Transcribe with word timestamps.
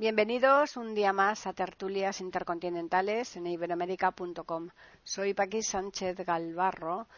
Bienvenidos 0.00 0.76
un 0.76 0.94
día 0.94 1.12
más 1.12 1.48
a 1.48 1.52
Tertulias 1.52 2.20
Intercontinentales 2.20 3.34
en 3.34 3.48
iberoamérica.com. 3.48 4.68
Soy 5.02 5.34
Paqui 5.34 5.60
Sánchez 5.60 6.18
Galvarro 6.24 7.08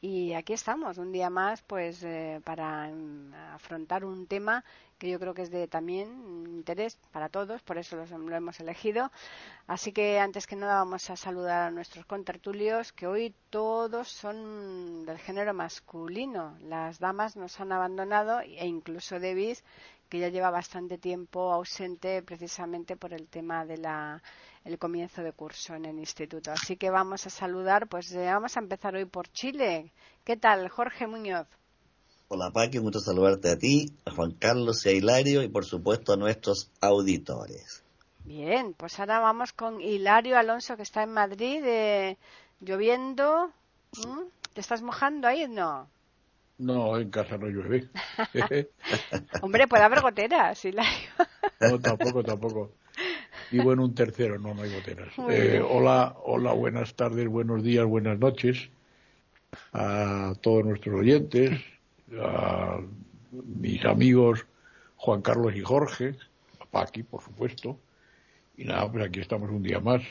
y 0.00 0.34
aquí 0.34 0.52
estamos 0.52 0.98
un 0.98 1.10
día 1.10 1.30
más 1.30 1.62
pues 1.62 2.04
eh, 2.04 2.40
para 2.44 2.92
afrontar 3.52 4.04
un 4.04 4.28
tema 4.28 4.64
que 4.98 5.10
yo 5.10 5.18
creo 5.18 5.34
que 5.34 5.42
es 5.42 5.50
de 5.50 5.66
también 5.66 6.46
interés 6.46 6.96
para 7.10 7.28
todos, 7.28 7.60
por 7.62 7.76
eso 7.76 7.96
lo 7.96 8.36
hemos 8.36 8.60
elegido. 8.60 9.10
Así 9.66 9.90
que 9.90 10.20
antes 10.20 10.46
que 10.46 10.54
nada 10.54 10.76
vamos 10.76 11.10
a 11.10 11.16
saludar 11.16 11.62
a 11.62 11.70
nuestros 11.72 12.06
contertulios, 12.06 12.92
que 12.92 13.08
hoy 13.08 13.34
todos 13.50 14.08
son 14.08 15.04
del 15.06 15.18
género 15.18 15.54
masculino. 15.54 16.56
Las 16.60 17.00
damas 17.00 17.36
nos 17.36 17.58
han 17.58 17.72
abandonado 17.72 18.40
e 18.40 18.64
incluso 18.64 19.18
Davis 19.18 19.64
que 20.08 20.18
ya 20.18 20.28
lleva 20.28 20.50
bastante 20.50 20.98
tiempo 20.98 21.52
ausente 21.52 22.22
precisamente 22.22 22.96
por 22.96 23.12
el 23.12 23.28
tema 23.28 23.64
de 23.64 23.78
la 23.78 24.22
el 24.64 24.78
comienzo 24.78 25.22
de 25.22 25.32
curso 25.32 25.74
en 25.74 25.86
el 25.86 25.98
instituto. 25.98 26.52
Así 26.52 26.76
que 26.76 26.90
vamos 26.90 27.26
a 27.26 27.30
saludar, 27.30 27.88
pues 27.88 28.12
eh, 28.12 28.26
vamos 28.26 28.56
a 28.56 28.60
empezar 28.60 28.94
hoy 28.94 29.06
por 29.06 29.28
Chile. 29.28 29.92
¿Qué 30.24 30.36
tal, 30.36 30.68
Jorge 30.68 31.06
Muñoz? 31.06 31.46
Hola, 32.28 32.50
Paqui, 32.50 32.78
mucho 32.80 33.00
saludarte 33.00 33.50
a 33.50 33.56
ti, 33.56 33.94
a 34.04 34.10
Juan 34.10 34.32
Carlos 34.32 34.84
y 34.84 34.90
a 34.90 34.92
Hilario 34.92 35.42
y 35.42 35.48
por 35.48 35.64
supuesto 35.64 36.12
a 36.12 36.16
nuestros 36.16 36.70
auditores. 36.80 37.82
Bien, 38.24 38.74
pues 38.74 39.00
ahora 39.00 39.20
vamos 39.20 39.54
con 39.54 39.80
Hilario 39.80 40.36
Alonso 40.36 40.76
que 40.76 40.82
está 40.82 41.02
en 41.02 41.12
Madrid, 41.12 41.64
eh, 41.64 42.18
lloviendo. 42.60 43.50
¿Te 44.52 44.60
estás 44.60 44.82
mojando 44.82 45.26
ahí? 45.26 45.48
No. 45.48 45.88
No, 46.58 46.98
en 46.98 47.10
casa 47.10 47.38
no 47.38 47.46
llueve. 47.46 47.88
Hombre, 49.42 49.68
puede 49.68 49.82
haber 49.84 50.00
goteras, 50.00 50.64
Hilario. 50.64 51.10
no, 51.60 51.78
tampoco, 51.80 52.22
tampoco. 52.22 52.72
Vivo 53.50 53.72
en 53.72 53.80
un 53.80 53.94
tercero, 53.94 54.38
no, 54.38 54.54
no 54.54 54.62
hay 54.62 54.74
goteras. 54.74 55.08
Eh, 55.30 55.62
hola, 55.66 56.16
hola, 56.24 56.52
buenas 56.52 56.94
tardes, 56.94 57.26
buenos 57.28 57.62
días, 57.62 57.86
buenas 57.86 58.18
noches 58.18 58.68
a 59.72 60.34
todos 60.40 60.64
nuestros 60.64 61.00
oyentes, 61.00 61.60
a 62.20 62.80
mis 63.32 63.84
amigos 63.84 64.46
Juan 64.96 65.22
Carlos 65.22 65.54
y 65.54 65.60
Jorge, 65.60 66.16
a 66.60 66.64
Paqui, 66.66 67.02
por 67.02 67.22
supuesto. 67.22 67.78
Y 68.56 68.64
nada, 68.64 68.90
pues 68.90 69.04
aquí 69.06 69.20
estamos 69.20 69.50
un 69.50 69.62
día 69.62 69.80
más. 69.80 70.02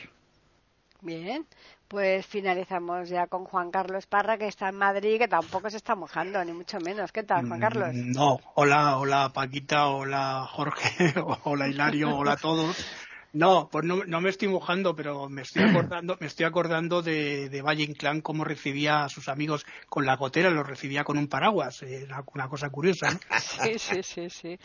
Bien, 1.01 1.45
pues 1.87 2.25
finalizamos 2.25 3.09
ya 3.09 3.27
con 3.27 3.45
Juan 3.45 3.71
Carlos 3.71 4.05
Parra, 4.07 4.37
que 4.37 4.47
está 4.47 4.69
en 4.69 4.75
Madrid, 4.75 5.17
que 5.17 5.27
tampoco 5.27 5.69
se 5.69 5.77
está 5.77 5.95
mojando, 5.95 6.43
ni 6.43 6.51
mucho 6.51 6.79
menos. 6.79 7.11
¿Qué 7.11 7.23
tal, 7.23 7.47
Juan 7.47 7.59
Carlos? 7.59 7.89
Mm, 7.93 8.11
no, 8.11 8.39
hola, 8.55 8.97
hola 8.97 9.31
Paquita, 9.33 9.87
hola 9.87 10.45
Jorge, 10.49 11.13
hola 11.43 11.67
Hilario, 11.67 12.15
hola 12.15 12.33
a 12.33 12.37
todos. 12.37 12.85
No, 13.33 13.69
pues 13.71 13.83
no, 13.85 14.03
no, 14.05 14.21
me 14.21 14.29
estoy 14.29 14.47
mojando, 14.47 14.95
pero 14.95 15.29
me 15.29 15.41
estoy 15.41 15.63
acordando, 15.63 16.17
me 16.19 16.27
estoy 16.27 16.45
acordando 16.45 17.01
de, 17.01 17.49
de 17.49 17.61
Valle 17.61 17.83
Inclán 17.83 18.21
cómo 18.21 18.43
recibía 18.43 19.03
a 19.03 19.09
sus 19.09 19.27
amigos 19.27 19.65
con 19.89 20.05
la 20.05 20.15
gotera, 20.15 20.49
los 20.49 20.65
recibía 20.65 21.03
con 21.03 21.17
un 21.17 21.27
paraguas, 21.27 21.81
era 21.83 22.23
una 22.33 22.47
cosa 22.47 22.69
curiosa. 22.69 23.11
¿no? 23.11 23.19
Sí, 23.67 23.79
sí, 23.79 24.03
sí, 24.03 24.29
sí. 24.29 24.59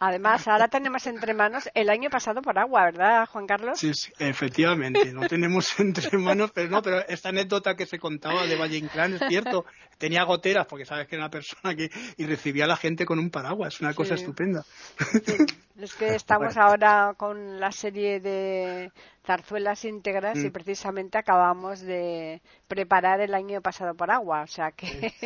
Además, 0.00 0.48
ahora 0.48 0.68
tenemos 0.68 1.06
entre 1.06 1.34
manos 1.34 1.68
el 1.74 1.90
año 1.90 2.10
pasado 2.10 2.42
por 2.42 2.58
agua, 2.58 2.84
¿verdad, 2.84 3.26
Juan 3.26 3.46
Carlos? 3.46 3.78
Sí, 3.78 3.92
sí, 3.92 4.12
efectivamente, 4.18 5.12
no 5.12 5.28
tenemos 5.28 5.68
entre 5.80 6.16
manos, 6.18 6.50
pero 6.52 6.70
no, 6.70 6.82
pero 6.82 7.06
esta 7.08 7.28
anécdota 7.28 7.76
que 7.76 7.86
se 7.86 7.98
contaba 7.98 8.46
de 8.46 8.56
Valle 8.56 8.78
Inclán 8.78 9.14
es 9.14 9.22
cierto, 9.28 9.66
tenía 9.98 10.24
goteras, 10.24 10.66
porque 10.66 10.84
sabes 10.84 11.06
que 11.06 11.16
era 11.16 11.24
una 11.24 11.30
persona 11.30 11.74
que 11.74 11.90
y 12.16 12.24
recibía 12.24 12.64
a 12.64 12.68
la 12.68 12.76
gente 12.76 13.04
con 13.04 13.18
un 13.18 13.30
paraguas, 13.30 13.80
una 13.80 13.94
cosa 13.94 14.14
estupenda. 14.14 14.64
Sí. 15.24 15.65
Es 15.78 15.94
que 15.94 16.14
estamos 16.14 16.56
ahora 16.56 17.14
con 17.16 17.60
la 17.60 17.70
serie 17.70 18.20
de 18.20 18.90
zarzuelas 19.26 19.84
íntegras 19.84 20.38
y 20.38 20.48
mm. 20.48 20.52
precisamente 20.52 21.18
acabamos 21.18 21.80
de 21.80 22.40
preparar 22.68 23.20
el 23.20 23.34
año 23.34 23.60
pasado 23.60 23.94
por 23.94 24.10
agua. 24.10 24.42
O 24.42 24.46
sea 24.46 24.70
que, 24.70 25.12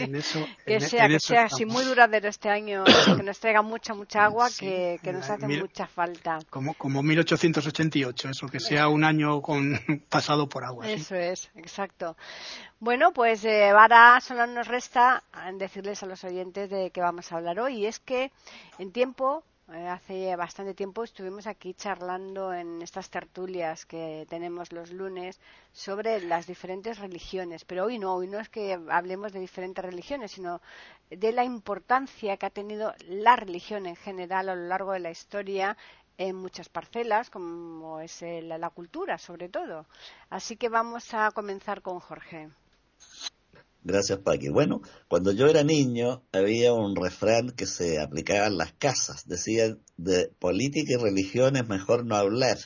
que 0.66 0.80
sea, 0.80 1.06
que 1.08 1.20
sea 1.20 1.44
así 1.44 1.66
muy 1.66 1.84
duradero 1.84 2.28
este 2.28 2.48
año, 2.48 2.84
que 3.16 3.22
nos 3.22 3.38
traiga 3.38 3.62
mucha, 3.62 3.94
mucha 3.94 4.24
agua, 4.24 4.48
que, 4.58 4.98
nos 5.12 5.28
hace 5.28 5.46
mucha 5.46 5.86
falta. 5.86 6.38
Como, 6.48 6.74
como 6.74 7.02
1888, 7.02 8.30
eso, 8.30 8.48
que 8.48 8.58
sea 8.58 8.88
un 8.88 9.04
año 9.04 9.42
con 9.42 9.78
pasado 10.08 10.48
por 10.48 10.64
agua. 10.64 10.88
Eso 10.88 11.14
es, 11.14 11.50
exacto. 11.54 12.16
Bueno, 12.80 13.12
pues 13.12 13.44
eh, 13.44 13.68
ahora 13.68 14.18
solo 14.20 14.46
nos 14.46 14.66
resta 14.66 15.22
decirles 15.54 16.02
a 16.02 16.06
los 16.06 16.24
oyentes 16.24 16.70
de 16.70 16.90
qué 16.90 17.02
vamos 17.02 17.30
a 17.30 17.36
hablar 17.36 17.60
hoy. 17.60 17.80
Y 17.80 17.86
es 17.86 18.00
que 18.00 18.32
en 18.78 18.90
tiempo 18.92 19.44
eh, 19.59 19.59
hace 19.70 20.34
bastante 20.36 20.74
tiempo 20.74 21.04
estuvimos 21.04 21.46
aquí 21.46 21.74
charlando 21.74 22.52
en 22.52 22.82
estas 22.82 23.10
tertulias 23.10 23.86
que 23.86 24.26
tenemos 24.28 24.72
los 24.72 24.90
lunes 24.90 25.40
sobre 25.72 26.20
las 26.20 26.46
diferentes 26.46 26.98
religiones, 26.98 27.64
pero 27.64 27.84
hoy 27.84 27.98
no, 27.98 28.14
hoy 28.14 28.26
no 28.26 28.40
es 28.40 28.48
que 28.48 28.78
hablemos 28.90 29.32
de 29.32 29.40
diferentes 29.40 29.84
religiones, 29.84 30.32
sino 30.32 30.60
de 31.10 31.32
la 31.32 31.44
importancia 31.44 32.36
que 32.36 32.46
ha 32.46 32.50
tenido 32.50 32.94
la 33.06 33.36
religión 33.36 33.86
en 33.86 33.96
general 33.96 34.48
a 34.48 34.54
lo 34.54 34.66
largo 34.66 34.92
de 34.92 35.00
la 35.00 35.10
historia 35.10 35.76
en 36.18 36.36
muchas 36.36 36.68
parcelas, 36.68 37.30
como 37.30 38.00
es 38.00 38.22
la, 38.22 38.58
la 38.58 38.70
cultura, 38.70 39.18
sobre 39.18 39.48
todo. 39.48 39.86
Así 40.28 40.56
que 40.56 40.68
vamos 40.68 41.14
a 41.14 41.30
comenzar 41.30 41.80
con 41.80 41.98
Jorge. 42.00 42.50
Gracias, 43.82 44.18
Paqui. 44.18 44.48
Bueno, 44.50 44.82
cuando 45.08 45.32
yo 45.32 45.46
era 45.46 45.64
niño 45.64 46.22
había 46.32 46.74
un 46.74 46.94
refrán 46.96 47.50
que 47.52 47.66
se 47.66 47.98
aplicaba 47.98 48.46
en 48.46 48.58
las 48.58 48.72
casas. 48.72 49.26
Decía, 49.26 49.76
de 49.96 50.28
política 50.38 50.92
y 50.94 50.96
religión 50.96 51.56
es 51.56 51.66
mejor 51.68 52.04
no 52.04 52.16
hablar. 52.16 52.58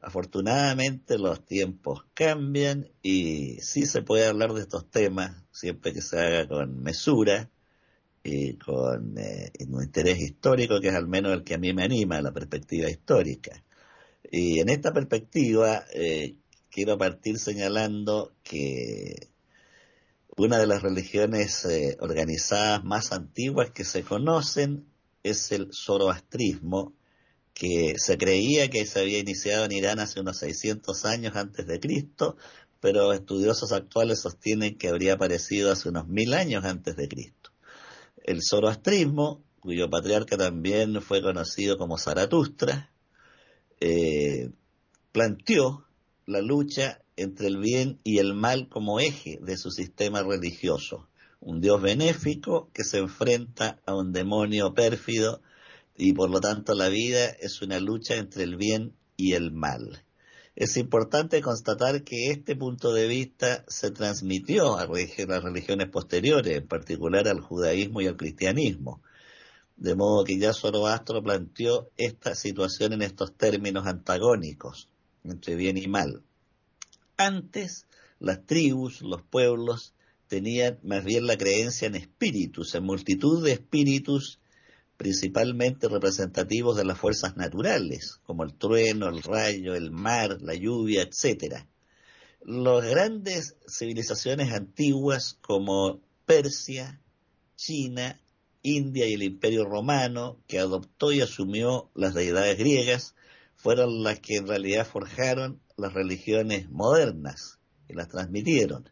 Afortunadamente 0.00 1.16
los 1.18 1.44
tiempos 1.46 2.04
cambian 2.14 2.90
y 3.02 3.60
sí 3.60 3.86
se 3.86 4.02
puede 4.02 4.26
hablar 4.26 4.52
de 4.52 4.62
estos 4.62 4.90
temas 4.90 5.42
siempre 5.52 5.92
que 5.92 6.02
se 6.02 6.18
haga 6.18 6.48
con 6.48 6.82
mesura 6.82 7.50
y 8.24 8.56
con 8.58 9.16
eh, 9.18 9.52
un 9.68 9.82
interés 9.82 10.20
histórico 10.20 10.80
que 10.80 10.88
es 10.88 10.94
al 10.94 11.08
menos 11.08 11.32
el 11.32 11.44
que 11.44 11.54
a 11.54 11.58
mí 11.58 11.72
me 11.72 11.84
anima, 11.84 12.20
la 12.20 12.32
perspectiva 12.32 12.90
histórica. 12.90 13.64
Y 14.30 14.60
en 14.60 14.68
esta 14.68 14.92
perspectiva 14.92 15.84
eh, 15.94 16.36
quiero 16.70 16.98
partir 16.98 17.38
señalando 17.38 18.34
que 18.42 19.31
una 20.36 20.58
de 20.58 20.66
las 20.66 20.82
religiones 20.82 21.64
eh, 21.64 21.96
organizadas 22.00 22.84
más 22.84 23.12
antiguas 23.12 23.70
que 23.70 23.84
se 23.84 24.02
conocen 24.02 24.86
es 25.22 25.52
el 25.52 25.70
zoroastrismo, 25.72 26.94
que 27.54 27.94
se 27.98 28.16
creía 28.16 28.70
que 28.70 28.86
se 28.86 29.00
había 29.00 29.18
iniciado 29.18 29.66
en 29.66 29.72
Irán 29.72 30.00
hace 30.00 30.20
unos 30.20 30.38
600 30.38 31.04
años 31.04 31.36
antes 31.36 31.66
de 31.66 31.78
Cristo, 31.78 32.36
pero 32.80 33.12
estudiosos 33.12 33.72
actuales 33.72 34.20
sostienen 34.20 34.78
que 34.78 34.88
habría 34.88 35.14
aparecido 35.14 35.70
hace 35.70 35.90
unos 35.90 36.08
mil 36.08 36.34
años 36.34 36.64
antes 36.64 36.96
de 36.96 37.08
Cristo. 37.08 37.50
El 38.24 38.42
zoroastrismo, 38.42 39.44
cuyo 39.60 39.90
patriarca 39.90 40.36
también 40.36 41.00
fue 41.02 41.22
conocido 41.22 41.76
como 41.76 41.98
Zaratustra, 41.98 42.90
eh, 43.80 44.50
planteó 45.12 45.86
la 46.26 46.40
lucha 46.40 47.02
entre 47.16 47.46
el 47.46 47.58
bien 47.58 47.98
y 48.04 48.18
el 48.18 48.34
mal 48.34 48.68
como 48.68 49.00
eje 49.00 49.38
de 49.42 49.56
su 49.56 49.70
sistema 49.70 50.22
religioso. 50.22 51.08
Un 51.40 51.60
Dios 51.60 51.82
benéfico 51.82 52.70
que 52.72 52.84
se 52.84 52.98
enfrenta 52.98 53.80
a 53.86 53.94
un 53.96 54.12
demonio 54.12 54.74
pérfido 54.74 55.42
y 55.96 56.12
por 56.12 56.30
lo 56.30 56.40
tanto 56.40 56.74
la 56.74 56.88
vida 56.88 57.26
es 57.26 57.62
una 57.62 57.80
lucha 57.80 58.16
entre 58.16 58.44
el 58.44 58.56
bien 58.56 58.94
y 59.16 59.32
el 59.34 59.52
mal. 59.52 60.04
Es 60.54 60.76
importante 60.76 61.40
constatar 61.40 62.04
que 62.04 62.30
este 62.30 62.56
punto 62.56 62.92
de 62.92 63.08
vista 63.08 63.64
se 63.68 63.90
transmitió 63.90 64.76
a 64.76 64.86
las 64.86 65.42
religiones 65.42 65.88
posteriores, 65.88 66.58
en 66.58 66.68
particular 66.68 67.26
al 67.26 67.40
judaísmo 67.40 68.02
y 68.02 68.06
al 68.06 68.16
cristianismo. 68.16 69.02
De 69.76 69.94
modo 69.94 70.24
que 70.24 70.38
ya 70.38 70.52
Zoroastro 70.52 71.22
planteó 71.22 71.88
esta 71.96 72.34
situación 72.34 72.92
en 72.92 73.02
estos 73.02 73.34
términos 73.34 73.86
antagónicos, 73.86 74.90
entre 75.24 75.54
bien 75.54 75.78
y 75.78 75.88
mal. 75.88 76.22
Antes, 77.24 77.86
las 78.18 78.44
tribus, 78.46 79.00
los 79.00 79.22
pueblos, 79.22 79.94
tenían 80.26 80.80
más 80.82 81.04
bien 81.04 81.24
la 81.24 81.38
creencia 81.38 81.86
en 81.86 81.94
espíritus, 81.94 82.74
en 82.74 82.82
multitud 82.82 83.44
de 83.44 83.52
espíritus, 83.52 84.40
principalmente 84.96 85.88
representativos 85.88 86.76
de 86.76 86.84
las 86.84 86.98
fuerzas 86.98 87.36
naturales, 87.36 88.18
como 88.24 88.42
el 88.42 88.54
trueno, 88.54 89.08
el 89.08 89.22
rayo, 89.22 89.76
el 89.76 89.92
mar, 89.92 90.38
la 90.40 90.54
lluvia, 90.56 91.02
etc. 91.02 91.64
Las 92.44 92.84
grandes 92.90 93.54
civilizaciones 93.68 94.52
antiguas 94.52 95.38
como 95.40 96.00
Persia, 96.26 97.00
China, 97.54 98.20
India 98.62 99.06
y 99.06 99.14
el 99.14 99.22
Imperio 99.22 99.64
Romano, 99.64 100.40
que 100.48 100.58
adoptó 100.58 101.12
y 101.12 101.20
asumió 101.20 101.88
las 101.94 102.14
deidades 102.14 102.58
griegas, 102.58 103.14
fueron 103.54 104.02
las 104.02 104.18
que 104.18 104.38
en 104.38 104.48
realidad 104.48 104.84
forjaron 104.84 105.61
las 105.76 105.92
religiones 105.92 106.70
modernas 106.70 107.58
y 107.88 107.94
las 107.94 108.08
transmitieron. 108.08 108.88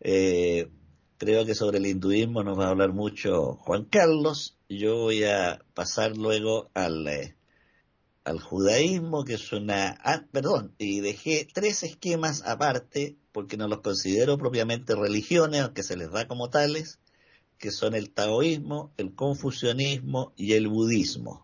Eh, 0.00 0.70
creo 1.18 1.46
que 1.46 1.54
sobre 1.54 1.78
el 1.78 1.86
hinduismo 1.86 2.42
nos 2.42 2.58
va 2.58 2.66
a 2.66 2.70
hablar 2.70 2.92
mucho 2.92 3.54
Juan 3.54 3.84
Carlos. 3.84 4.58
Yo 4.68 4.96
voy 4.96 5.24
a 5.24 5.64
pasar 5.74 6.16
luego 6.16 6.70
al, 6.74 7.06
eh, 7.08 7.36
al 8.24 8.40
judaísmo, 8.40 9.24
que 9.24 9.34
es 9.34 9.52
una... 9.52 9.98
Ah, 10.02 10.24
perdón, 10.32 10.74
y 10.78 11.00
dejé 11.00 11.46
tres 11.52 11.82
esquemas 11.82 12.42
aparte, 12.44 13.16
porque 13.32 13.56
no 13.56 13.68
los 13.68 13.80
considero 13.80 14.38
propiamente 14.38 14.94
religiones, 14.94 15.62
aunque 15.62 15.82
se 15.82 15.96
les 15.96 16.10
da 16.10 16.26
como 16.26 16.50
tales, 16.50 16.98
que 17.58 17.70
son 17.70 17.94
el 17.94 18.10
taoísmo, 18.10 18.92
el 18.96 19.14
confucianismo 19.14 20.32
y 20.36 20.52
el 20.52 20.68
budismo. 20.68 21.43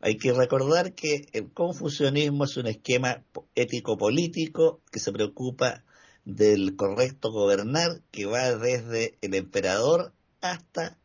Hay 0.00 0.16
que 0.16 0.32
recordar 0.32 0.94
que 0.94 1.26
el 1.32 1.52
confucianismo 1.52 2.44
es 2.44 2.56
un 2.56 2.66
esquema 2.66 3.22
ético-político 3.54 4.80
que 4.90 4.98
se 4.98 5.12
preocupa 5.12 5.84
del 6.24 6.74
correcto 6.74 7.30
gobernar 7.30 8.00
que 8.10 8.24
va 8.24 8.56
desde 8.56 9.18
el 9.20 9.34
emperador 9.34 10.14
hasta 10.40 10.98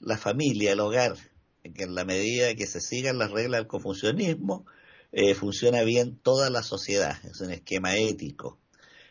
la 0.00 0.18
familia, 0.18 0.72
el 0.72 0.80
hogar, 0.80 1.16
en 1.62 1.72
que 1.72 1.84
en 1.84 1.94
la 1.94 2.04
medida 2.04 2.54
que 2.54 2.66
se 2.66 2.80
sigan 2.80 3.18
las 3.18 3.30
reglas 3.30 3.60
del 3.60 3.68
confucianismo, 3.68 4.66
eh, 5.12 5.34
funciona 5.34 5.82
bien 5.82 6.18
toda 6.18 6.50
la 6.50 6.62
sociedad, 6.62 7.24
es 7.24 7.40
un 7.40 7.52
esquema 7.52 7.96
ético. 7.96 8.58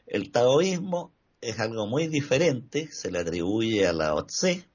El 0.05 0.31
taoísmo 0.31 1.13
es 1.41 1.59
algo 1.59 1.87
muy 1.87 2.07
diferente, 2.07 2.89
se 2.91 3.11
le 3.11 3.19
atribuye 3.19 3.87
a 3.87 3.93
la 3.93 4.15
Tse, 4.25 4.67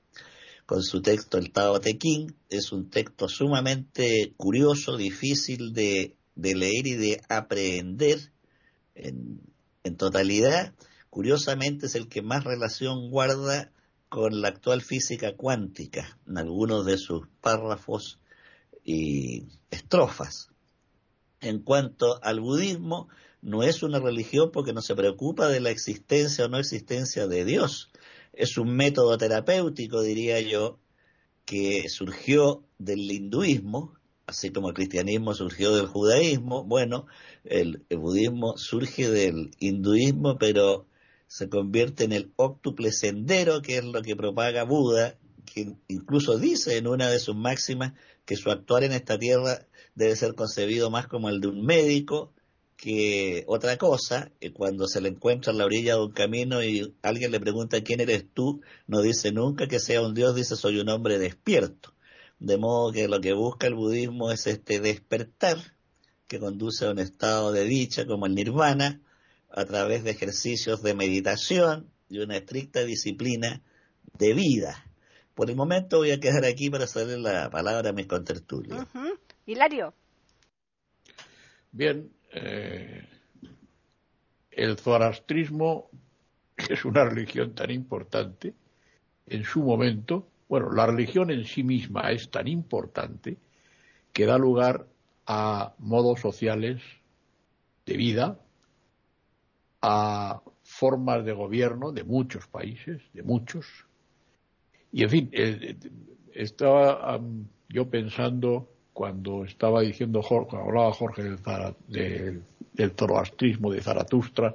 con 0.67 0.83
su 0.83 1.01
texto 1.01 1.39
el 1.39 1.53
Tao 1.53 1.81
Te 1.81 1.97
Ching, 1.97 2.35
es 2.51 2.73
un 2.73 2.91
texto 2.91 3.29
sumamente 3.29 4.35
curioso, 4.37 4.97
difícil 4.97 5.73
de, 5.73 6.17
leer 6.35 6.87
y 6.87 6.95
de 6.95 7.21
aprender 7.29 8.19
en, 8.95 9.41
en 9.85 9.97
totalidad, 9.97 10.75
curiosamente 11.09 11.87
es 11.87 11.95
el 11.95 12.09
que 12.09 12.21
más 12.21 12.45
relación 12.45 13.11
guarda 13.11 13.71
con 14.09 14.41
la 14.41 14.49
actual 14.49 14.83
física 14.83 15.37
cuántica 15.37 16.19
en 16.27 16.39
algunos 16.39 16.85
de 16.85 16.99
sus 16.99 17.29
párrafos 17.41 18.19
y 18.85 19.47
estrofas. 19.71 20.49
En 21.41 21.61
cuanto 21.61 22.23
al 22.23 22.41
budismo, 22.41 23.09
no 23.41 23.63
es 23.63 23.83
una 23.83 24.01
religión 24.01 24.51
porque 24.53 24.73
no 24.73 24.83
se 24.83 24.97
preocupa 24.97 25.49
de 25.49 25.61
la 25.61 25.71
existencia 25.71 26.47
o 26.47 26.49
no 26.49 26.59
existencia 26.59 27.27
de 27.27 27.45
Dios. 27.45 27.91
Es 28.37 28.57
un 28.57 28.77
método 28.77 29.19
terapéutico, 29.19 30.03
diría 30.03 30.41
yo, 30.41 30.79
que 31.45 31.89
surgió 31.89 32.65
del 32.79 33.11
hinduismo 33.11 33.97
así 34.27 34.51
como 34.51 34.69
el 34.69 34.75
cristianismo 34.75 35.35
surgió 35.35 35.75
del 35.75 35.87
judaísmo, 35.87 36.65
bueno, 36.65 37.07
el, 37.45 37.85
budismo 37.91 38.57
surge 38.57 39.09
del 39.09 39.53
hinduismo, 39.59 40.37
pero 40.39 40.87
se 41.29 41.49
convierte 41.49 42.05
en 42.05 42.13
el 42.13 42.33
óctuple 42.37 42.93
sendero, 42.93 43.63
que 43.63 43.79
es 43.79 43.85
lo 43.85 44.03
que 44.03 44.17
propaga 44.17 44.65
Buda, 44.65 45.19
que 45.45 45.77
incluso 45.89 46.39
dice 46.39 46.77
en 46.77 46.89
una 46.89 47.09
de 47.09 47.21
sus 47.21 47.37
máximas 47.37 47.93
que 48.25 48.37
su 48.37 48.51
actuar 48.51 48.83
en 48.83 48.93
esta 48.93 49.19
tierra 49.19 49.67
debe 49.95 50.17
ser 50.17 50.35
concebido 50.35 50.91
más 50.91 51.07
como 51.07 51.29
el 51.29 51.41
de 51.41 51.49
un 51.49 51.65
médico 51.65 52.33
que 52.77 53.45
otra 53.47 53.79
cosa, 53.79 54.31
y 54.41 54.51
cuando 54.51 54.87
se 54.87 55.01
le 55.01 55.09
encuentra 55.09 55.51
en 55.51 55.59
la 55.59 55.65
orilla 55.65 55.95
de 55.95 56.03
un 56.03 56.13
camino 56.13 56.63
y 56.63 56.95
alguien 57.03 57.33
le 57.33 57.41
pregunta 57.41 57.83
quién 57.83 58.01
eres 58.01 58.27
tú, 58.33 58.61
no 58.87 59.01
dice 59.01 59.33
nunca 59.33 59.67
que 59.67 59.81
sea 59.81 60.03
un 60.03 60.15
dios, 60.15 60.35
dice 60.35 60.57
soy 60.57 60.79
un 60.79 60.89
hombre 60.91 61.19
despierto. 61.19 61.95
De 62.39 62.59
modo 62.59 62.93
que 62.93 63.09
lo 63.09 63.21
que 63.21 63.33
busca 63.33 63.67
el 63.67 63.75
budismo 63.75 64.31
es 64.31 64.47
este 64.47 64.79
despertar 64.79 65.57
que 66.29 66.39
conduce 66.39 66.87
a 66.87 66.91
un 66.91 66.99
estado 66.99 67.51
de 67.53 67.65
dicha 67.65 68.07
como 68.07 68.27
el 68.27 68.35
nirvana 68.35 69.01
a 69.49 69.65
través 69.65 70.05
de 70.05 70.11
ejercicios 70.11 70.83
de 70.83 70.95
meditación 70.95 71.91
y 72.11 72.19
una 72.19 72.37
estricta 72.37 72.85
disciplina 72.85 73.63
de 74.19 74.35
vida. 74.35 74.85
Por 75.35 75.51
el 75.51 75.57
momento 75.57 75.99
voy 75.99 76.11
a 76.11 76.21
quedar 76.21 76.45
aquí 76.45 76.69
para 76.69 76.85
hacerle 76.85 77.19
la 77.19 77.49
palabra 77.49 77.91
a 77.91 77.93
mis 77.93 78.07
contertulios. 78.07 78.87
Hilario. 79.47 79.95
Bien, 81.73 82.11
eh, 82.33 83.09
el 84.51 84.77
zoroastrismo 84.79 85.91
es 86.57 86.85
una 86.85 87.05
religión 87.05 87.55
tan 87.55 87.71
importante 87.71 88.55
en 89.27 89.45
su 89.45 89.63
momento 89.63 90.29
bueno, 90.49 90.71
la 90.73 90.87
religión 90.87 91.31
en 91.31 91.45
sí 91.45 91.63
misma 91.63 92.13
es 92.13 92.31
tan 92.31 92.47
importante 92.47 93.37
que 94.13 94.27
da 94.27 94.39
lugar 94.39 94.87
a 95.27 95.75
modos 95.79 96.21
sociales 96.21 96.83
de 97.85 97.97
vida, 97.97 98.41
a 99.83 100.41
formas 100.63 101.25
de 101.25 101.33
gobierno 101.33 101.93
de 101.93 102.05
muchos 102.05 102.47
países, 102.47 103.03
de 103.13 103.23
muchos. 103.23 103.67
Y 104.93 105.03
en 105.03 105.11
fin, 105.11 105.31
eh, 105.33 105.59
eh, 105.61 105.91
estaba 106.33 107.21
yo 107.69 107.91
pensando 107.91 108.71
cuando 108.97 109.45
estaba 109.45 109.83
diciendo 109.83 110.23
Jorge, 110.23 110.57
hablaba 110.57 110.91
Jorge 110.91 111.23
del, 111.23 112.43
del 112.73 112.91
zoroastrismo 112.93 113.71
de 113.71 113.83
Zaratustra, 113.83 114.55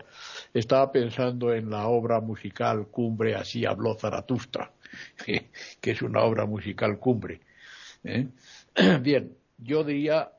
estaba 0.51 0.91
pensando 0.91 1.53
en 1.53 1.69
la 1.69 1.87
obra 1.87 2.19
musical 2.21 2.87
Cumbre, 2.87 3.35
así 3.35 3.67
habló 3.67 3.93
Zaratustra 3.93 4.71
que 5.81 5.91
es 5.91 6.01
una 6.01 6.21
obra 6.23 6.47
musical 6.47 6.97
cumbre. 6.97 7.41
¿eh? 8.03 8.27
Bien, 9.01 9.37
yo 9.59 9.83
diría, 9.83 10.31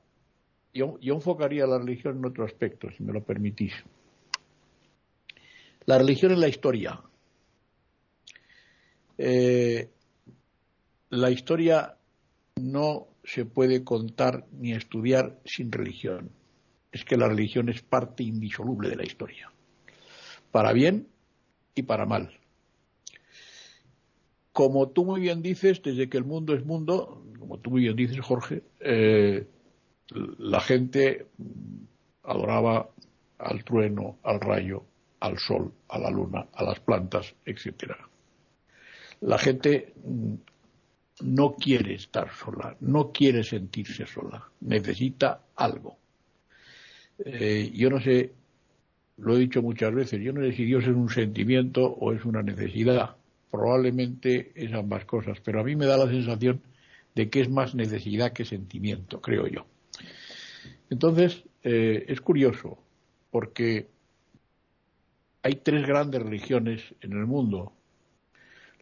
yo, 0.74 0.98
enfocaría 1.00 1.64
la 1.66 1.78
religión 1.78 2.18
en 2.18 2.24
otro 2.24 2.44
aspecto, 2.44 2.90
si 2.90 3.04
me 3.04 3.12
lo 3.12 3.22
permitís. 3.22 3.72
La 5.86 5.98
religión 5.98 6.32
es 6.32 6.38
la 6.38 6.48
historia. 6.48 7.00
Eh, 9.16 9.88
la 11.10 11.30
historia 11.30 11.96
no 12.56 13.11
se 13.24 13.44
puede 13.44 13.84
contar 13.84 14.46
ni 14.52 14.72
estudiar 14.72 15.38
sin 15.44 15.70
religión. 15.70 16.30
Es 16.90 17.04
que 17.04 17.16
la 17.16 17.28
religión 17.28 17.68
es 17.68 17.82
parte 17.82 18.22
indisoluble 18.22 18.90
de 18.90 18.96
la 18.96 19.04
historia, 19.04 19.50
para 20.50 20.72
bien 20.72 21.08
y 21.74 21.82
para 21.82 22.04
mal 22.06 22.30
como 24.52 24.90
tú 24.90 25.04
muy 25.04 25.20
bien 25.20 25.42
dices, 25.42 25.82
desde 25.82 26.08
que 26.08 26.18
el 26.18 26.24
mundo 26.24 26.54
es 26.54 26.64
mundo, 26.64 27.24
como 27.38 27.58
tú 27.58 27.70
muy 27.70 27.82
bien 27.82 27.96
dices, 27.96 28.20
Jorge, 28.20 28.62
eh, 28.80 29.46
la 30.38 30.60
gente 30.60 31.26
adoraba 32.22 32.90
al 33.38 33.64
trueno, 33.64 34.18
al 34.22 34.40
rayo, 34.40 34.84
al 35.20 35.38
sol, 35.38 35.72
a 35.88 35.98
la 35.98 36.10
luna, 36.10 36.46
a 36.52 36.64
las 36.64 36.80
plantas, 36.80 37.34
etcétera. 37.46 37.96
La 39.20 39.38
gente 39.38 39.94
mm, 40.04 40.34
no 41.20 41.54
quiere 41.54 41.94
estar 41.94 42.30
sola, 42.34 42.76
no 42.80 43.12
quiere 43.12 43.44
sentirse 43.44 44.06
sola, 44.06 44.42
necesita 44.60 45.42
algo. 45.56 45.98
Eh, 47.24 47.70
yo 47.74 47.90
no 47.90 48.00
sé, 48.00 48.32
lo 49.18 49.36
he 49.36 49.40
dicho 49.40 49.62
muchas 49.62 49.94
veces, 49.94 50.20
yo 50.20 50.32
no 50.32 50.40
sé 50.40 50.52
si 50.52 50.64
Dios 50.64 50.84
es 50.84 50.90
un 50.90 51.08
sentimiento 51.08 51.84
o 51.84 52.12
es 52.12 52.24
una 52.24 52.42
necesidad 52.42 53.16
probablemente 53.52 54.50
es 54.54 54.72
ambas 54.72 55.04
cosas, 55.04 55.38
pero 55.44 55.60
a 55.60 55.62
mí 55.62 55.76
me 55.76 55.84
da 55.84 55.98
la 55.98 56.08
sensación 56.08 56.62
de 57.14 57.28
que 57.28 57.42
es 57.42 57.50
más 57.50 57.74
necesidad 57.74 58.32
que 58.32 58.46
sentimiento, 58.46 59.20
creo 59.20 59.46
yo. 59.46 59.66
Entonces, 60.88 61.44
eh, 61.62 62.06
es 62.08 62.22
curioso, 62.22 62.78
porque 63.30 63.88
hay 65.42 65.56
tres 65.56 65.86
grandes 65.86 66.22
religiones 66.22 66.94
en 67.02 67.12
el 67.12 67.26
mundo. 67.26 67.74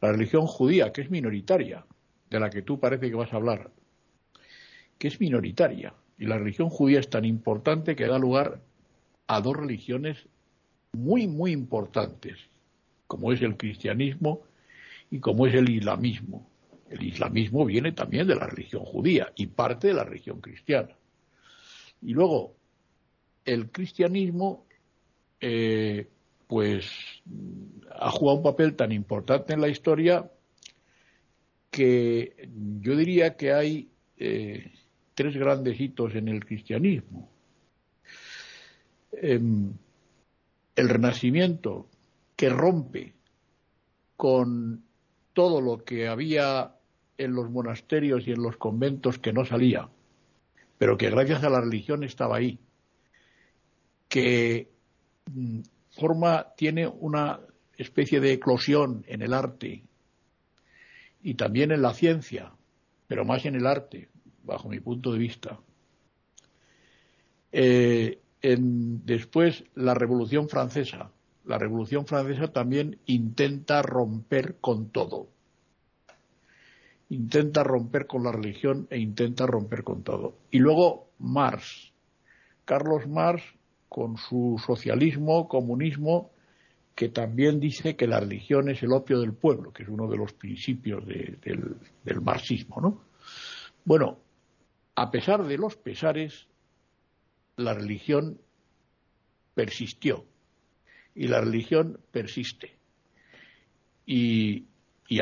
La 0.01 0.13
religión 0.13 0.47
judía, 0.47 0.93
que 0.93 1.01
es 1.01 1.11
minoritaria, 1.11 1.85
de 2.31 2.41
la 2.41 2.49
que 2.49 2.63
tú 2.63 2.79
parece 2.79 3.11
que 3.11 3.17
vas 3.17 3.33
a 3.33 3.37
hablar, 3.37 3.71
que 4.99 5.09
es 5.09 5.21
minoritaria. 5.21 5.95
Y 6.17 6.27
la 6.27 6.39
religión 6.39 6.71
judía 6.71 7.01
es 7.01 7.11
tan 7.11 7.25
importante 7.25 7.97
que 7.97 8.07
da 8.07 8.19
lugar 8.19 8.61
a 9.27 9.41
dos 9.41 9.57
religiones 9.57 10.29
muy, 10.93 11.27
muy 11.27 11.53
importantes, 11.53 12.39
como 13.07 13.33
es 13.33 13.43
el 13.43 13.57
cristianismo 13.57 14.43
y 15.11 15.19
como 15.19 15.47
es 15.47 15.55
el 15.55 15.69
islamismo. 15.69 16.49
El 16.89 17.03
islamismo 17.03 17.65
viene 17.65 17.93
también 17.93 18.27
de 18.27 18.37
la 18.37 18.47
religión 18.47 18.85
judía 18.85 19.33
y 19.37 19.47
parte 19.47 19.89
de 19.89 19.95
la 19.95 20.05
religión 20.05 20.41
cristiana. 20.41 20.97
Y 22.03 22.13
luego, 22.13 22.55
el 23.45 23.71
cristianismo, 23.71 24.67
eh, 25.41 26.09
pues, 26.47 26.91
ha 27.99 28.11
jugado 28.11 28.39
un 28.39 28.43
papel 28.45 28.75
tan 28.75 28.93
importante 28.93 29.53
en 29.53 29.61
la 29.61 29.69
historia 29.69 30.31
que 31.71 32.49
yo 32.81 32.97
diría 32.97 33.37
que 33.37 33.53
hay 33.53 33.91
eh, 34.19 34.73
tres 35.15 35.37
grandes 35.37 35.81
hitos 35.81 36.15
en 36.15 36.29
el 36.29 36.45
cristianismo. 36.45 37.31
Em, 39.13 39.73
el 40.77 40.89
renacimiento 40.89 41.89
que 42.37 42.49
rompe 42.49 43.15
con 44.17 44.83
todo 45.33 45.61
lo 45.61 45.85
que 45.85 46.09
había 46.09 46.75
en 47.19 47.35
los 47.35 47.51
monasterios 47.51 48.27
y 48.27 48.33
en 48.33 48.43
los 48.43 48.57
conventos 48.57 49.19
que 49.19 49.33
no 49.33 49.45
salía, 49.45 49.89
pero 50.79 50.97
que 50.97 51.11
gracias 51.11 51.45
a 51.45 51.51
la 51.51 51.61
religión 51.61 52.03
estaba 52.03 52.37
ahí, 52.37 52.59
que 54.09 54.71
mm, 55.31 55.61
forma 55.91 56.55
tiene 56.57 56.87
una 56.87 57.41
especie 57.77 58.21
de 58.21 58.33
eclosión 58.33 59.05
en 59.07 59.23
el 59.23 59.35
arte 59.35 59.85
y 61.23 61.35
también 61.35 61.71
en 61.73 61.83
la 61.83 61.95
ciencia, 61.95 62.53
pero 63.07 63.25
más 63.25 63.45
en 63.45 63.55
el 63.55 63.67
arte, 63.67 64.09
bajo 64.45 64.69
mi 64.69 64.81
punto 64.81 65.13
de 65.13 65.19
vista. 65.19 65.61
Eh, 67.53 68.21
después, 68.43 69.65
la 69.75 69.95
Revolución 69.95 70.49
Francesa. 70.49 71.11
La 71.45 71.59
Revolución 71.59 72.07
Francesa 72.07 72.53
también 72.53 72.99
intenta 73.07 73.83
romper 73.83 74.57
con 74.61 74.91
todo. 74.91 75.29
Intenta 77.09 77.65
romper 77.65 78.07
con 78.07 78.23
la 78.23 78.33
religión 78.33 78.87
e 78.91 78.99
intenta 78.99 79.47
romper 79.47 79.83
con 79.83 80.03
todo. 80.03 80.37
Y 80.51 80.59
luego 80.59 81.09
Marx. 81.19 81.93
Carlos 82.65 83.09
Marx, 83.09 83.43
con 83.89 84.17
su 84.17 84.63
socialismo, 84.65 85.49
comunismo, 85.49 86.31
que 86.95 87.09
también 87.09 87.61
dice 87.61 87.97
que 87.97 88.07
la 88.07 88.21
religión 88.21 88.69
es 88.69 88.83
el 88.83 88.93
opio 88.93 89.21
del 89.21 89.33
pueblo, 89.33 89.73
que 89.73 89.85
es 89.85 89.89
uno 89.89 90.09
de 90.09 90.17
los 90.17 90.33
principios 90.33 91.07
del, 91.07 91.39
del 92.05 92.21
marxismo. 92.21 92.81
¿no? 92.81 93.05
Bueno, 93.85 94.19
a 94.95 95.11
pesar 95.11 95.47
de 95.47 95.57
los 95.57 95.77
pesares, 95.77 96.47
la 97.57 97.75
religión 97.75 98.39
persistió 99.55 100.25
y 101.15 101.29
la 101.29 101.41
religión 101.41 102.01
persiste. 102.11 102.77
Y, 104.07 104.67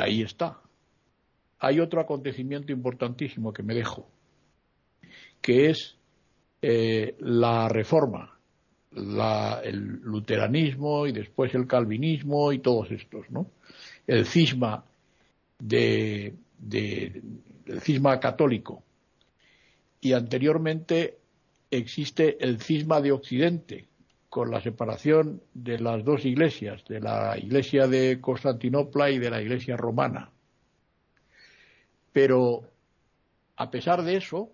ahí 0.00 0.22
está. 0.22 0.60
Hay 1.58 1.80
otro 1.80 2.00
acontecimiento 2.00 2.72
importantísimo 2.72 3.52
que 3.52 3.62
me 3.62 3.74
dejo, 3.74 4.08
que 5.40 5.70
es 5.70 5.98
eh, 6.62 7.16
la 7.18 7.68
reforma, 7.68 8.37
el 8.94 10.00
luteranismo 10.02 11.06
y 11.06 11.12
después 11.12 11.54
el 11.54 11.66
calvinismo 11.66 12.52
y 12.52 12.58
todos 12.58 12.90
estos, 12.90 13.30
¿no? 13.30 13.50
El 14.06 14.26
cisma 14.26 14.84
de, 15.58 16.34
el 16.72 17.80
cisma 17.80 18.18
católico 18.18 18.82
y 20.00 20.12
anteriormente 20.12 21.18
existe 21.70 22.42
el 22.44 22.60
cisma 22.60 23.00
de 23.00 23.12
Occidente, 23.12 23.88
con 24.28 24.50
la 24.50 24.60
separación 24.60 25.42
de 25.54 25.78
las 25.78 26.04
dos 26.04 26.24
iglesias, 26.24 26.84
de 26.84 27.00
la 27.00 27.38
iglesia 27.38 27.86
de 27.86 28.20
Constantinopla 28.20 29.10
y 29.10 29.18
de 29.18 29.30
la 29.30 29.40
iglesia 29.40 29.76
romana. 29.76 30.30
Pero, 32.12 32.62
a 33.56 33.70
pesar 33.70 34.02
de 34.02 34.16
eso, 34.16 34.50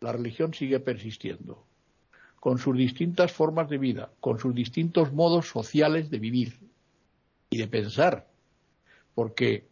la 0.00 0.12
religión 0.12 0.54
sigue 0.54 0.80
persistiendo, 0.80 1.64
con 2.40 2.58
sus 2.58 2.76
distintas 2.76 3.30
formas 3.32 3.68
de 3.68 3.78
vida, 3.78 4.10
con 4.18 4.38
sus 4.38 4.54
distintos 4.54 5.12
modos 5.12 5.46
sociales 5.46 6.10
de 6.10 6.18
vivir 6.18 6.58
y 7.50 7.58
de 7.58 7.68
pensar, 7.68 8.26
porque 9.14 9.68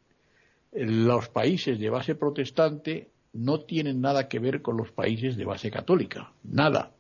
los 0.73 1.31
países 1.31 1.79
de 1.79 1.89
base 1.89 2.15
protestante 2.15 3.11
no 3.33 3.61
tienen 3.61 4.03
nada 4.03 4.29
que 4.29 4.39
ver 4.39 4.61
con 4.61 4.77
los 4.77 4.93
países 4.93 5.37
de 5.37 5.47
base 5.47 5.71
católica, 5.71 6.33
nada, 6.45 6.93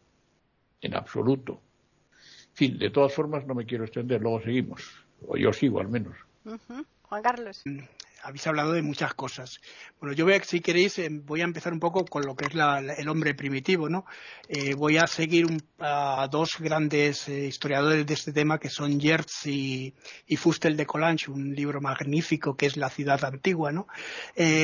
en 0.81 0.95
absoluto. 0.95 1.61
En 2.49 2.55
fin, 2.55 2.79
de 2.79 2.91
todas 2.91 3.13
formas 3.13 3.47
no 3.47 3.55
me 3.55 3.67
quiero 3.67 3.85
extender, 3.85 4.23
luego 4.23 4.41
seguimos, 4.41 4.83
o 5.27 5.37
yo 5.37 5.53
sigo 5.53 5.81
al 5.81 5.89
menos. 5.89 6.17
Juan 7.03 7.23
Carlos. 7.23 7.63
Habéis 8.23 8.47
hablado 8.47 8.73
de 8.73 8.83
muchas 8.83 9.15
cosas. 9.15 9.61
Bueno, 10.01 10.15
yo 10.15 10.25
voy 10.25 10.39
si 10.43 10.61
queréis, 10.61 10.99
eh, 10.99 11.09
voy 11.11 11.41
a 11.41 11.45
empezar 11.45 11.73
un 11.73 11.81
poco 11.81 12.05
con 12.05 12.25
lo 12.25 12.35
que 12.35 12.47
es 12.47 12.53
el 12.99 13.09
hombre 13.09 13.35
primitivo, 13.35 13.89
¿no? 13.89 14.07
Eh, 14.49 14.75
voy 14.75 14.97
a 14.97 15.07
seguir 15.07 15.47
a 15.79 16.29
dos 16.31 16.57
grandes 16.59 17.29
eh, 17.29 17.47
historiadores 17.47 18.07
de 18.07 18.15
este 18.15 18.33
tema 18.33 18.59
que 18.59 18.71
son 18.71 18.99
Yertz 18.99 19.47
y, 19.47 19.95
Fustel 20.37 20.77
de 20.77 20.87
Colange, 20.87 21.31
un 21.31 21.55
libro 21.55 21.81
magnífico 21.81 22.57
que 22.57 22.67
es 22.67 22.77
La 22.77 22.91
ciudad 22.91 23.25
antigua, 23.25 23.73
¿no? 23.73 23.87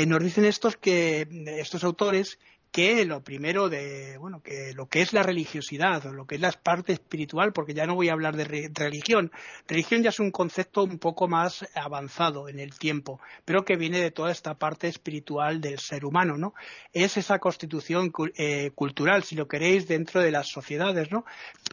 nos 0.06 0.22
dicen 0.22 0.44
estos 0.44 0.76
que 0.76 1.26
estos 1.58 1.82
autores 1.84 2.38
que 2.74 3.04
lo 3.04 3.22
primero 3.22 3.68
de, 3.68 4.18
bueno, 4.18 4.42
que 4.42 4.72
lo 4.74 4.88
que 4.88 5.00
es 5.00 5.12
la 5.12 5.22
religiosidad 5.22 6.04
o 6.06 6.12
lo 6.12 6.26
que 6.26 6.34
es 6.34 6.40
la 6.40 6.50
parte 6.50 6.92
espiritual, 6.92 7.52
porque 7.52 7.72
ya 7.72 7.86
no 7.86 7.94
voy 7.94 8.08
a 8.08 8.14
hablar 8.14 8.34
de 8.34 8.68
religión. 8.74 9.30
Religión 9.68 10.02
ya 10.02 10.08
es 10.08 10.18
un 10.18 10.32
concepto 10.32 10.82
un 10.82 10.98
poco 10.98 11.28
más 11.28 11.64
avanzado 11.76 12.48
en 12.48 12.58
el 12.58 12.76
tiempo, 12.76 13.20
pero 13.44 13.64
que 13.64 13.76
viene 13.76 14.00
de 14.00 14.10
toda 14.10 14.32
esta 14.32 14.54
parte 14.54 14.88
espiritual 14.88 15.60
del 15.60 15.78
ser 15.78 16.04
humano, 16.04 16.36
¿no? 16.36 16.52
Es 16.92 17.16
esa 17.16 17.38
constitución 17.38 18.10
eh, 18.36 18.72
cultural, 18.74 19.22
si 19.22 19.36
lo 19.36 19.46
queréis, 19.46 19.86
dentro 19.86 20.20
de 20.20 20.32
las 20.32 20.48
sociedades, 20.48 21.12
¿no? 21.12 21.24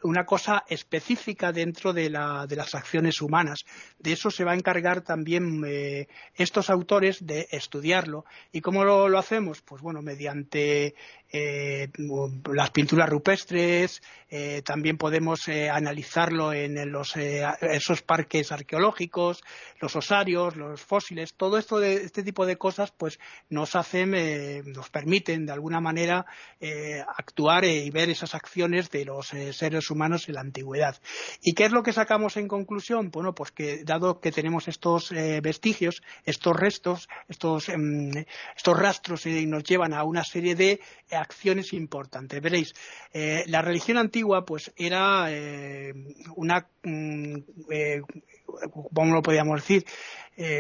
Una 0.03 0.23
cosa 0.23 0.65
específica 0.67 1.51
dentro 1.51 1.93
de, 1.93 2.11
la, 2.11 2.45
de 2.45 2.57
las 2.57 2.75
acciones 2.75 3.23
humanas. 3.23 3.65
De 3.97 4.11
eso 4.11 4.29
se 4.29 4.43
va 4.43 4.51
a 4.51 4.55
encargar 4.55 5.01
también 5.01 5.63
eh, 5.65 6.07
estos 6.35 6.69
autores 6.69 7.25
de 7.25 7.47
estudiarlo. 7.49 8.23
¿Y 8.51 8.61
cómo 8.61 8.83
lo, 8.83 9.09
lo 9.09 9.17
hacemos? 9.17 9.63
Pues 9.63 9.81
bueno, 9.81 10.03
mediante 10.03 10.90
eh, 11.33 11.87
las 12.51 12.71
pinturas 12.71 13.09
rupestres, 13.09 14.01
eh, 14.29 14.61
también 14.65 14.97
podemos 14.97 15.47
eh, 15.47 15.69
analizarlo 15.69 16.51
en, 16.51 16.91
los, 16.91 17.15
esos 17.15 18.01
parques 18.01 18.51
arqueológicos, 18.51 19.41
los 19.79 19.95
osarios, 19.95 20.57
los 20.57 20.81
fósiles, 20.81 21.33
todo 21.35 21.57
esto 21.57 21.79
de 21.79 22.03
este 22.03 22.23
tipo 22.23 22.45
de 22.45 22.57
cosas 22.57 22.91
pues 22.91 23.17
nos 23.49 23.75
hacen, 23.75 24.11
nos 24.73 24.89
permiten 24.89 25.45
de 25.45 25.53
alguna 25.53 25.79
manera 25.79 26.25
actuar 27.17 27.63
y 27.65 27.89
ver 27.91 28.09
esas 28.09 28.35
acciones 28.35 28.89
de 28.89 29.05
los 29.05 29.27
seres 29.51 29.89
humanos 29.89 30.27
en 30.27 30.35
la 30.35 30.41
antigüedad. 30.41 30.97
¿Y 31.41 31.53
qué 31.53 31.65
es 31.65 31.71
lo 31.71 31.83
que 31.83 31.93
sacamos 31.93 32.35
en 32.37 32.47
conclusión? 32.47 33.09
Bueno, 33.09 33.33
pues 33.33 33.51
que 33.51 33.83
dado 33.83 34.19
que 34.19 34.31
tenemos 34.31 34.67
estos 34.67 35.11
vestigios, 35.41 36.01
estos 36.25 36.55
restos, 36.55 37.07
estos, 37.29 37.69
em, 37.69 38.11
estos 38.55 38.77
rastros 38.77 39.25
nos 39.25 39.63
llevan 39.63 39.93
a 39.93 40.03
una 40.03 40.23
serie 40.23 40.55
de 40.55 40.80
acciones 41.11 41.73
importantes. 41.73 42.41
Veréis, 42.41 42.73
eh, 43.13 43.43
la 43.47 43.61
religión 43.61 43.97
antigua 43.97 44.45
pues 44.45 44.71
era 44.75 45.27
eh, 45.29 45.93
una, 46.35 46.67
mm, 46.83 47.35
eh, 47.71 48.01
¿cómo 48.93 49.13
lo 49.13 49.21
podríamos 49.21 49.61
decir? 49.61 49.85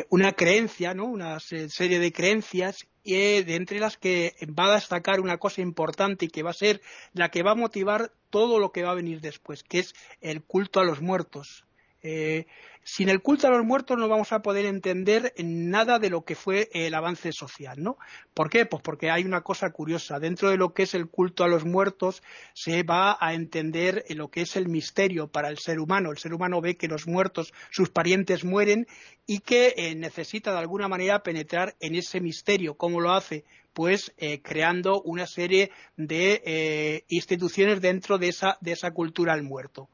una 0.09 0.33
creencia, 0.33 0.93
¿no? 0.93 1.05
Una 1.05 1.39
serie 1.39 1.97
de 1.97 2.11
creencias 2.11 2.85
y 3.03 3.41
de 3.41 3.55
entre 3.55 3.79
las 3.79 3.97
que 3.97 4.35
va 4.47 4.65
a 4.65 4.75
destacar 4.75 5.19
una 5.19 5.37
cosa 5.37 5.61
importante 5.61 6.25
y 6.25 6.27
que 6.27 6.43
va 6.43 6.51
a 6.51 6.53
ser 6.53 6.81
la 7.13 7.29
que 7.29 7.41
va 7.41 7.51
a 7.51 7.55
motivar 7.55 8.11
todo 8.29 8.59
lo 8.59 8.71
que 8.71 8.83
va 8.83 8.91
a 8.91 8.95
venir 8.95 9.21
después, 9.21 9.63
que 9.63 9.79
es 9.79 9.95
el 10.19 10.43
culto 10.43 10.81
a 10.81 10.83
los 10.83 11.01
muertos. 11.01 11.65
Sin 12.83 13.09
el 13.09 13.21
culto 13.21 13.47
a 13.47 13.51
los 13.51 13.63
muertos 13.63 13.97
no 13.97 14.07
vamos 14.07 14.31
a 14.31 14.41
poder 14.41 14.65
entender 14.65 15.33
nada 15.37 15.99
de 15.99 16.09
lo 16.09 16.23
que 16.23 16.35
fue 16.35 16.69
el 16.73 16.93
avance 16.95 17.31
social, 17.31 17.81
¿no? 17.81 17.97
¿Por 18.33 18.49
qué? 18.49 18.65
Pues 18.65 18.81
porque 18.81 19.11
hay 19.11 19.23
una 19.23 19.41
cosa 19.41 19.69
curiosa. 19.69 20.19
Dentro 20.19 20.49
de 20.49 20.57
lo 20.57 20.73
que 20.73 20.83
es 20.83 20.95
el 20.95 21.07
culto 21.07 21.43
a 21.43 21.47
los 21.47 21.63
muertos 21.63 22.23
se 22.53 22.83
va 22.83 23.17
a 23.19 23.33
entender 23.33 24.03
lo 24.09 24.29
que 24.29 24.41
es 24.41 24.55
el 24.55 24.67
misterio 24.67 25.27
para 25.27 25.49
el 25.49 25.59
ser 25.59 25.79
humano. 25.79 26.11
El 26.11 26.17
ser 26.17 26.33
humano 26.33 26.59
ve 26.59 26.75
que 26.75 26.87
los 26.87 27.07
muertos, 27.07 27.53
sus 27.69 27.89
parientes 27.89 28.43
mueren 28.43 28.87
y 29.27 29.39
que 29.39 29.75
eh, 29.77 29.95
necesita 29.95 30.51
de 30.51 30.59
alguna 30.59 30.87
manera 30.87 31.21
penetrar 31.21 31.75
en 31.79 31.95
ese 31.95 32.19
misterio. 32.19 32.75
¿Cómo 32.75 32.99
lo 32.99 33.13
hace? 33.13 33.45
pues 33.73 34.13
eh, 34.17 34.41
creando 34.41 35.01
una 35.01 35.25
serie 35.27 35.71
de 35.95 36.41
eh, 36.45 37.05
instituciones 37.07 37.79
dentro 37.81 38.17
de 38.17 38.27
esa, 38.27 38.57
de 38.59 38.73
esa 38.73 38.91
cultura 38.91 39.33
al 39.33 39.43
muerto. 39.43 39.89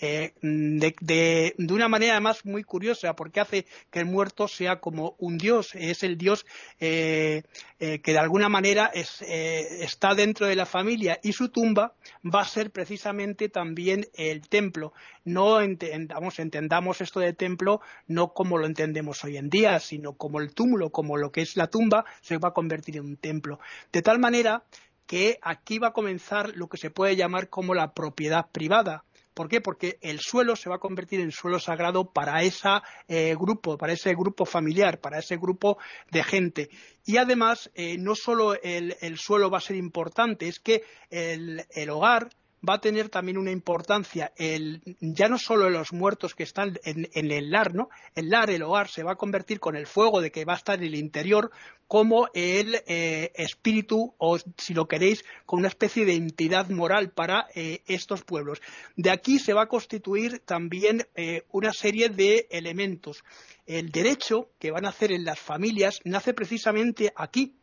Eh, 0.00 0.34
de, 0.40 1.54
una 1.58 1.88
manera 1.88 2.12
además 2.12 2.44
muy 2.44 2.64
curiosa, 2.64 3.14
porque 3.14 3.40
hace 3.40 3.66
que 3.90 4.00
el 4.00 4.06
muerto 4.06 4.48
sea 4.48 4.80
como 4.80 5.14
un 5.18 5.38
dios, 5.38 5.74
es 5.74 6.02
el 6.02 6.18
dios 6.18 6.46
eh, 6.80 7.42
eh, 7.78 8.00
que 8.00 8.12
de 8.12 8.18
alguna 8.18 8.48
manera 8.48 8.90
está 8.94 10.14
dentro 10.14 10.46
de 10.46 10.56
la 10.56 10.66
familia 10.66 11.20
y 11.22 11.32
su 11.32 11.48
tumba 11.48 11.94
va 12.24 12.40
a 12.40 12.44
ser 12.44 12.72
precisamente 12.72 13.48
también 13.48 14.06
el 14.14 14.48
templo. 14.48 14.92
No 15.24 15.60
entendamos 15.60 17.00
esto 17.00 17.20
de 17.20 17.32
templo 17.32 17.80
no 18.08 18.32
como 18.34 18.58
lo 18.58 18.66
entendemos 18.66 19.22
hoy 19.24 19.36
en 19.36 19.48
día, 19.48 19.78
sino 19.78 20.14
como 20.14 20.40
el 20.40 20.54
túmulo, 20.54 20.90
como 20.90 21.16
lo 21.16 21.30
que 21.30 21.42
es 21.42 21.56
la 21.56 21.68
tumba, 21.68 22.04
se 22.20 22.38
va 22.38 22.48
a 22.48 22.54
convertir 22.54 22.96
en 22.96 23.04
un 23.04 23.16
templo. 23.16 23.60
De 23.92 24.02
tal 24.02 24.18
manera 24.18 24.64
que 25.06 25.38
aquí 25.42 25.78
va 25.78 25.88
a 25.88 25.92
comenzar 25.92 26.56
lo 26.56 26.68
que 26.68 26.78
se 26.78 26.90
puede 26.90 27.16
llamar 27.16 27.48
como 27.48 27.74
la 27.74 27.92
propiedad 27.92 28.46
privada 28.50 29.04
¿Por 29.34 29.48
qué? 29.48 29.60
Porque 29.60 29.98
el 30.00 30.20
suelo 30.20 30.56
se 30.56 30.70
va 30.70 30.76
a 30.76 30.80
convertir 30.80 31.20
en 31.20 31.32
suelo 31.32 31.58
sagrado 31.58 32.12
para 32.12 32.42
ese 32.42 32.68
eh, 33.08 33.34
grupo, 33.34 33.76
para 33.76 33.92
ese 33.92 34.14
grupo 34.14 34.46
familiar, 34.46 35.00
para 35.00 35.18
ese 35.18 35.36
grupo 35.36 35.76
de 36.10 36.22
gente. 36.22 36.70
Y 37.04 37.16
además, 37.16 37.70
eh, 37.74 37.98
no 37.98 38.14
solo 38.14 38.54
el, 38.62 39.18
suelo 39.18 39.50
va 39.50 39.58
a 39.58 39.60
ser 39.60 39.76
importante, 39.76 40.48
es 40.48 40.60
que 40.60 40.84
el 41.10 41.90
hogar 41.90 42.30
va 42.68 42.74
a 42.74 42.80
tener 42.80 43.08
también 43.08 43.38
una 43.38 43.50
importancia 43.50 44.32
el, 44.36 44.82
ya 45.00 45.28
no 45.28 45.38
solo 45.38 45.70
los 45.70 45.92
muertos 45.92 46.34
que 46.34 46.42
están 46.42 46.78
en, 46.84 47.08
el 47.14 47.50
lar, 47.50 47.74
¿no? 47.74 47.88
El 48.14 48.30
lar, 48.30 48.50
el 48.50 48.62
hogar, 48.62 48.88
se 48.88 49.02
va 49.02 49.12
a 49.12 49.16
convertir 49.16 49.60
con 49.60 49.76
el 49.76 49.86
fuego 49.86 50.20
de 50.20 50.30
que 50.30 50.44
va 50.44 50.54
a 50.54 50.56
estar 50.56 50.78
en 50.78 50.84
el 50.84 50.94
interior 50.94 51.50
como 51.86 52.28
el 52.34 52.76
eh, 52.86 53.32
espíritu 53.34 54.14
o, 54.18 54.38
si 54.56 54.74
lo 54.74 54.86
queréis, 54.86 55.24
con 55.46 55.60
una 55.60 55.68
especie 55.68 56.04
de 56.04 56.14
entidad 56.14 56.68
moral 56.70 57.10
para 57.10 57.46
eh, 57.54 57.82
estos 57.86 58.22
pueblos. 58.22 58.60
De 58.96 59.10
aquí 59.10 59.38
se 59.38 59.52
va 59.52 59.62
a 59.62 59.68
constituir 59.68 60.40
también 60.40 61.06
eh, 61.14 61.42
una 61.50 61.72
serie 61.72 62.08
de 62.08 62.48
elementos. 62.50 63.24
El 63.66 63.90
derecho 63.90 64.50
que 64.58 64.70
van 64.70 64.86
a 64.86 64.90
hacer 64.90 65.12
en 65.12 65.24
las 65.24 65.38
familias 65.38 66.00
nace 66.04 66.34
precisamente 66.34 67.12
aquí, 67.16 67.54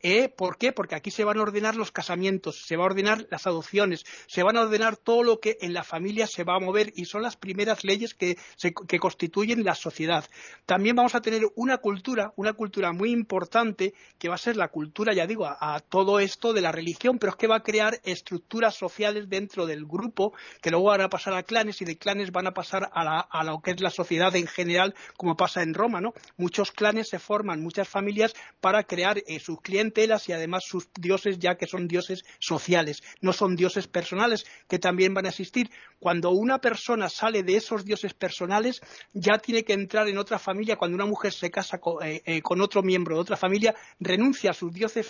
¿Eh? 0.00 0.28
¿Por 0.28 0.58
qué? 0.58 0.72
Porque 0.72 0.94
aquí 0.94 1.10
se 1.10 1.24
van 1.24 1.38
a 1.38 1.42
ordenar 1.42 1.74
los 1.74 1.90
casamientos, 1.90 2.62
se 2.64 2.76
va 2.76 2.84
a 2.84 2.86
ordenar 2.86 3.26
las 3.30 3.48
adopciones, 3.48 4.04
se 4.28 4.44
van 4.44 4.56
a 4.56 4.62
ordenar 4.62 4.96
todo 4.96 5.24
lo 5.24 5.40
que 5.40 5.58
en 5.60 5.74
la 5.74 5.82
familia 5.82 6.28
se 6.28 6.44
va 6.44 6.54
a 6.54 6.60
mover 6.60 6.92
y 6.94 7.06
son 7.06 7.22
las 7.22 7.36
primeras 7.36 7.82
leyes 7.82 8.14
que, 8.14 8.38
que 8.86 8.98
constituyen 9.00 9.64
la 9.64 9.74
sociedad. 9.74 10.24
También 10.66 10.94
vamos 10.94 11.16
a 11.16 11.20
tener 11.20 11.42
una 11.56 11.78
cultura, 11.78 12.32
una 12.36 12.52
cultura 12.52 12.92
muy 12.92 13.10
importante 13.10 13.92
que 14.18 14.28
va 14.28 14.36
a 14.36 14.38
ser 14.38 14.56
la 14.56 14.68
cultura, 14.68 15.14
ya 15.14 15.26
digo, 15.26 15.46
a, 15.46 15.80
todo 15.80 16.20
esto 16.20 16.52
de 16.52 16.60
la 16.60 16.70
religión, 16.70 17.18
pero 17.18 17.30
es 17.30 17.36
que 17.36 17.48
va 17.48 17.56
a 17.56 17.62
crear 17.64 18.00
estructuras 18.04 18.76
sociales 18.76 19.28
dentro 19.28 19.66
del 19.66 19.84
grupo 19.84 20.32
que 20.60 20.70
luego 20.70 20.86
van 20.86 21.00
a 21.00 21.08
pasar 21.08 21.34
a 21.34 21.42
clanes 21.42 21.82
y 21.82 21.84
de 21.84 21.98
clanes 21.98 22.30
van 22.30 22.46
a 22.46 22.54
pasar 22.54 22.88
a, 22.92 23.20
a 23.20 23.44
lo 23.44 23.60
que 23.60 23.72
es 23.72 23.80
la 23.80 23.90
sociedad 23.90 24.34
en 24.36 24.46
general, 24.46 24.94
como 25.16 25.36
pasa 25.36 25.62
en 25.62 25.74
Roma, 25.74 26.00
¿no? 26.00 26.14
Muchos 26.36 26.70
clanes 26.70 27.08
se 27.08 27.18
forman, 27.18 27.60
muchas 27.62 27.88
familias 27.88 28.34
para 28.60 28.84
crear 28.84 29.18
eh, 29.26 29.40
sus 29.40 29.60
clientes 29.60 29.87
y 30.28 30.32
además 30.32 30.64
sus 30.64 30.88
dioses 30.94 31.38
ya 31.38 31.56
que 31.56 31.66
son 31.66 31.88
dioses 31.88 32.24
sociales, 32.38 33.02
no 33.20 33.32
son 33.32 33.56
dioses 33.56 33.88
personales 33.88 34.44
que 34.68 34.78
también 34.78 35.14
van 35.14 35.26
a 35.26 35.30
existir. 35.30 35.70
Cuando 36.00 36.30
una 36.30 36.58
persona 36.58 37.08
sale 37.08 37.42
de 37.42 37.56
esos 37.56 37.84
dioses 37.84 38.14
personales 38.14 38.80
ya 39.12 39.38
tiene 39.38 39.64
que 39.64 39.72
entrar 39.72 40.06
en 40.08 40.18
otra 40.18 40.38
familia. 40.38 40.76
Cuando 40.76 40.94
una 40.94 41.06
mujer 41.06 41.32
se 41.32 41.50
casa 41.50 41.78
con, 41.78 42.04
eh, 42.06 42.22
eh, 42.24 42.40
otro 42.44 42.82
miembro 42.82 43.16
de 43.16 43.20
otra 43.20 43.36
familia, 43.36 43.74
renuncia 43.98 44.50
a 44.50 44.54
sus 44.54 44.72
dioses, 44.72 45.08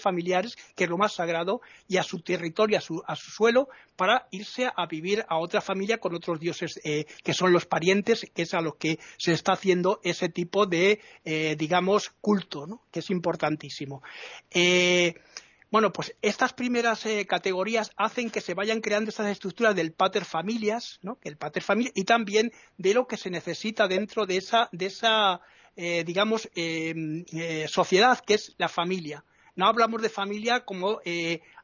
familiares, 0.00 0.56
que 0.74 0.84
es 0.84 0.90
lo 0.90 0.96
más 0.96 1.14
sagrado, 1.14 1.60
y 1.88 1.98
a 1.98 2.02
su 2.02 2.20
territorio, 2.20 2.78
a 2.78 3.16
su, 3.16 3.30
suelo, 3.30 3.68
para 3.96 4.28
irse 4.30 4.70
a 4.74 4.86
vivir 4.86 5.24
a 5.28 5.38
otra 5.38 5.60
familia 5.60 5.98
con 5.98 6.14
otros 6.14 6.40
dioses 6.40 6.80
eh, 6.84 7.04
que 7.22 7.34
son 7.34 7.52
los 7.52 7.66
parientes, 7.66 8.26
que 8.34 8.42
es 8.42 8.54
a 8.54 8.60
los 8.60 8.76
que 8.76 8.98
se 9.18 9.32
está 9.32 9.52
haciendo 9.52 10.00
ese 10.02 10.28
tipo 10.28 10.66
de, 10.66 11.00
digamos, 11.58 12.10
culto, 12.20 12.82
que 12.90 13.00
es 13.00 13.10
importantísimo. 13.10 14.02
Eh, 14.50 15.14
bueno, 15.70 15.92
pues 15.92 16.14
estas 16.20 16.52
primeras 16.52 17.06
eh, 17.06 17.26
categorías 17.26 17.92
hacen 17.96 18.30
que 18.30 18.40
se 18.40 18.54
vayan 18.54 18.80
creando 18.80 19.10
estas 19.10 19.28
estructuras 19.28 19.74
del 19.76 19.92
pater 19.92 20.24
familias, 20.24 20.98
¿no? 21.02 21.18
el 21.22 21.36
pater 21.36 21.62
familia, 21.62 21.92
y 21.94 22.04
también 22.04 22.52
de 22.76 22.94
lo 22.94 23.06
que 23.06 23.16
se 23.16 23.30
necesita 23.30 23.86
dentro 23.86 24.26
de 24.26 24.36
esa, 24.36 24.68
de 24.72 24.86
esa 24.86 25.40
eh, 25.76 26.02
digamos, 26.04 26.48
sociedad 27.68 28.18
que 28.26 28.34
es 28.34 28.54
la 28.58 28.68
familia. 28.68 29.24
No 29.54 29.66
hablamos 29.66 30.02
de 30.02 30.08
familia 30.08 30.64
como 30.64 31.00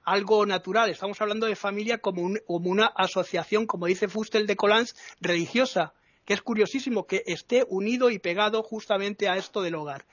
algo 0.04 0.46
natural, 0.46 0.90
estamos 0.90 1.20
hablando 1.20 1.46
de 1.46 1.56
familia 1.56 1.98
como, 1.98 2.30
como, 2.46 2.70
una 2.70 2.86
asociación, 2.86 3.66
como 3.66 3.86
dice 3.86 4.08
Fustel 4.08 4.46
de 4.46 4.54
Collins, 4.54 4.94
religiosa, 5.20 5.94
que 6.24 6.34
es 6.34 6.42
curiosísimo 6.42 7.06
que 7.06 7.24
esté 7.26 7.64
unido 7.68 8.10
y 8.10 8.20
pegado 8.20 8.62
justamente 8.62 9.28
a 9.28 9.36
esto 9.36 9.62
del 9.62 9.74
hogar. 9.74 10.04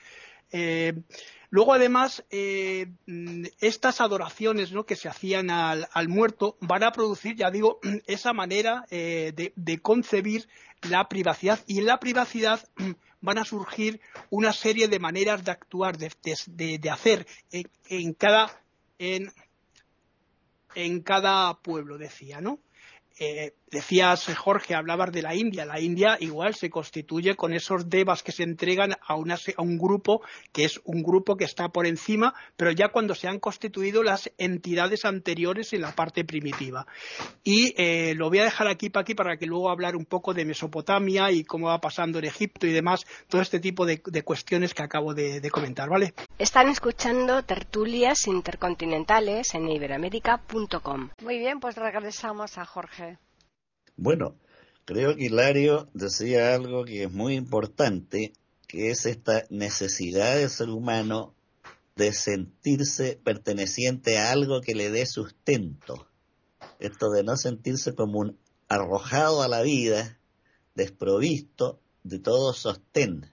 Luego, 1.53 1.75
además, 1.75 2.25
eh, 2.31 2.87
estas 3.59 4.01
adoraciones 4.01 4.71
que 4.87 4.95
se 4.95 5.07
hacían 5.07 5.51
al, 5.51 6.09
muerto 6.09 6.57
van 6.61 6.81
a 6.81 6.91
producir, 6.91 7.35
ya 7.35 7.51
digo, 7.51 7.79
esa 8.07 8.33
manera 8.33 8.87
eh, 8.89 9.51
de, 9.55 9.77
concebir 9.77 10.49
la 10.89 11.07
privacidad. 11.07 11.59
Y 11.67 11.77
en 11.77 11.85
la 11.85 11.99
privacidad 11.99 12.67
van 13.21 13.37
a 13.37 13.45
surgir 13.45 14.01
una 14.31 14.51
serie 14.51 14.87
de 14.87 14.97
maneras 14.97 15.45
de 15.45 15.51
actuar, 15.51 15.95
de, 15.95 16.89
hacer 16.89 17.27
en, 17.51 18.13
cada, 18.15 18.59
en, 18.97 19.31
en 20.73 21.01
cada 21.01 21.53
pueblo, 21.61 21.99
decía, 21.99 22.41
¿no? 22.41 22.57
Eh, 23.19 23.53
decías, 23.73 24.25
Jorge, 24.35 24.75
hablabas 24.75 25.11
de 25.11 25.21
la 25.21 25.35
India. 25.35 25.65
La 25.65 25.79
India 25.79 26.17
igual 26.19 26.55
se 26.55 26.69
constituye 26.69 27.35
con 27.35 27.53
esos 27.53 27.89
devas 27.89 28.23
que 28.23 28.31
se 28.31 28.43
entregan 28.43 28.93
a, 29.05 29.15
un 29.15 29.77
grupo 29.77 30.21
que 30.51 30.65
es 30.65 30.79
un 30.85 31.03
grupo 31.03 31.35
que 31.35 31.43
está 31.43 31.69
por 31.69 31.85
encima, 31.85 32.33
pero 32.55 32.71
ya 32.71 32.89
cuando 32.89 33.15
se 33.15 33.27
han 33.27 33.39
constituido 33.39 34.01
las 34.01 34.31
entidades 34.37 35.05
anteriores 35.05 35.73
en 35.73 35.81
la 35.81 35.93
parte 35.93 36.23
primitiva. 36.23 36.87
Y 37.43 37.73
eh, 37.77 38.13
lo 38.15 38.29
voy 38.29 38.39
a 38.39 38.45
dejar 38.45 38.67
aquí 38.67 38.89
para 38.89 39.03
aquí 39.03 39.13
para 39.15 39.37
que 39.37 39.45
luego 39.45 39.69
hablar 39.69 39.95
un 39.95 40.05
poco 40.05 40.33
de 40.33 40.45
Mesopotamia 40.45 41.31
y 41.31 41.43
cómo 41.43 41.67
va 41.67 41.79
pasando 41.79 42.19
en 42.19 42.25
Egipto 42.25 42.65
y 42.65 42.71
demás, 42.71 43.05
todo 43.27 43.41
este 43.41 43.59
tipo 43.59 43.85
de, 43.85 44.01
cuestiones 44.23 44.73
que 44.73 44.81
acabo 44.81 45.13
de, 45.13 45.39
de, 45.39 45.51
comentar, 45.51 45.89
¿vale? 45.89 46.13
Están 46.39 46.69
escuchando 46.69 47.43
tertulias 47.43 48.27
intercontinentales 48.27 49.53
en 49.53 49.69
iberamérica.com. 49.69 51.09
Muy 51.21 51.37
bien, 51.37 51.59
pues 51.59 51.75
regresamos 51.75 52.57
a 52.57 52.65
Jorge. 52.65 53.17
Bueno, 53.95 54.35
creo 54.85 55.15
que 55.15 55.25
Hilario 55.25 55.89
decía 55.93 56.55
algo 56.55 56.83
que 56.83 57.03
es 57.03 57.11
muy 57.11 57.35
importante, 57.35 58.33
que 58.67 58.89
es 58.89 59.05
esta 59.05 59.43
necesidad 59.49 60.37
del 60.37 60.49
ser 60.49 60.69
humano 60.69 61.35
de 61.95 62.11
sentirse 62.11 63.19
perteneciente 63.23 64.17
a 64.17 64.31
algo 64.31 64.61
que 64.61 64.73
le 64.73 64.89
dé 64.89 65.05
sustento. 65.05 66.07
Esto 66.79 67.11
de 67.11 67.23
no 67.23 67.37
sentirse 67.37 67.93
como 67.93 68.19
un 68.19 68.39
arrojado 68.67 69.43
a 69.43 69.47
la 69.47 69.61
vida, 69.61 70.19
desprovisto 70.73 71.79
de 72.03 72.17
todo 72.17 72.53
sostén. 72.53 73.31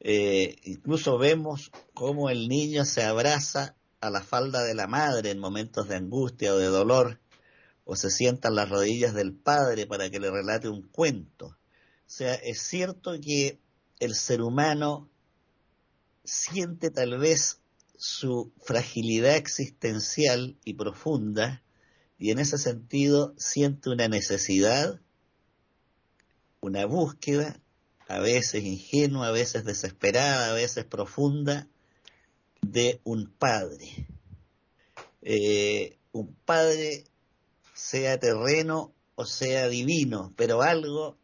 Eh, 0.00 0.56
incluso 0.64 1.16
vemos 1.16 1.72
cómo 1.94 2.28
el 2.28 2.48
niño 2.48 2.84
se 2.84 3.02
abraza 3.02 3.76
a 4.00 4.10
la 4.10 4.22
falda 4.22 4.62
de 4.62 4.74
la 4.74 4.86
madre 4.86 5.30
en 5.30 5.38
momentos 5.38 5.88
de 5.88 5.96
angustia 5.96 6.54
o 6.54 6.58
de 6.58 6.66
dolor 6.66 7.18
o 7.90 7.96
se 7.96 8.08
sienta 8.08 8.50
en 8.50 8.54
las 8.54 8.68
rodillas 8.68 9.14
del 9.14 9.32
padre 9.32 9.84
para 9.84 10.10
que 10.10 10.20
le 10.20 10.30
relate 10.30 10.68
un 10.68 10.82
cuento. 10.82 11.46
O 11.46 11.56
sea, 12.06 12.34
es 12.34 12.62
cierto 12.62 13.20
que 13.20 13.58
el 13.98 14.14
ser 14.14 14.42
humano 14.42 15.10
siente 16.22 16.90
tal 16.90 17.18
vez 17.18 17.58
su 17.98 18.52
fragilidad 18.62 19.34
existencial 19.34 20.56
y 20.64 20.74
profunda 20.74 21.64
y 22.16 22.30
en 22.30 22.38
ese 22.38 22.58
sentido 22.58 23.34
siente 23.36 23.90
una 23.90 24.06
necesidad, 24.06 25.00
una 26.60 26.86
búsqueda, 26.86 27.60
a 28.06 28.20
veces 28.20 28.62
ingenua, 28.62 29.26
a 29.26 29.32
veces 29.32 29.64
desesperada, 29.64 30.52
a 30.52 30.54
veces 30.54 30.84
profunda, 30.84 31.66
de 32.62 33.00
un 33.02 33.26
padre. 33.26 34.06
Eh, 35.22 35.98
un 36.12 36.32
padre 36.44 37.09
sea 37.80 38.18
terreno 38.18 38.92
o 39.14 39.24
sea 39.24 39.68
divino, 39.68 40.32
pero 40.36 40.62
algo 40.62 41.16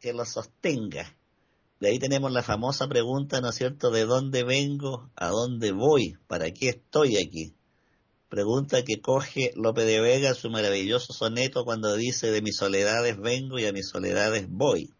que 0.00 0.12
lo 0.12 0.24
sostenga. 0.24 1.14
De 1.80 1.88
ahí 1.88 1.98
tenemos 1.98 2.32
la 2.32 2.42
famosa 2.42 2.88
pregunta, 2.88 3.40
¿no 3.40 3.50
es 3.50 3.56
cierto?, 3.56 3.90
de 3.90 4.04
dónde 4.04 4.44
vengo, 4.44 5.10
a 5.16 5.28
dónde 5.28 5.72
voy, 5.72 6.16
para 6.26 6.50
qué 6.52 6.70
estoy 6.70 7.16
aquí. 7.16 7.54
Pregunta 8.28 8.84
que 8.84 9.00
coge 9.00 9.52
Lope 9.54 9.84
de 9.84 10.00
Vega 10.00 10.30
en 10.30 10.34
su 10.34 10.50
maravilloso 10.50 11.12
soneto 11.12 11.64
cuando 11.64 11.94
dice 11.94 12.30
de 12.30 12.42
mis 12.42 12.56
soledades 12.56 13.18
vengo 13.18 13.58
y 13.58 13.66
a 13.66 13.72
mis 13.72 13.88
soledades 13.88 14.46
voy. 14.48 14.92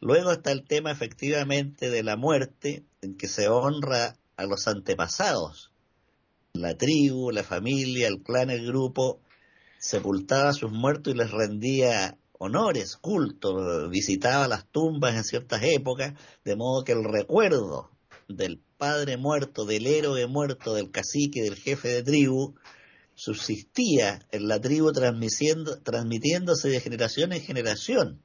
Luego 0.00 0.32
está 0.32 0.52
el 0.52 0.64
tema 0.64 0.90
efectivamente 0.90 1.88
de 1.88 2.02
la 2.02 2.16
muerte, 2.16 2.84
en 3.00 3.16
que 3.16 3.28
se 3.28 3.48
honra 3.48 4.16
a 4.36 4.46
los 4.46 4.66
antepasados, 4.66 5.70
la 6.52 6.76
tribu, 6.76 7.30
la 7.30 7.44
familia, 7.44 8.08
el 8.08 8.22
clan, 8.22 8.50
el 8.50 8.66
grupo, 8.66 9.20
sepultaba 9.82 10.50
a 10.50 10.54
sus 10.54 10.70
muertos 10.70 11.12
y 11.12 11.16
les 11.16 11.32
rendía 11.32 12.16
honores, 12.38 12.96
culto, 12.96 13.88
visitaba 13.88 14.46
las 14.46 14.64
tumbas 14.68 15.16
en 15.16 15.24
ciertas 15.24 15.60
épocas, 15.64 16.14
de 16.44 16.54
modo 16.54 16.84
que 16.84 16.92
el 16.92 17.02
recuerdo 17.02 17.90
del 18.28 18.60
padre 18.78 19.16
muerto, 19.16 19.64
del 19.64 19.88
héroe 19.88 20.28
muerto, 20.28 20.72
del 20.74 20.92
cacique, 20.92 21.42
del 21.42 21.56
jefe 21.56 21.88
de 21.88 22.02
tribu, 22.04 22.54
subsistía 23.14 24.24
en 24.30 24.46
la 24.46 24.60
tribu 24.60 24.92
transmitiéndose 24.92 26.68
de 26.68 26.80
generación 26.80 27.32
en 27.32 27.42
generación. 27.42 28.22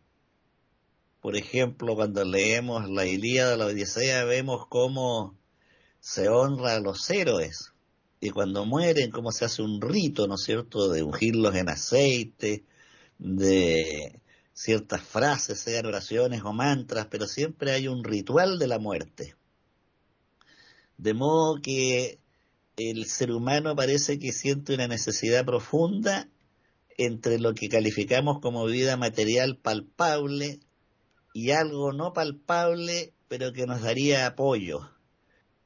Por 1.21 1.35
ejemplo, 1.35 1.95
cuando 1.95 2.23
leemos 2.23 2.87
la 2.87 3.07
Ilíada, 3.07 3.57
la 3.57 3.65
Odisea, 3.65 4.25
vemos 4.25 4.67
cómo 4.69 5.35
se 5.99 6.29
honra 6.29 6.75
a 6.75 6.79
los 6.79 7.09
héroes, 7.09 7.73
y 8.19 8.29
cuando 8.31 8.65
mueren, 8.65 9.11
cómo 9.11 9.31
se 9.31 9.45
hace 9.45 9.61
un 9.61 9.81
rito, 9.81 10.27
¿no 10.27 10.35
es 10.35 10.43
cierto?, 10.43 10.89
de 10.89 11.03
ungirlos 11.03 11.55
en 11.55 11.69
aceite, 11.69 12.65
de 13.19 14.19
ciertas 14.53 15.01
frases, 15.01 15.59
sean 15.59 15.85
oraciones 15.85 16.41
o 16.43 16.53
mantras, 16.53 17.07
pero 17.11 17.27
siempre 17.27 17.71
hay 17.71 17.87
un 17.87 18.03
ritual 18.03 18.57
de 18.57 18.67
la 18.67 18.79
muerte. 18.79 19.35
De 20.97 21.13
modo 21.13 21.61
que 21.61 22.19
el 22.75 23.05
ser 23.05 23.31
humano 23.31 23.75
parece 23.75 24.17
que 24.17 24.31
siente 24.31 24.73
una 24.73 24.87
necesidad 24.87 25.45
profunda 25.45 26.27
entre 26.97 27.39
lo 27.39 27.53
que 27.53 27.69
calificamos 27.69 28.39
como 28.39 28.65
vida 28.65 28.97
material 28.97 29.57
palpable 29.57 30.59
y 31.33 31.51
algo 31.51 31.93
no 31.93 32.13
palpable, 32.13 33.13
pero 33.27 33.53
que 33.53 33.67
nos 33.67 33.83
daría 33.83 34.25
apoyo. 34.25 34.89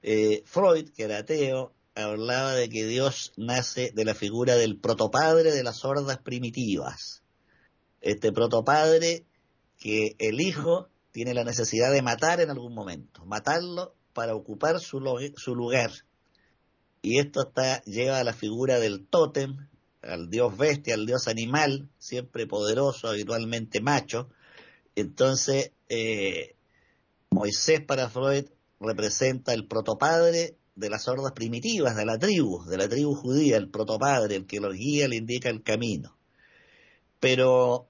Eh, 0.01 0.43
Freud, 0.45 0.89
que 0.89 1.03
era 1.03 1.19
ateo, 1.19 1.73
hablaba 1.95 2.53
de 2.53 2.69
que 2.69 2.85
Dios 2.85 3.33
nace 3.37 3.91
de 3.93 4.05
la 4.05 4.13
figura 4.13 4.55
del 4.55 4.77
protopadre 4.77 5.51
de 5.51 5.63
las 5.63 5.83
hordas 5.83 6.19
primitivas. 6.19 7.23
Este 8.01 8.31
protopadre 8.31 9.25
que 9.77 10.15
el 10.19 10.41
hijo 10.41 10.89
tiene 11.11 11.33
la 11.33 11.43
necesidad 11.43 11.91
de 11.91 12.01
matar 12.01 12.39
en 12.39 12.49
algún 12.49 12.73
momento, 12.73 13.25
matarlo 13.25 13.95
para 14.13 14.35
ocupar 14.35 14.79
su, 14.79 14.99
lugar. 14.99 15.91
Y 17.01 17.19
esto 17.19 17.47
está, 17.47 17.81
lleva 17.83 18.19
a 18.19 18.23
la 18.23 18.33
figura 18.33 18.79
del 18.79 19.05
tótem, 19.07 19.67
al 20.01 20.29
dios 20.29 20.57
bestia, 20.57 20.95
al 20.95 21.05
dios 21.05 21.27
animal, 21.27 21.89
siempre 21.97 22.47
poderoso, 22.47 23.07
habitualmente 23.07 23.81
macho. 23.81 24.29
Entonces, 24.95 25.71
eh, 25.89 26.55
Moisés 27.29 27.81
para 27.81 28.09
Freud 28.09 28.45
representa 28.79 29.53
el 29.53 29.67
protopadre 29.67 30.57
de 30.75 30.89
las 30.89 31.07
hordas 31.07 31.33
primitivas, 31.33 31.95
de 31.95 32.05
la 32.05 32.17
tribu, 32.17 32.63
de 32.65 32.77
la 32.77 32.87
tribu 32.87 33.13
judía, 33.15 33.57
el 33.57 33.69
protopadre, 33.69 34.35
el 34.35 34.45
que 34.45 34.59
los 34.59 34.73
guía, 34.73 35.07
le 35.07 35.17
indica 35.17 35.49
el 35.49 35.63
camino. 35.63 36.17
Pero 37.19 37.87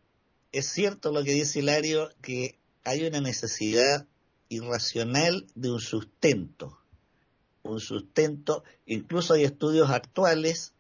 es 0.51 0.67
cierto 0.67 1.11
lo 1.11 1.23
que 1.23 1.33
dice 1.33 1.59
Hilario, 1.59 2.09
que 2.21 2.59
hay 2.83 3.05
una 3.05 3.21
necesidad 3.21 4.07
irracional 4.49 5.47
de 5.55 5.71
un 5.71 5.79
sustento, 5.79 6.77
un 7.63 7.79
sustento, 7.79 8.63
incluso 8.85 9.33
hay 9.33 9.43
estudios 9.43 9.89
actuales 9.89 10.73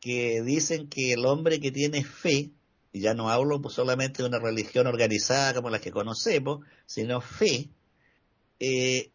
que 0.00 0.42
dicen 0.42 0.88
que 0.88 1.12
el 1.12 1.24
hombre 1.26 1.60
que 1.60 1.70
tiene 1.70 2.04
fe, 2.04 2.50
y 2.92 3.00
ya 3.00 3.14
no 3.14 3.28
hablo 3.28 3.60
solamente 3.68 4.22
de 4.22 4.28
una 4.28 4.38
religión 4.38 4.86
organizada 4.86 5.54
como 5.54 5.70
la 5.70 5.80
que 5.80 5.90
conocemos, 5.90 6.64
sino 6.86 7.20
fe, 7.20 7.68
eh, 8.58 9.10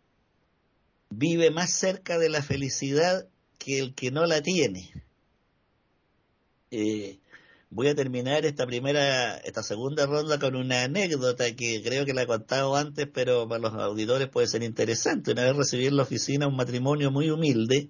vive 1.12 1.52
más 1.52 1.72
cerca 1.72 2.18
de 2.18 2.30
la 2.30 2.42
felicidad 2.42 3.28
que 3.60 3.80
el 3.80 3.94
que 3.94 4.12
no 4.12 4.26
la 4.26 4.42
tiene. 4.42 4.92
Eh, 6.72 7.20
voy 7.70 7.90
a 7.90 7.96
terminar 7.96 8.46
esta 8.46 8.66
primera, 8.66 9.38
esta 9.38 9.62
segunda 9.62 10.06
ronda 10.06 10.40
con 10.40 10.56
una 10.56 10.84
anécdota 10.84 11.54
que 11.56 11.84
creo 11.84 12.06
que 12.06 12.14
la 12.14 12.24
he 12.24 12.28
contado 12.28 12.76
antes, 12.76 13.08
pero 13.14 13.48
para 13.48 13.62
los 13.62 13.74
auditores 13.74 14.30
puede 14.30 14.48
ser 14.48 14.64
interesante. 14.64 15.34
Una 15.34 15.44
vez 15.44 15.56
recibí 15.56 15.86
en 15.86 15.98
la 15.98 16.04
oficina 16.04 16.48
un 16.48 16.56
matrimonio 16.56 17.12
muy 17.12 17.30
humilde 17.30 17.90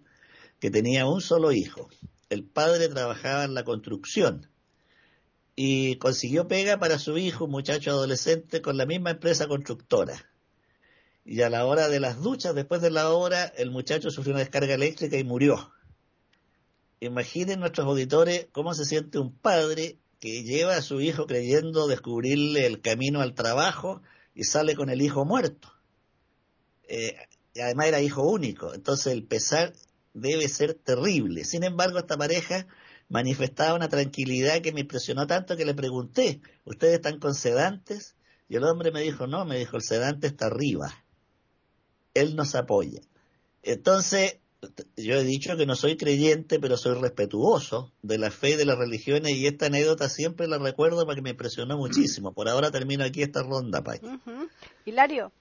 que 0.60 0.72
tenía 0.72 1.06
un 1.06 1.22
solo 1.22 1.52
hijo. 1.52 1.90
El 2.30 2.44
padre 2.44 2.90
trabajaba 2.90 3.44
en 3.44 3.54
la 3.54 3.64
construcción 3.64 4.50
y 5.56 5.98
consiguió 5.98 6.48
pega 6.48 6.80
para 6.80 6.98
su 6.98 7.18
hijo, 7.20 7.46
un 7.46 7.52
muchacho 7.52 7.92
adolescente, 7.92 8.62
con 8.62 8.78
la 8.78 8.88
misma 8.88 9.12
empresa 9.12 9.48
constructora 9.48 10.31
y 11.24 11.42
a 11.42 11.50
la 11.50 11.66
hora 11.66 11.88
de 11.88 12.00
las 12.00 12.22
duchas, 12.22 12.56
después 12.56 12.82
de 12.82 12.92
la 12.92 13.12
hora, 13.12 13.46
el 13.46 13.72
muchacho 13.72 14.10
sufrió 14.10 14.34
una 14.34 14.42
descarga 14.42 14.74
eléctrica 14.74 15.18
y 15.18 15.24
murió. 15.24 15.72
Imaginen 17.00 17.60
nuestros 17.60 17.88
auditores 17.88 18.48
cómo 18.52 18.74
se 18.74 18.86
siente 18.86 19.20
un 19.20 19.36
padre 19.36 19.98
que 20.20 20.44
lleva 20.44 20.76
a 20.76 20.82
su 20.82 21.02
hijo 21.02 21.26
creyendo 21.26 21.88
descubrirle 21.88 22.68
el 22.68 22.82
camino 22.82 23.22
al 23.22 23.34
trabajo 23.34 24.02
y 24.36 24.44
sale 24.44 24.76
con 24.76 24.90
el 24.90 25.02
hijo 25.02 25.26
muerto. 25.26 25.74
Eh, 26.88 27.16
además 27.62 27.88
era 27.88 28.02
hijo 28.02 28.24
único, 28.24 28.74
entonces 28.74 29.14
el 29.14 29.24
pesar 29.24 29.74
debe 30.14 30.48
ser 30.48 30.74
terrible. 30.74 31.44
Sin 31.44 31.64
embargo, 31.64 31.98
esta 31.98 32.18
pareja 32.18 32.68
manifestaba 33.10 33.76
una 33.76 33.90
tranquilidad 33.90 34.62
que 34.62 34.72
me 34.72 34.82
impresionó 34.82 35.28
tanto 35.28 35.58
que 35.58 35.66
le 35.66 35.74
pregunté, 35.74 36.42
¿ustedes 36.66 36.96
están 36.96 37.20
con 37.20 37.34
sedantes? 37.34 38.16
Y 38.48 38.58
el 38.58 38.64
hombre 38.64 38.92
me 38.92 39.02
dijo, 39.02 39.28
no, 39.28 39.46
me 39.46 39.58
dijo, 39.58 39.78
el 39.78 39.84
sedante 39.84 40.28
está 40.28 40.48
arriba. 40.48 40.94
Él 42.14 42.36
nos 42.36 42.56
apoya. 42.56 43.02
Entonces, 43.64 44.40
yo 44.96 45.16
he 45.16 45.24
dicho 45.24 45.58
que 45.58 45.66
no 45.66 45.76
soy 45.76 45.98
creyente, 45.98 46.60
pero 46.60 46.78
soy 46.78 47.00
respetuoso 47.00 47.92
de 48.02 48.18
la 48.18 48.30
fe 48.30 48.52
y 48.52 48.56
de 48.56 48.66
las 48.66 48.78
religiones 48.78 49.32
y 49.36 49.48
esta 49.48 49.68
anécdota 49.68 50.08
siempre 50.08 50.48
la 50.48 50.60
recuerdo 50.60 51.06
porque 51.06 51.22
me 51.22 51.32
impresionó 51.32 51.78
muchísimo. 51.78 52.34
Por 52.34 52.48
ahora 52.48 52.72
termino 52.72 53.04
aquí 53.04 53.24
esta 53.24 53.44
ronda, 53.44 53.84
Pai. 53.84 54.00
Hilario. 54.86 55.32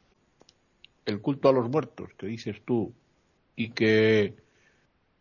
El 1.04 1.20
culto 1.20 1.48
a 1.48 1.52
los 1.52 1.68
muertos, 1.68 2.10
que 2.16 2.26
dices 2.26 2.56
tú, 2.64 2.92
y 3.56 3.70
que 3.70 4.36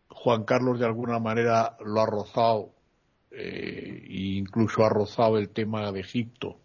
Juan 0.07 0.43
Carlos 0.43 0.79
de 0.79 0.85
alguna 0.85 1.19
manera 1.19 1.77
lo 1.83 2.01
ha 2.01 2.05
rozado, 2.05 2.73
eh, 3.31 4.05
e 4.07 4.37
incluso 4.37 4.83
ha 4.85 4.89
rozado 4.89 5.37
el 5.37 5.49
tema 5.49 5.91
de 5.91 5.99
Egipto. 5.99 6.57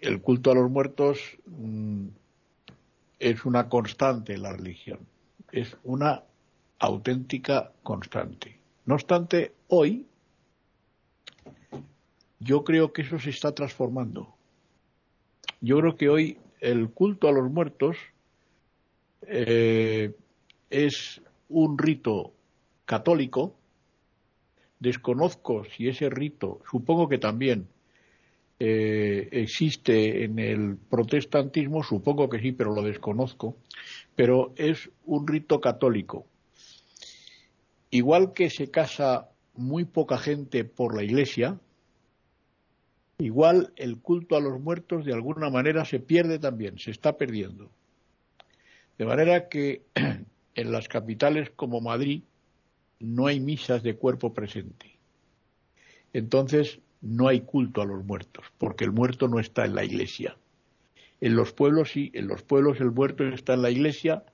El 0.00 0.20
culto 0.20 0.50
a 0.50 0.54
los 0.54 0.70
muertos 0.70 1.18
mm, 1.46 2.08
es 3.18 3.44
una 3.44 3.68
constante 3.68 4.36
la 4.36 4.52
religión, 4.52 5.00
es 5.52 5.76
una 5.84 6.24
auténtica 6.78 7.72
constante. 7.82 8.58
No 8.84 8.94
obstante, 8.94 9.52
hoy 9.68 10.06
yo 12.38 12.64
creo 12.64 12.92
que 12.92 13.02
eso 13.02 13.18
se 13.18 13.30
está 13.30 13.52
transformando. 13.52 14.34
Yo 15.60 15.78
creo 15.78 15.96
que 15.96 16.08
hoy 16.08 16.38
el 16.60 16.90
culto 16.90 17.28
a 17.28 17.32
los 17.32 17.50
muertos 17.50 17.96
eh, 19.22 20.14
es 20.70 21.22
un 21.48 21.78
rito 21.78 22.32
católico. 22.84 23.54
Desconozco 24.78 25.64
si 25.64 25.88
ese 25.88 26.10
rito, 26.10 26.60
supongo 26.70 27.08
que 27.08 27.18
también 27.18 27.68
eh, 28.58 29.28
existe 29.32 30.24
en 30.24 30.38
el 30.38 30.76
protestantismo, 30.76 31.82
supongo 31.82 32.30
que 32.30 32.40
sí, 32.40 32.52
pero 32.52 32.74
lo 32.74 32.82
desconozco, 32.82 33.56
pero 34.14 34.52
es 34.56 34.90
un 35.04 35.26
rito 35.26 35.60
católico. 35.60 36.26
Igual 37.90 38.32
que 38.32 38.48
se 38.48 38.70
casa 38.70 39.28
muy 39.54 39.84
poca 39.84 40.16
gente 40.18 40.64
por 40.64 40.96
la 40.96 41.02
iglesia, 41.02 41.58
igual 43.18 43.72
el 43.76 43.98
culto 43.98 44.36
a 44.36 44.40
los 44.40 44.60
muertos 44.60 45.04
de 45.04 45.12
alguna 45.12 45.50
manera 45.50 45.84
se 45.84 46.00
pierde 46.00 46.38
también, 46.38 46.78
se 46.78 46.90
está 46.90 47.16
perdiendo. 47.16 47.70
De 48.98 49.04
manera 49.04 49.48
que 49.48 49.82
en 50.54 50.72
las 50.72 50.88
capitales 50.88 51.50
como 51.50 51.80
Madrid 51.80 52.22
no 53.00 53.26
hay 53.26 53.40
misas 53.40 53.82
de 53.82 53.96
cuerpo 53.96 54.32
presente. 54.32 54.96
Entonces, 56.12 56.80
no 57.00 57.28
hay 57.28 57.40
culto 57.40 57.82
a 57.82 57.86
los 57.86 58.04
muertos, 58.04 58.44
porque 58.58 58.84
el 58.84 58.92
muerto 58.92 59.28
no 59.28 59.38
está 59.38 59.64
en 59.64 59.74
la 59.74 59.84
iglesia. 59.84 60.36
En 61.20 61.36
los 61.36 61.52
pueblos 61.52 61.90
sí, 61.92 62.10
en 62.14 62.28
los 62.28 62.42
pueblos 62.42 62.80
el 62.80 62.90
muerto 62.90 63.24
está 63.24 63.54
en 63.54 63.62
la 63.62 63.70
iglesia, 63.70 64.24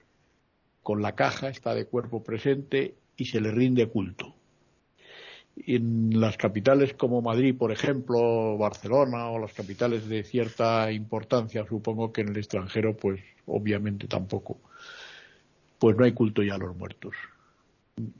con 0.82 1.02
la 1.02 1.14
caja, 1.14 1.48
está 1.48 1.74
de 1.74 1.86
cuerpo 1.86 2.22
presente 2.22 2.94
y 3.16 3.26
se 3.26 3.40
le 3.40 3.50
rinde 3.50 3.88
culto. 3.88 4.34
En 5.56 6.18
las 6.18 6.36
capitales 6.36 6.94
como 6.94 7.20
Madrid, 7.20 7.54
por 7.56 7.72
ejemplo, 7.72 8.56
Barcelona 8.56 9.28
o 9.28 9.38
las 9.38 9.52
capitales 9.52 10.08
de 10.08 10.24
cierta 10.24 10.90
importancia, 10.90 11.66
supongo 11.68 12.12
que 12.12 12.22
en 12.22 12.30
el 12.30 12.38
extranjero, 12.38 12.96
pues 12.96 13.20
obviamente 13.46 14.08
tampoco, 14.08 14.58
pues 15.78 15.96
no 15.96 16.04
hay 16.04 16.12
culto 16.12 16.42
ya 16.42 16.54
a 16.54 16.58
los 16.58 16.74
muertos. 16.74 17.14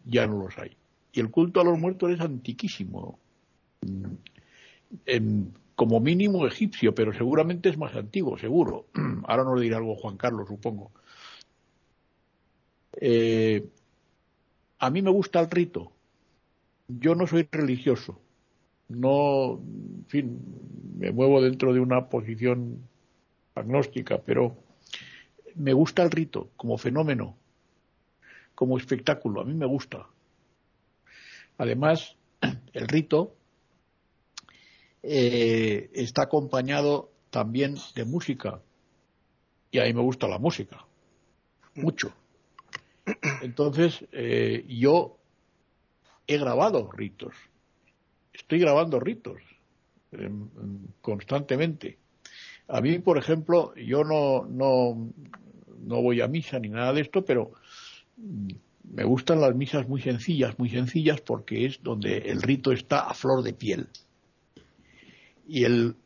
Ya 0.04 0.26
no 0.26 0.44
los 0.44 0.58
hay. 0.58 0.76
Y 1.12 1.20
el 1.20 1.30
culto 1.30 1.60
a 1.60 1.64
los 1.64 1.78
muertos 1.78 2.12
es 2.12 2.20
antiquísimo 2.20 3.18
como 5.74 6.00
mínimo 6.00 6.46
egipcio, 6.46 6.94
pero 6.94 7.12
seguramente 7.12 7.68
es 7.68 7.78
más 7.78 7.94
antiguo, 7.96 8.38
seguro. 8.38 8.86
Ahora 9.26 9.44
nos 9.44 9.60
dirá 9.60 9.78
algo 9.78 9.96
Juan 9.96 10.16
Carlos, 10.16 10.48
supongo. 10.48 10.92
Eh, 13.00 13.66
a 14.78 14.90
mí 14.90 15.02
me 15.02 15.10
gusta 15.10 15.40
el 15.40 15.50
rito. 15.50 15.92
Yo 16.88 17.14
no 17.14 17.26
soy 17.26 17.48
religioso. 17.50 18.20
No, 18.88 19.54
en 19.54 20.04
fin, 20.08 20.38
me 20.98 21.10
muevo 21.10 21.40
dentro 21.40 21.72
de 21.72 21.80
una 21.80 22.08
posición 22.08 22.86
agnóstica, 23.54 24.20
pero 24.22 24.56
me 25.54 25.72
gusta 25.72 26.02
el 26.02 26.10
rito 26.10 26.50
como 26.56 26.78
fenómeno, 26.78 27.36
como 28.54 28.76
espectáculo. 28.76 29.40
A 29.40 29.44
mí 29.44 29.54
me 29.54 29.66
gusta. 29.66 30.06
Además, 31.58 32.16
el 32.72 32.88
rito 32.88 33.34
eh, 35.02 35.90
está 35.94 36.22
acompañado 36.22 37.10
también 37.30 37.76
de 37.94 38.04
música. 38.04 38.60
Y 39.70 39.78
a 39.78 39.84
mí 39.84 39.92
me 39.94 40.02
gusta 40.02 40.28
la 40.28 40.38
música, 40.38 40.84
mucho. 41.74 42.12
Entonces, 43.42 44.04
eh, 44.12 44.64
yo 44.68 45.18
he 46.26 46.38
grabado 46.38 46.90
ritos, 46.92 47.34
estoy 48.32 48.58
grabando 48.58 49.00
ritos 49.00 49.38
em, 50.12 50.48
constantemente. 51.00 51.98
A 52.68 52.80
mí, 52.80 52.98
por 52.98 53.18
ejemplo, 53.18 53.74
yo 53.74 54.04
no, 54.04 54.46
no, 54.46 55.10
no 55.84 56.02
voy 56.02 56.20
a 56.20 56.28
misa 56.28 56.58
ni 56.58 56.68
nada 56.68 56.92
de 56.92 57.00
esto, 57.00 57.24
pero 57.24 57.52
mm, 58.16 58.48
me 58.94 59.04
gustan 59.04 59.40
las 59.40 59.54
misas 59.54 59.88
muy 59.88 60.00
sencillas, 60.00 60.58
muy 60.58 60.68
sencillas, 60.68 61.20
porque 61.20 61.66
es 61.66 61.82
donde 61.82 62.18
el 62.18 62.42
rito 62.42 62.72
está 62.72 63.00
a 63.00 63.14
flor 63.14 63.42
de 63.42 63.52
piel. 63.52 63.88
Y 65.46 65.64
el, 65.64 65.96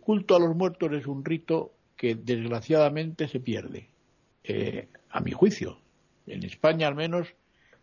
culto 0.00 0.36
a 0.36 0.40
los 0.40 0.54
muertos 0.54 0.92
es 0.92 1.06
un 1.06 1.24
rito 1.24 1.74
que 1.96 2.14
desgraciadamente 2.14 3.28
se 3.28 3.40
pierde, 3.40 3.88
eh, 4.42 4.88
a 5.10 5.20
mi 5.20 5.32
juicio. 5.32 5.78
En 6.26 6.42
España 6.44 6.88
al 6.88 6.94
menos 6.94 7.28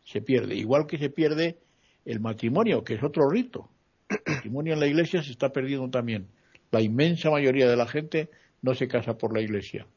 se 0.03 0.21
pierde, 0.21 0.55
igual 0.55 0.87
que 0.87 0.97
se 0.97 1.09
pierde 1.09 1.57
el 2.05 2.19
matrimonio, 2.19 2.83
que 2.83 2.95
es 2.95 3.03
otro 3.03 3.29
rito. 3.29 3.69
El 4.09 4.35
matrimonio 4.35 4.73
en 4.73 4.79
la 4.79 4.87
iglesia 4.87 5.23
se 5.23 5.31
está 5.31 5.51
perdiendo 5.53 5.89
también. 5.89 6.27
La 6.71 6.81
inmensa 6.81 7.29
mayoría 7.29 7.69
de 7.69 7.77
la 7.77 7.87
gente 7.87 8.29
no 8.61 8.73
se 8.73 8.87
casa 8.87 9.17
por 9.17 9.33
la 9.33 9.41
iglesia. 9.41 9.87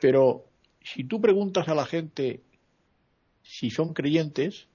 Pero 0.00 0.46
si 0.82 1.04
tú 1.04 1.20
preguntas 1.20 1.68
a 1.68 1.74
la 1.74 1.86
gente 1.86 2.42
si 3.42 3.70
son 3.70 3.94
creyentes, 3.94 4.68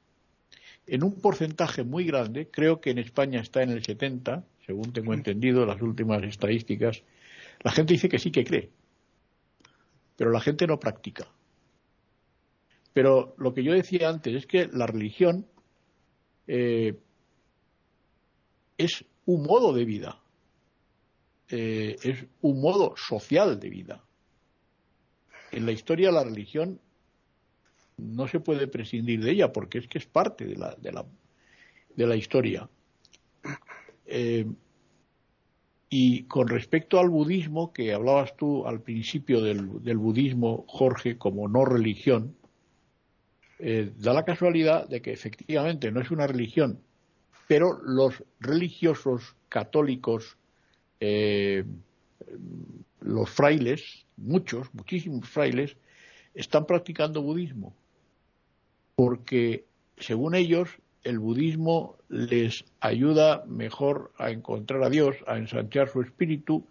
en 0.87 1.03
un 1.03 1.21
porcentaje 1.21 1.83
muy 1.83 2.05
grande, 2.05 2.49
creo 2.49 2.81
que 2.81 2.89
en 2.89 2.97
España 2.97 3.39
está 3.39 3.61
en 3.61 3.69
el 3.69 3.83
70, 3.83 4.43
según 4.65 4.93
tengo 4.93 5.13
entendido 5.13 5.65
las 5.65 5.81
últimas 5.81 6.23
estadísticas, 6.23 7.03
la 7.61 7.71
gente 7.71 7.93
dice 7.93 8.09
que 8.09 8.19
sí 8.19 8.31
que 8.31 8.43
cree, 8.43 8.69
pero 10.15 10.31
la 10.31 10.39
gente 10.39 10.67
no 10.67 10.79
practica. 10.79 11.27
Pero 12.93 13.35
lo 13.37 13.53
que 13.53 13.63
yo 13.63 13.73
decía 13.73 14.09
antes 14.09 14.35
es 14.35 14.45
que 14.45 14.67
la 14.71 14.85
religión 14.85 15.47
eh, 16.47 16.99
es 18.77 19.05
un 19.25 19.43
modo 19.43 19.73
de 19.73 19.85
vida, 19.85 20.21
eh, 21.49 21.95
es 22.03 22.25
un 22.41 22.61
modo 22.61 22.95
social 22.95 23.59
de 23.59 23.69
vida. 23.69 24.03
En 25.51 25.65
la 25.65 25.71
historia 25.71 26.11
la 26.11 26.23
religión 26.23 26.79
no 27.97 28.27
se 28.27 28.39
puede 28.39 28.67
prescindir 28.67 29.23
de 29.23 29.31
ella 29.31 29.51
porque 29.51 29.79
es 29.79 29.87
que 29.87 29.97
es 29.97 30.05
parte 30.05 30.45
de 30.45 30.55
la, 30.55 30.75
de 30.75 30.91
la, 30.91 31.05
de 31.95 32.07
la 32.07 32.15
historia. 32.15 32.69
Eh, 34.15 34.45
y 35.89 36.23
con 36.25 36.47
respecto 36.47 36.99
al 36.99 37.09
budismo, 37.09 37.73
que 37.73 37.93
hablabas 37.93 38.37
tú 38.37 38.67
al 38.67 38.79
principio 38.79 39.41
del, 39.41 39.97
budismo, 39.97 40.65
Jorge, 40.67 41.17
como 41.17 41.47
no 41.47 41.65
religión, 41.65 42.35
eh, 43.57 43.91
da 43.97 44.13
la 44.13 44.23
casualidad 44.23 44.87
de 44.87 45.01
que 45.01 45.11
efectivamente 45.11 45.91
no 45.91 45.99
es 45.99 46.11
una 46.11 46.27
religión, 46.27 46.79
pero 47.47 47.79
los 47.81 48.23
religiosos 48.39 49.35
católicos, 49.49 50.37
eh, 50.99 51.63
los 53.01 53.29
frailes, 53.31 54.05
muchos, 54.17 54.71
muchísimos 54.73 55.27
frailes, 55.27 55.75
están 56.35 56.67
practicando 56.67 57.23
budismo 57.23 57.73
porque 58.95 59.65
según 59.97 60.35
ellos 60.35 60.69
el 61.03 61.19
budismo 61.19 61.97
les 62.09 62.65
ayuda 62.79 63.43
mejor 63.47 64.11
a 64.17 64.31
encontrar 64.31 64.83
a 64.83 64.89
Dios, 64.89 65.17
a 65.27 65.37
ensanchar 65.37 65.89
su 65.89 66.01
espíritu, 66.01 66.65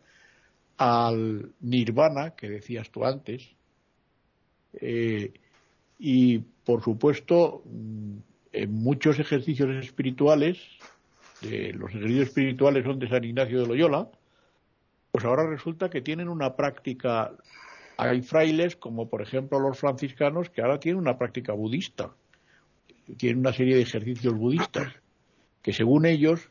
al 0.78 1.52
nirvana 1.60 2.30
que 2.30 2.48
decías 2.48 2.90
tú 2.90 3.04
antes, 3.04 3.50
eh, 4.74 5.32
y 5.98 6.38
por 6.38 6.82
supuesto 6.82 7.62
mm, 7.66 8.16
en 8.52 8.72
muchos 8.72 9.18
ejercicios 9.18 9.70
espirituales, 9.84 10.58
los 11.42 11.90
ejercicios 11.90 12.28
espirituales 12.28 12.84
son 12.84 13.00
de 13.00 13.08
San 13.08 13.24
Ignacio 13.24 13.60
de 13.60 13.66
Loyola, 13.66 14.08
pues 15.10 15.24
ahora 15.24 15.44
resulta 15.44 15.90
que 15.90 16.00
tienen 16.00 16.28
una 16.28 16.54
práctica 16.54 17.32
hay 17.96 18.22
frailes, 18.22 18.76
como 18.76 19.08
por 19.08 19.22
ejemplo 19.22 19.60
los 19.60 19.78
franciscanos, 19.78 20.50
que 20.50 20.62
ahora 20.62 20.80
tienen 20.80 21.00
una 21.00 21.18
práctica 21.18 21.52
budista. 21.52 22.10
Tienen 23.16 23.40
una 23.40 23.52
serie 23.52 23.76
de 23.76 23.82
ejercicios 23.82 24.34
budistas 24.34 24.92
que 25.62 25.72
según 25.72 26.06
ellos 26.06 26.48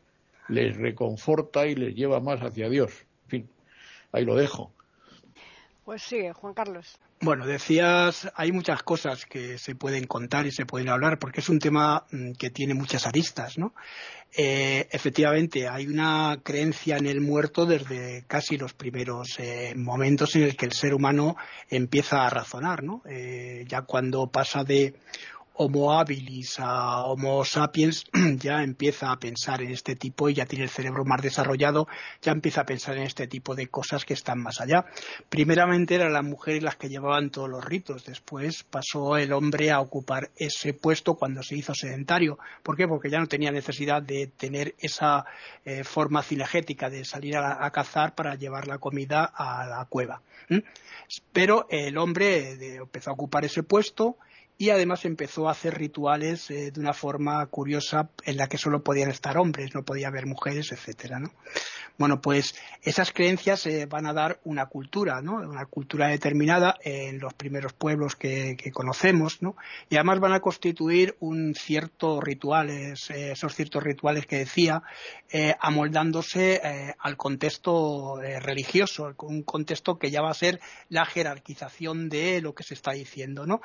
les 0.48 0.76
reconforta 0.78 1.66
y 1.66 1.76
les 1.76 1.96
lleva 1.96 2.20
más 2.20 2.40
hacia 2.42 2.70
Dios. 2.70 2.92
En 3.26 3.30
fin, 3.30 3.50
ahí 4.12 4.26
lo 4.26 4.36
dejo. 4.36 4.72
Pues 5.86 6.04
sigue, 6.04 6.32
Juan 6.34 6.54
Carlos. 6.54 7.00
Bueno, 7.24 7.46
decías, 7.46 8.32
hay 8.36 8.52
muchas 8.52 8.82
cosas 8.82 9.26
que 9.26 9.58
se 9.58 9.76
pueden 9.76 10.08
contar 10.08 10.48
y 10.48 10.52
se 10.52 10.66
pueden 10.66 10.90
hablar 10.90 11.20
porque 11.20 11.42
es 11.42 11.50
un 11.50 11.60
tema 11.60 12.06
mm, 12.12 12.32
que 12.32 12.50
tiene 12.50 12.74
muchas 12.74 13.06
aristas, 13.06 13.58
¿no? 13.58 13.74
Eh, 14.36 14.88
efectivamente, 14.90 15.68
hay 15.68 15.88
una 15.88 16.40
creencia 16.42 16.98
en 16.98 17.06
el 17.06 17.22
muerto 17.22 17.66
desde 17.66 18.24
casi 18.28 18.58
los 18.58 18.74
primeros 18.74 19.38
eh, 19.40 19.74
momentos 19.76 20.36
en 20.36 20.44
el 20.44 20.56
que 20.56 20.66
el 20.66 20.72
ser 20.72 20.94
humano 20.94 21.36
empieza 21.70 22.26
a 22.26 22.30
razonar, 22.30 22.82
¿no? 22.84 23.04
Eh, 23.08 23.66
ya 23.68 23.82
cuando 23.84 24.28
pasa 24.28 24.64
de 24.64 24.96
Homo 25.64 25.94
habilis 25.94 26.56
a 26.58 27.04
Homo 27.04 27.46
sapiens 27.46 28.06
ya 28.38 28.64
empieza 28.64 29.12
a 29.12 29.20
pensar 29.20 29.62
en 29.62 29.70
este 29.70 29.96
tipo 29.96 30.28
y 30.28 30.34
ya 30.34 30.48
tiene 30.48 30.64
el 30.64 30.72
cerebro 30.72 31.06
más 31.06 31.22
desarrollado, 31.22 31.88
ya 32.20 32.32
empieza 32.32 32.62
a 32.62 32.66
pensar 32.66 32.98
en 32.98 33.04
este 33.04 33.28
tipo 33.28 33.54
de 33.54 33.68
cosas 33.68 34.04
que 34.04 34.16
están 34.16 34.42
más 34.42 34.60
allá. 34.60 34.88
Primeramente 35.30 35.94
eran 35.94 36.14
las 36.14 36.24
mujeres 36.24 36.64
las 36.64 36.78
que 36.78 36.90
llevaban 36.90 37.30
todos 37.30 37.48
los 37.48 37.64
ritos, 37.64 38.06
después 38.06 38.64
pasó 38.64 39.18
el 39.18 39.34
hombre 39.34 39.70
a 39.70 39.82
ocupar 39.82 40.32
ese 40.36 40.74
puesto 40.74 41.14
cuando 41.14 41.44
se 41.44 41.58
hizo 41.58 41.76
sedentario. 41.76 42.40
¿Por 42.64 42.76
qué? 42.76 42.88
Porque 42.88 43.12
ya 43.12 43.20
no 43.20 43.28
tenía 43.28 43.52
necesidad 43.52 44.02
de 44.02 44.32
tener 44.36 44.74
esa 44.80 45.26
eh, 45.64 45.84
forma 45.84 46.24
cinegética 46.24 46.90
de 46.90 47.06
salir 47.06 47.38
a, 47.38 47.70
cazar 47.70 48.16
para 48.16 48.34
llevar 48.34 48.68
la 48.68 48.80
comida 48.80 49.26
a 49.26 49.68
la 49.68 49.86
cueva. 49.86 50.24
Pero 51.32 51.68
el 51.70 52.00
hombre 52.00 52.54
eh, 52.54 52.76
empezó 52.78 53.12
a 53.12 53.14
ocupar 53.14 53.46
ese 53.46 53.62
puesto 53.62 54.18
y 54.62 54.70
además 54.70 55.06
empezó 55.06 55.48
a 55.50 55.54
hacer 55.54 55.76
rituales 55.76 56.52
eh, 56.52 56.70
de 56.70 56.80
una 56.80 56.94
forma 56.94 57.44
curiosa 57.48 58.12
en 58.26 58.38
la 58.38 58.46
que 58.46 58.60
solo 58.60 58.84
podían 58.84 59.10
estar 59.10 59.40
hombres, 59.40 59.74
no 59.74 59.82
podía 59.82 60.10
haber 60.10 60.28
mujeres, 60.28 60.72
etcétera, 60.72 61.20
¿no? 61.20 61.32
Bueno, 61.98 62.22
pues 62.22 62.54
esas 62.84 63.12
creencias 63.12 63.66
eh, 63.66 63.88
van 63.88 64.06
a 64.06 64.14
dar 64.14 64.40
una 64.44 64.68
cultura, 64.68 65.20
¿no? 65.24 65.38
Una 65.38 65.66
cultura 65.66 66.10
determinada 66.10 66.76
en 66.84 67.20
los 67.20 67.34
primeros 67.34 67.74
pueblos 67.74 68.16
que, 68.16 68.56
conocemos, 68.72 69.42
¿no? 69.42 69.56
Y 69.90 69.96
además 69.96 70.20
van 70.20 70.34
a 70.34 70.42
constituir 70.42 71.16
un 71.20 71.56
cierto 71.56 72.22
rituales, 72.22 73.10
eh, 73.10 73.32
esos 73.32 73.56
ciertos 73.56 73.82
rituales 73.82 74.28
que 74.28 74.38
decía, 74.38 74.84
amoldándose 75.60 76.62
al 77.00 77.16
contexto 77.16 78.20
religioso, 78.42 79.16
un 79.20 79.44
contexto 79.44 79.98
que 79.98 80.12
ya 80.12 80.22
va 80.22 80.30
a 80.30 80.34
ser 80.34 80.60
la 80.90 81.06
jerarquización 81.06 82.10
de 82.10 82.42
lo 82.42 82.54
que 82.54 82.64
se 82.64 82.74
está 82.74 82.92
diciendo, 82.92 83.48
¿no? 83.48 83.62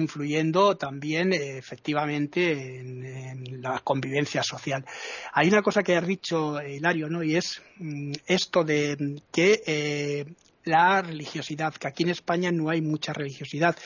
Influyendo 0.00 0.76
también 0.76 1.32
eh, 1.32 1.58
efectivamente 1.58 2.78
en, 2.80 3.62
la 3.62 3.80
convivencia 3.80 4.42
social. 4.42 4.84
Hay 5.32 5.48
una 5.48 5.62
cosa 5.62 5.82
que 5.82 5.96
has 5.96 6.06
dicho, 6.06 6.60
Hilario, 6.62 7.08
¿no? 7.08 7.22
Y 7.22 7.36
es 7.36 7.62
mm, 7.76 8.12
esto 8.26 8.64
de 8.64 9.20
que 9.30 9.62
eh, 9.66 10.24
la 10.64 11.02
religiosidad, 11.02 11.74
que 11.74 11.88
aquí 11.88 12.04
en 12.04 12.10
España 12.10 12.50
no 12.50 12.70
hay 12.70 12.80
mucha 12.80 13.12
religiosidad. 13.12 13.76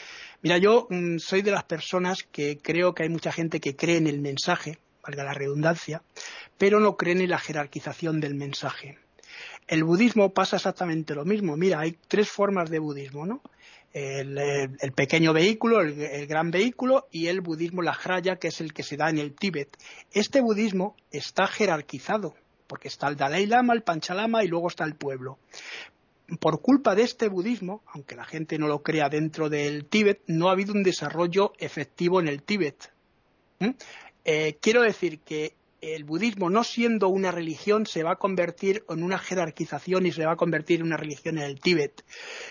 Mira, 0.43 0.59
yo 0.59 0.87
mm, 0.91 1.19
soy 1.19 1.43
de 1.43 1.51
las 1.51 1.65
personas 1.65 2.23
que 2.31 2.59
creo 2.59 2.95
que 2.95 3.05
hay 3.05 3.09
mucha 3.09 3.33
gente 3.33 3.61
que 3.61 3.77
cree 3.77 3.97
en 3.97 4.07
el 4.07 4.21
mensaje, 4.21 4.79
valga 5.03 5.25
la 5.25 5.35
redundancia, 5.35 6.03
pero 6.59 6.81
no 6.81 6.97
creen 6.97 7.21
en 7.21 7.31
la 7.31 7.39
jerarquización 7.39 8.21
del 8.21 8.35
mensaje. 8.35 8.99
El 9.67 9.85
budismo 9.85 10.33
pasa 10.33 10.57
exactamente 10.57 11.15
lo 11.15 11.25
mismo. 11.25 11.57
Mira, 11.57 11.81
hay 11.81 11.97
tres 12.09 12.29
formas 12.29 12.71
de 12.71 12.79
budismo, 12.79 13.27
¿no? 13.27 13.41
El, 13.95 14.93
pequeño 14.93 15.33
vehículo, 15.33 15.81
el, 15.81 16.27
gran 16.27 16.51
vehículo 16.51 17.07
y 17.13 17.29
el 17.29 17.41
budismo 17.41 17.81
Lajraya, 17.81 18.37
que 18.37 18.49
es 18.49 18.61
el 18.61 18.73
que 18.75 18.83
se 18.83 18.97
da 18.97 19.09
en 19.09 19.19
el 19.19 19.35
Tíbet. 19.35 19.77
Este 20.13 20.41
budismo 20.41 20.97
está 21.13 21.47
jerarquizado, 21.47 22.35
porque 22.67 22.89
está 22.89 23.07
el 23.09 23.17
Dalai 23.17 23.47
Lama, 23.47 23.73
el 23.73 23.83
Panchalama 23.83 24.43
y 24.43 24.49
luego 24.49 24.69
está 24.69 24.85
el 24.85 24.97
pueblo. 24.97 25.39
Por 26.41 26.61
culpa 26.61 26.97
de 26.97 27.03
este 27.03 27.29
budismo, 27.29 27.83
aunque 27.87 28.17
la 28.17 28.25
gente 28.25 28.59
no 28.59 28.67
lo 28.67 28.83
crea 28.83 29.09
dentro 29.09 29.49
del 29.49 29.85
Tíbet, 29.85 30.23
no 30.27 30.49
ha 30.49 30.53
habido 30.53 30.73
un 30.73 30.83
desarrollo 30.83 31.53
efectivo 31.59 32.19
en 32.19 32.27
el 32.27 32.43
Tíbet. 32.43 32.91
¿Mm? 33.61 33.71
Eh, 34.25 34.57
quiero 34.61 34.83
decir 34.83 35.21
que 35.21 35.55
el 35.93 36.05
budismo, 36.05 36.49
no 36.51 36.65
siendo 36.65 37.09
una 37.09 37.31
religión, 37.31 37.87
se 37.87 38.03
va 38.03 38.13
a 38.13 38.17
convertir 38.17 38.85
en 38.89 39.03
una 39.03 39.19
jerarquización 39.19 40.07
y 40.07 40.13
se 40.13 40.25
va 40.25 40.33
a 40.33 40.37
convertir 40.37 40.81
en 40.81 40.87
una 40.87 40.97
religión 40.97 41.39
en 41.39 41.45
el 41.45 41.61
Tíbet. 41.61 42.05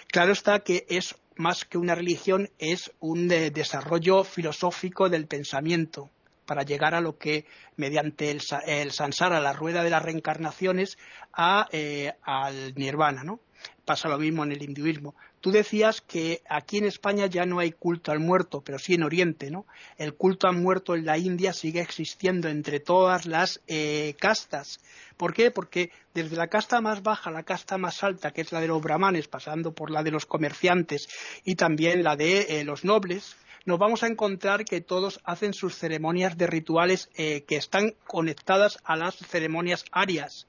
Claro 0.08 0.34
está 0.34 0.60
que 0.60 0.86
es 0.88 1.16
más 1.38 1.66
que 1.66 1.78
una 1.78 1.96
religión, 1.96 2.50
es 2.60 2.92
un 3.00 3.28
desarrollo 3.28 4.24
filosófico 4.24 5.10
del 5.10 5.28
pensamiento 5.28 6.10
para 6.46 6.64
llegar 6.64 6.94
a 6.94 7.02
lo 7.02 7.18
que, 7.18 7.46
mediante 7.78 8.32
el, 8.32 8.42
el 8.66 8.92
sansara, 8.92 9.40
la 9.40 9.54
rueda 9.54 9.84
de 9.84 9.90
las 9.90 10.04
reencarnaciones, 10.04 10.98
a, 11.34 11.68
eh, 11.72 12.14
al 12.24 12.76
nirvana, 12.76 13.24
¿no? 13.24 13.40
Pasa 13.86 14.10
lo 14.10 14.18
mismo 14.18 14.44
en 14.44 14.52
el 14.52 14.62
hinduismo. 14.62 15.16
Tú 15.44 15.52
decías 15.52 16.00
que 16.00 16.42
aquí 16.48 16.78
en 16.78 16.86
España 16.86 17.26
ya 17.26 17.46
no 17.46 17.60
hay 17.60 17.74
culto 17.74 18.14
al 18.14 18.22
muerto, 18.22 18.62
pero 18.62 18.80
sí 18.80 18.94
en 18.94 19.04
Oriente, 19.04 19.52
¿no? 19.52 19.66
El 19.98 20.14
culto 20.14 20.48
al 20.48 20.56
muerto 20.56 20.96
en 20.96 21.06
la 21.06 21.18
India 21.18 21.52
sigue 21.52 21.82
existiendo 21.82 22.48
entre 22.48 22.80
todas 22.80 23.26
las 23.26 23.60
eh, 23.68 24.16
castas. 24.18 24.80
¿Por 25.18 25.34
qué? 25.34 25.52
Porque 25.52 25.92
desde 26.14 26.38
la 26.38 26.48
casta 26.48 26.80
más 26.80 27.04
baja 27.04 27.30
a 27.30 27.34
la 27.34 27.44
casta 27.44 27.78
más 27.78 28.06
alta, 28.06 28.32
que 28.32 28.40
es 28.40 28.54
la 28.54 28.62
de 28.62 28.70
los 28.70 28.82
brahmanes, 28.82 29.28
pasando 29.28 29.74
por 29.74 29.92
la 29.92 30.02
de 30.02 30.12
los 30.12 30.26
comerciantes 30.26 31.10
y 31.44 31.56
también 31.56 32.04
la 32.04 32.16
de 32.16 32.62
eh, 32.62 32.64
los 32.64 32.86
nobles, 32.86 33.36
nos 33.66 33.78
vamos 33.78 34.02
a 34.04 34.08
encontrar 34.08 34.64
que 34.64 34.80
todos 34.80 35.20
hacen 35.26 35.54
sus 35.54 35.76
ceremonias 35.76 36.38
de 36.38 36.48
rituales 36.48 37.10
eh, 37.18 37.44
que 37.46 37.58
están 37.58 37.96
conectadas 38.08 38.78
a 38.86 38.96
las 38.96 39.18
ceremonias 39.18 39.84
arias. 39.92 40.48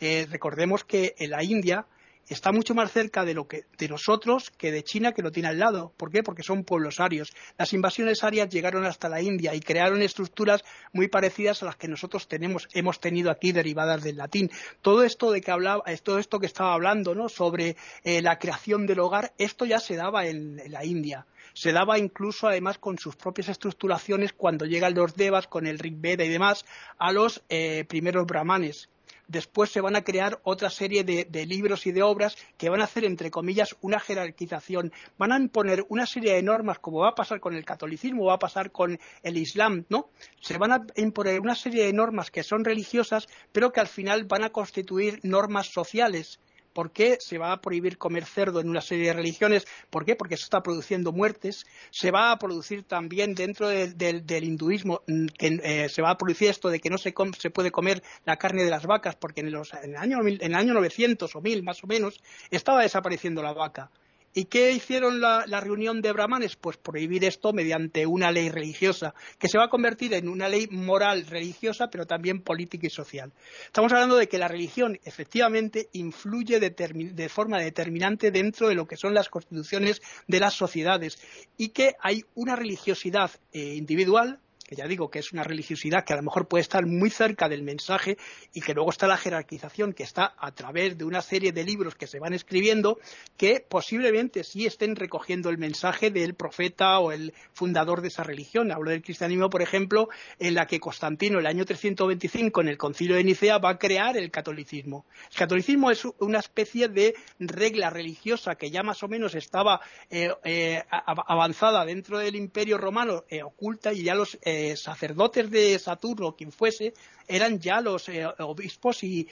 Eh, 0.00 0.26
recordemos 0.30 0.84
que 0.84 1.14
en 1.16 1.30
la 1.30 1.42
India 1.42 1.86
está 2.28 2.52
mucho 2.52 2.74
más 2.74 2.92
cerca 2.92 3.24
de, 3.24 3.34
lo 3.34 3.46
que, 3.46 3.64
de 3.78 3.88
nosotros 3.88 4.50
que 4.50 4.72
de 4.72 4.82
China, 4.82 5.12
que 5.12 5.22
lo 5.22 5.30
tiene 5.30 5.48
al 5.48 5.58
lado. 5.58 5.92
¿Por 5.96 6.10
qué? 6.10 6.22
Porque 6.22 6.42
son 6.42 6.64
pueblos 6.64 7.00
arios. 7.00 7.32
Las 7.58 7.72
invasiones 7.72 8.24
arias 8.24 8.48
llegaron 8.48 8.84
hasta 8.84 9.08
la 9.08 9.20
India 9.20 9.54
y 9.54 9.60
crearon 9.60 10.02
estructuras 10.02 10.64
muy 10.92 11.08
parecidas 11.08 11.62
a 11.62 11.66
las 11.66 11.76
que 11.76 11.88
nosotros 11.88 12.28
tenemos, 12.28 12.68
hemos 12.72 13.00
tenido 13.00 13.30
aquí 13.30 13.52
derivadas 13.52 14.02
del 14.02 14.16
latín. 14.16 14.50
Todo 14.82 15.04
esto 15.04 15.30
de 15.30 15.40
que 15.40 15.50
hablaba, 15.50 15.84
todo 16.02 16.18
esto 16.18 16.40
que 16.40 16.46
estaba 16.46 16.74
hablando, 16.74 17.14
¿no? 17.14 17.28
Sobre 17.28 17.76
eh, 18.02 18.22
la 18.22 18.38
creación 18.38 18.86
del 18.86 19.00
hogar, 19.00 19.32
esto 19.38 19.64
ya 19.64 19.78
se 19.78 19.96
daba 19.96 20.26
en, 20.26 20.60
la 20.68 20.84
India 20.84 21.26
se 21.52 21.70
daba 21.70 22.00
incluso 22.00 22.48
además 22.48 22.78
con 22.78 22.98
sus 22.98 23.14
propias 23.14 23.48
estructuraciones 23.48 24.32
cuando 24.32 24.64
llegan 24.64 24.94
los 24.94 25.14
devas 25.14 25.46
con 25.46 25.68
el 25.68 25.78
Rig 25.78 25.94
Veda 25.98 26.24
y 26.24 26.28
demás 26.28 26.64
a 26.98 27.12
los 27.12 27.44
eh, 27.48 27.84
primeros 27.86 28.26
brahmanes 28.26 28.88
después 29.28 29.70
se 29.70 29.80
van 29.80 29.96
a 29.96 30.02
crear 30.02 30.40
otra 30.44 30.70
serie 30.70 31.04
de, 31.04 31.46
libros 31.46 31.86
y 31.86 31.92
de 31.92 32.02
obras 32.02 32.36
que 32.56 32.68
van 32.68 32.80
a 32.80 32.84
hacer, 32.84 33.04
entre 33.04 33.30
comillas, 33.30 33.76
una 33.80 34.00
jerarquización. 34.00 34.92
Van 35.18 35.32
a 35.32 35.38
imponer 35.38 35.84
una 35.88 36.06
serie 36.06 36.34
de 36.34 36.42
normas, 36.42 36.78
como 36.78 37.00
va 37.00 37.10
a 37.10 37.14
pasar 37.14 37.40
con 37.40 37.54
el 37.54 37.64
catolicismo, 37.64 38.26
va 38.26 38.34
a 38.34 38.38
pasar 38.38 38.70
con 38.70 38.98
el 39.22 39.36
islam, 39.36 39.84
¿no? 39.88 40.08
Se 40.40 40.58
van 40.58 40.72
a 40.72 40.86
imponer 40.96 41.40
una 41.40 41.54
serie 41.54 41.84
de 41.86 41.92
normas 41.92 42.30
que 42.30 42.42
son 42.42 42.64
religiosas, 42.64 43.28
pero 43.52 43.72
que 43.72 43.80
al 43.80 43.88
final 43.88 44.24
van 44.24 44.44
a 44.44 44.50
constituir 44.50 45.20
normas 45.22 45.66
sociales 45.68 46.40
¿Por 46.74 46.90
qué 46.90 47.16
se 47.20 47.38
va 47.38 47.52
a 47.52 47.60
prohibir 47.60 47.96
comer 47.96 48.26
cerdo 48.26 48.60
en 48.60 48.68
una 48.68 48.80
serie 48.80 49.06
de 49.06 49.12
religiones? 49.14 49.66
¿Por 49.88 50.04
qué? 50.04 50.16
Porque 50.16 50.36
se 50.36 50.42
está 50.42 50.62
produciendo 50.62 51.12
muertes. 51.12 51.66
Se 51.90 52.10
va 52.10 52.32
a 52.32 52.38
producir 52.38 52.82
también 52.82 53.34
dentro 53.34 53.68
del 53.68 54.44
hinduismo 54.44 55.02
mm, 55.06 55.26
que 55.38 55.60
eh, 55.62 55.88
se 55.88 56.02
va 56.02 56.10
a 56.10 56.18
producir 56.18 56.50
esto 56.50 56.68
de 56.68 56.80
que 56.80 56.90
no 56.90 56.98
se, 56.98 57.12
puede 57.12 57.70
comer 57.70 58.02
la 58.26 58.36
carne 58.36 58.64
de 58.64 58.70
las 58.70 58.86
vacas 58.86 59.14
porque 59.16 59.40
en, 59.40 59.48
el, 59.48 59.96
año, 59.96 60.20
en 60.26 60.42
el 60.42 60.54
año 60.54 60.74
900 60.74 61.34
o 61.34 61.40
1000 61.40 61.62
más 61.62 61.82
o 61.84 61.86
menos 61.86 62.20
estaba 62.50 62.82
desapareciendo 62.82 63.42
la 63.42 63.52
vaca. 63.52 63.90
¿Y 64.36 64.46
qué 64.46 64.72
hicieron 64.72 65.20
la, 65.20 65.44
reunión 65.60 66.02
de 66.02 66.10
brahmanes? 66.10 66.56
Pues 66.56 66.76
prohibir 66.76 67.24
esto 67.24 67.52
mediante 67.52 68.04
una 68.04 68.32
ley 68.32 68.48
religiosa, 68.48 69.14
que 69.38 69.48
se 69.48 69.58
va 69.58 69.66
a 69.66 69.70
convertir 69.70 70.12
en 70.12 70.28
una 70.28 70.48
ley 70.48 70.66
moral 70.72 71.24
religiosa, 71.26 71.88
pero 71.88 72.04
también 72.04 72.42
política 72.42 72.88
y 72.88 72.90
social. 72.90 73.32
Estamos 73.66 73.92
hablando 73.92 74.16
de 74.16 74.28
que 74.28 74.38
la 74.38 74.48
religión 74.48 74.98
efectivamente 75.04 75.88
influye 75.92 76.58
de, 76.58 77.28
forma 77.28 77.60
determinante 77.60 78.32
dentro 78.32 78.68
de 78.68 78.74
lo 78.74 78.88
que 78.88 78.96
son 78.96 79.14
las 79.14 79.28
constituciones 79.28 80.02
de 80.26 80.40
las 80.40 80.54
sociedades 80.54 81.16
y 81.56 81.68
que 81.68 81.94
hay 82.00 82.24
una 82.34 82.56
religiosidad 82.56 83.30
eh, 83.52 83.74
individual 83.76 84.40
que 84.66 84.76
ya 84.76 84.86
digo 84.86 85.10
que 85.10 85.18
es 85.18 85.32
una 85.32 85.44
religiosidad 85.44 86.04
que 86.04 86.12
a 86.12 86.16
lo 86.16 86.22
mejor 86.22 86.48
puede 86.48 86.62
estar 86.62 86.86
muy 86.86 87.10
cerca 87.10 87.48
del 87.48 87.62
mensaje 87.62 88.16
y 88.52 88.60
que 88.60 88.74
luego 88.74 88.90
está 88.90 89.06
la 89.06 89.16
jerarquización 89.16 89.92
que 89.92 90.02
está 90.02 90.34
a 90.38 90.52
través 90.52 90.96
de 90.98 91.04
una 91.04 91.20
serie 91.20 91.52
de 91.52 91.64
libros 91.64 91.94
que 91.94 92.06
se 92.06 92.18
van 92.18 92.34
escribiendo 92.34 92.98
que 93.36 93.64
posiblemente 93.66 94.44
sí 94.44 94.66
estén 94.66 94.96
recogiendo 94.96 95.50
el 95.50 95.58
mensaje 95.58 96.10
del 96.10 96.34
profeta 96.34 96.98
o 96.98 97.12
el 97.12 97.34
fundador 97.52 98.00
de 98.00 98.08
esa 98.08 98.22
religión. 98.22 98.72
Hablo 98.72 98.90
del 98.90 99.02
cristianismo, 99.02 99.50
por 99.50 99.62
ejemplo, 99.62 100.08
en 100.38 100.54
la 100.54 100.66
que 100.66 100.80
Constantino, 100.80 101.38
el 101.38 101.46
año 101.46 101.64
325, 101.64 102.60
en 102.60 102.68
el 102.68 102.78
concilio 102.78 103.16
de 103.16 103.24
Nicea, 103.24 103.58
va 103.58 103.70
a 103.70 103.78
crear 103.78 104.16
el 104.16 104.30
catolicismo. 104.30 105.06
El 105.30 105.36
catolicismo 105.36 105.90
es 105.90 106.04
una 106.18 106.38
especie 106.38 106.88
de 106.88 107.14
regla 107.38 107.90
religiosa 107.90 108.54
que 108.56 108.70
ya 108.70 108.82
más 108.82 109.02
o 109.02 109.08
menos 109.08 109.34
estaba 109.34 109.80
eh, 110.10 110.30
eh, 110.44 110.82
avanzada 110.90 111.84
dentro 111.84 112.18
del 112.18 112.36
imperio 112.36 112.78
romano, 112.78 113.24
eh, 113.28 113.42
oculta, 113.42 113.92
y 113.92 114.04
ya 114.04 114.14
los 114.14 114.38
eh, 114.54 114.76
sacerdotes 114.76 115.50
de 115.50 115.78
Saturno, 115.78 116.36
quien 116.36 116.52
fuese, 116.52 116.94
eran 117.26 117.58
ya 117.58 117.80
los 117.80 118.08
eh, 118.08 118.26
obispos 118.38 119.02
y, 119.02 119.28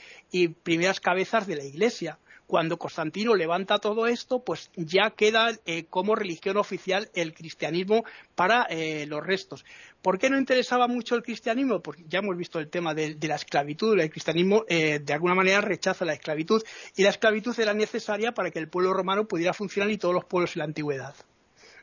primeras 0.63 0.99
cabezas 0.99 1.47
de 1.47 1.55
la 1.55 1.63
Iglesia. 1.63 2.19
Cuando 2.47 2.77
Constantino 2.77 3.35
levanta 3.35 3.79
todo 3.79 4.05
esto, 4.05 4.43
pues 4.43 4.69
ya 4.75 5.11
queda 5.11 5.57
eh, 5.65 5.85
como 5.85 6.15
religión 6.15 6.57
oficial 6.57 7.09
el 7.13 7.33
cristianismo 7.33 8.03
para 8.35 8.67
los 9.07 9.25
restos. 9.25 9.65
¿Por 10.01 10.19
qué 10.19 10.29
no 10.29 10.37
interesaba 10.37 10.87
mucho 10.87 11.15
el 11.15 11.23
cristianismo? 11.23 11.81
Porque 11.81 12.03
ya 12.07 12.19
hemos 12.19 12.37
visto 12.37 12.59
el 12.59 12.69
tema 12.69 12.93
de, 12.93 13.15
de 13.15 13.27
la 13.27 13.35
esclavitud. 13.35 13.97
El 13.97 14.11
cristianismo 14.11 14.65
de 14.67 15.13
alguna 15.13 15.35
manera 15.35 15.61
rechaza 15.61 16.05
la 16.05 16.13
esclavitud 16.13 16.61
y 16.95 17.03
la 17.03 17.09
esclavitud 17.09 17.57
era 17.59 17.73
necesaria 17.73 18.33
para 18.33 18.51
que 18.51 18.59
el 18.59 18.67
pueblo 18.67 18.93
romano 18.93 19.25
pudiera 19.25 19.53
funcionar 19.53 19.89
y 19.89 19.97
todos 19.97 20.13
los 20.13 20.25
pueblos 20.25 20.55
en 20.55 20.59
la 20.59 20.65
antigüedad. 20.65 21.15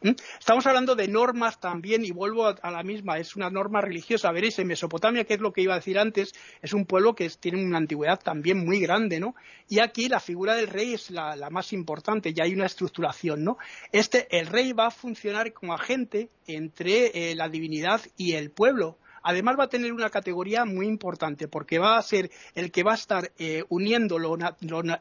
Estamos 0.02 0.66
hablando 0.66 0.96
de 0.96 1.08
normas 1.08 1.60
también, 1.60 2.06
y 2.06 2.10
vuelvo 2.10 2.46
a, 2.46 2.70
la 2.70 2.82
misma, 2.82 3.18
es 3.18 3.36
una 3.36 3.50
norma 3.50 3.82
religiosa. 3.82 4.32
Veréis, 4.32 4.58
en 4.58 4.68
Mesopotamia, 4.68 5.24
que 5.24 5.34
es 5.34 5.40
lo 5.40 5.52
que 5.52 5.60
iba 5.60 5.74
a 5.74 5.76
decir 5.76 5.98
antes, 5.98 6.32
es 6.62 6.72
un 6.72 6.86
pueblo 6.86 7.14
que 7.14 7.28
tiene 7.28 7.62
una 7.62 7.76
antigüedad 7.76 8.18
también 8.18 8.64
muy 8.64 8.80
grande, 8.80 9.20
¿no? 9.20 9.34
Y 9.68 9.80
aquí 9.80 10.08
la 10.08 10.18
figura 10.18 10.54
del 10.54 10.68
rey 10.68 10.94
es 10.94 11.10
la, 11.10 11.36
más 11.50 11.74
importante, 11.74 12.32
ya 12.32 12.44
hay 12.44 12.54
una 12.54 12.64
estructuración, 12.64 13.44
¿no? 13.44 13.58
Este, 13.92 14.26
el 14.38 14.46
rey 14.46 14.72
va 14.72 14.86
a 14.86 14.90
funcionar 14.90 15.52
como 15.52 15.74
agente 15.74 16.30
entre 16.46 17.32
eh, 17.32 17.34
la 17.34 17.50
divinidad 17.50 18.00
y 18.16 18.32
el 18.32 18.50
pueblo. 18.50 18.96
Además 19.22 19.56
va 19.58 19.64
a 19.64 19.68
tener 19.68 19.92
una 19.92 20.08
categoría 20.08 20.64
muy 20.64 20.86
importante 20.86 21.46
porque 21.46 21.78
va 21.78 21.98
a 21.98 22.02
ser 22.02 22.30
el 22.54 22.72
que 22.72 22.82
va 22.82 22.92
a 22.92 22.94
estar 22.94 23.32
eh, 23.38 23.64
uniendo 23.68 24.18
lo, 24.18 24.38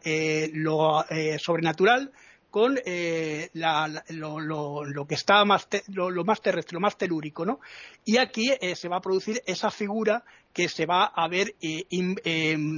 eh, 0.03 1.37
sobrenatural 1.39 2.11
con 2.49 2.79
eh, 2.83 3.49
lo, 3.53 5.05
que 5.07 5.15
está 5.15 5.45
más 5.45 5.67
lo, 5.87 6.23
más 6.23 6.41
terrestre, 6.41 6.75
lo 6.75 6.79
más 6.79 6.97
telúrico, 6.97 7.45
¿no? 7.45 7.59
Y 8.05 8.17
aquí 8.17 8.51
eh, 8.59 8.75
se 8.75 8.87
va 8.87 8.97
a 8.97 9.01
producir 9.01 9.41
esa 9.45 9.69
figura 9.69 10.23
que 10.51 10.67
se 10.67 10.87
va 10.87 11.05
a 11.05 11.27
ver 11.27 11.53
eh, 11.61 11.85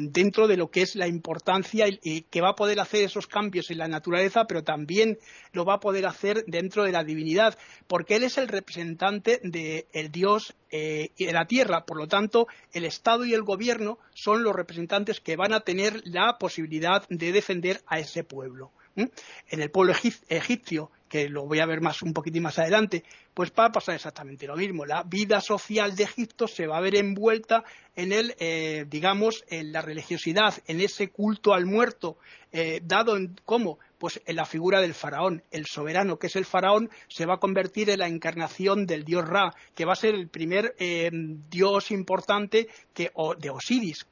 dentro 0.09 0.47
de 0.47 0.57
lo 0.57 0.69
que 0.69 0.81
es 0.81 0.95
la 0.95 1.07
importancia 1.07 1.85
y, 1.87 2.23
que 2.23 2.41
va 2.41 2.49
a 2.49 2.55
poder 2.55 2.81
hacer 2.81 3.05
esos 3.05 3.27
cambios 3.27 3.71
en 3.71 3.77
la 3.77 3.87
naturaleza, 3.87 4.45
pero 4.45 4.61
también 4.61 5.17
lo 5.53 5.63
va 5.63 5.75
a 5.75 5.79
poder 5.79 6.05
hacer 6.05 6.43
dentro 6.47 6.83
de 6.83 6.91
la 6.91 7.05
divinidad, 7.05 7.57
porque 7.87 8.17
él 8.17 8.23
es 8.23 8.37
el 8.37 8.49
representante 8.49 9.39
del 9.41 10.11
Dios 10.11 10.53
y 10.69 11.25
de 11.25 11.33
la 11.33 11.45
tierra. 11.45 11.85
Por 11.85 11.97
lo 11.97 12.07
tanto, 12.07 12.47
el 12.73 12.83
Estado 12.83 13.25
y 13.25 13.33
el 13.33 13.43
gobierno 13.43 13.99
son 14.13 14.43
los 14.43 14.53
representantes 14.53 15.21
que 15.21 15.37
van 15.37 15.53
a 15.53 15.61
tener 15.61 16.01
la 16.03 16.37
posibilidad 16.37 17.07
de 17.07 17.31
defender 17.31 17.81
a 17.87 17.99
ese 17.99 18.25
pueblo. 18.25 18.73
En 18.95 19.61
el 19.61 19.71
pueblo 19.71 19.93
egipcio, 19.93 20.91
que 21.07 21.29
lo 21.29 21.45
voy 21.45 21.59
a 21.59 21.65
ver 21.65 21.81
más 21.81 22.01
un 22.01 22.13
poquitín 22.13 22.43
más 22.43 22.59
adelante, 22.59 23.03
pues 23.33 23.51
va 23.57 23.65
a 23.65 23.71
pasar 23.71 23.95
exactamente 23.95 24.47
lo 24.47 24.55
mismo. 24.55 24.85
La 24.85 25.03
vida 25.03 25.41
social 25.41 25.95
de 25.95 26.03
Egipto 26.03 26.47
se 26.47 26.67
va 26.67 26.77
a 26.77 26.81
ver 26.81 26.95
envuelta 26.95 27.63
en 27.95 28.11
el, 28.11 28.35
eh, 28.39 28.85
digamos, 28.89 29.43
en 29.49 29.71
la 29.71 29.81
religiosidad, 29.81 30.53
en 30.67 30.81
ese 30.81 31.09
culto 31.09 31.53
al 31.53 31.65
muerto, 31.65 32.17
eh, 32.51 32.81
dado 32.83 33.17
en 33.17 33.35
cómo 33.45 33.79
pues 34.01 34.19
en 34.25 34.35
la 34.35 34.47
figura 34.47 34.81
del 34.81 34.95
faraón, 34.95 35.43
el 35.51 35.67
soberano 35.67 36.17
que 36.17 36.25
es 36.25 36.35
el 36.35 36.45
faraón, 36.45 36.89
se 37.07 37.27
va 37.27 37.35
a 37.35 37.39
convertir 37.39 37.87
en 37.91 37.99
la 37.99 38.07
encarnación 38.07 38.87
del 38.87 39.05
dios 39.05 39.29
Ra, 39.29 39.53
que 39.75 39.85
va 39.85 39.93
a 39.93 39.95
ser 39.95 40.15
el 40.15 40.27
primer 40.27 40.73
eh, 40.79 41.11
dios 41.13 41.91
importante 41.91 42.67
de 42.95 43.49
Osiris, 43.51 44.07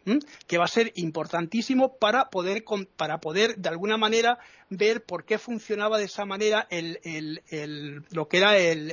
que 0.46 0.60
va 0.60 0.66
a 0.66 0.68
ser 0.68 0.92
importantísimo 0.94 1.98
para 1.98 2.30
poder, 2.30 2.64
para 2.98 3.20
poder 3.20 3.56
de 3.56 3.68
alguna 3.68 3.98
manera 3.98 4.38
ver 4.70 5.04
por 5.04 5.26
qué 5.26 5.40
funcionaba 5.40 5.98
de 5.98 6.06
esa 6.06 6.24
manera 6.24 6.68
lo 6.70 8.28
que 8.28 8.38
era 8.38 8.60
el, 8.60 8.92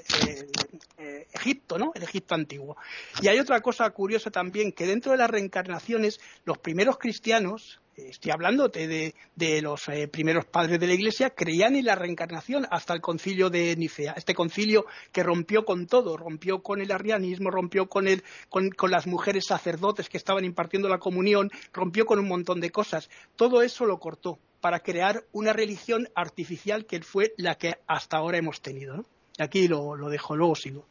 eh, 0.97 1.27
Egipto, 1.31 1.77
¿no? 1.79 1.93
El 1.95 2.05
Egipto 2.05 2.35
antiguo. 2.35 2.79
Y 3.21 3.29
hay 3.29 3.39
otra 3.39 3.61
cosa 3.61 3.91
curiosa 3.91 4.31
también, 4.31 4.73
que 4.73 4.87
dentro 4.87 5.13
de 5.13 5.19
las 5.19 5.29
reencarnaciones, 5.29 6.21
los 6.47 6.57
primeros 6.57 6.97
cristianos, 6.97 7.81
estoy 7.97 8.31
hablando 8.31 8.69
de, 8.69 9.15
los 9.63 9.89
eh, 9.89 10.09
primeros 10.09 10.44
padres 10.44 10.79
de 10.79 10.87
la 10.87 10.94
Iglesia, 10.94 11.31
creían 11.31 11.77
en 11.77 11.87
la 11.87 11.94
reencarnación 11.94 12.67
hasta 12.71 12.94
el 12.94 13.01
concilio 13.01 13.51
de 13.51 13.75
Nicea. 13.77 14.15
Este 14.17 14.35
concilio 14.35 14.87
que 15.13 15.23
rompió 15.23 15.65
con 15.65 15.87
todo, 15.87 16.17
rompió 16.17 16.63
con 16.63 16.81
el 16.81 16.92
arrianismo, 16.92 17.51
rompió 17.51 17.88
con, 17.88 18.07
con, 18.49 18.90
las 18.90 19.07
mujeres 19.07 19.47
sacerdotes 19.47 20.09
que 20.09 20.19
estaban 20.19 20.44
impartiendo 20.44 20.88
la 20.88 20.99
comunión, 20.99 21.51
rompió 21.73 22.07
con 22.07 22.19
un 22.19 22.29
montón 22.29 22.61
de 22.61 22.71
cosas. 22.71 23.09
Todo 23.37 23.63
eso 23.63 23.87
lo 23.87 23.99
cortó 23.99 24.38
para 24.61 24.81
crear 24.81 25.25
una 25.33 25.53
religión 25.53 26.09
artificial 26.15 26.87
que 26.87 27.01
fue 27.03 27.35
la 27.37 27.57
que 27.57 27.77
hasta 27.87 28.19
ahora 28.19 28.38
hemos 28.38 28.61
tenido. 28.61 29.05
Aquí 29.38 29.69
lo, 29.69 29.97
lo 29.97 30.09
dejo, 30.09 30.35
luego 30.35 30.55
sigo. 30.55 30.87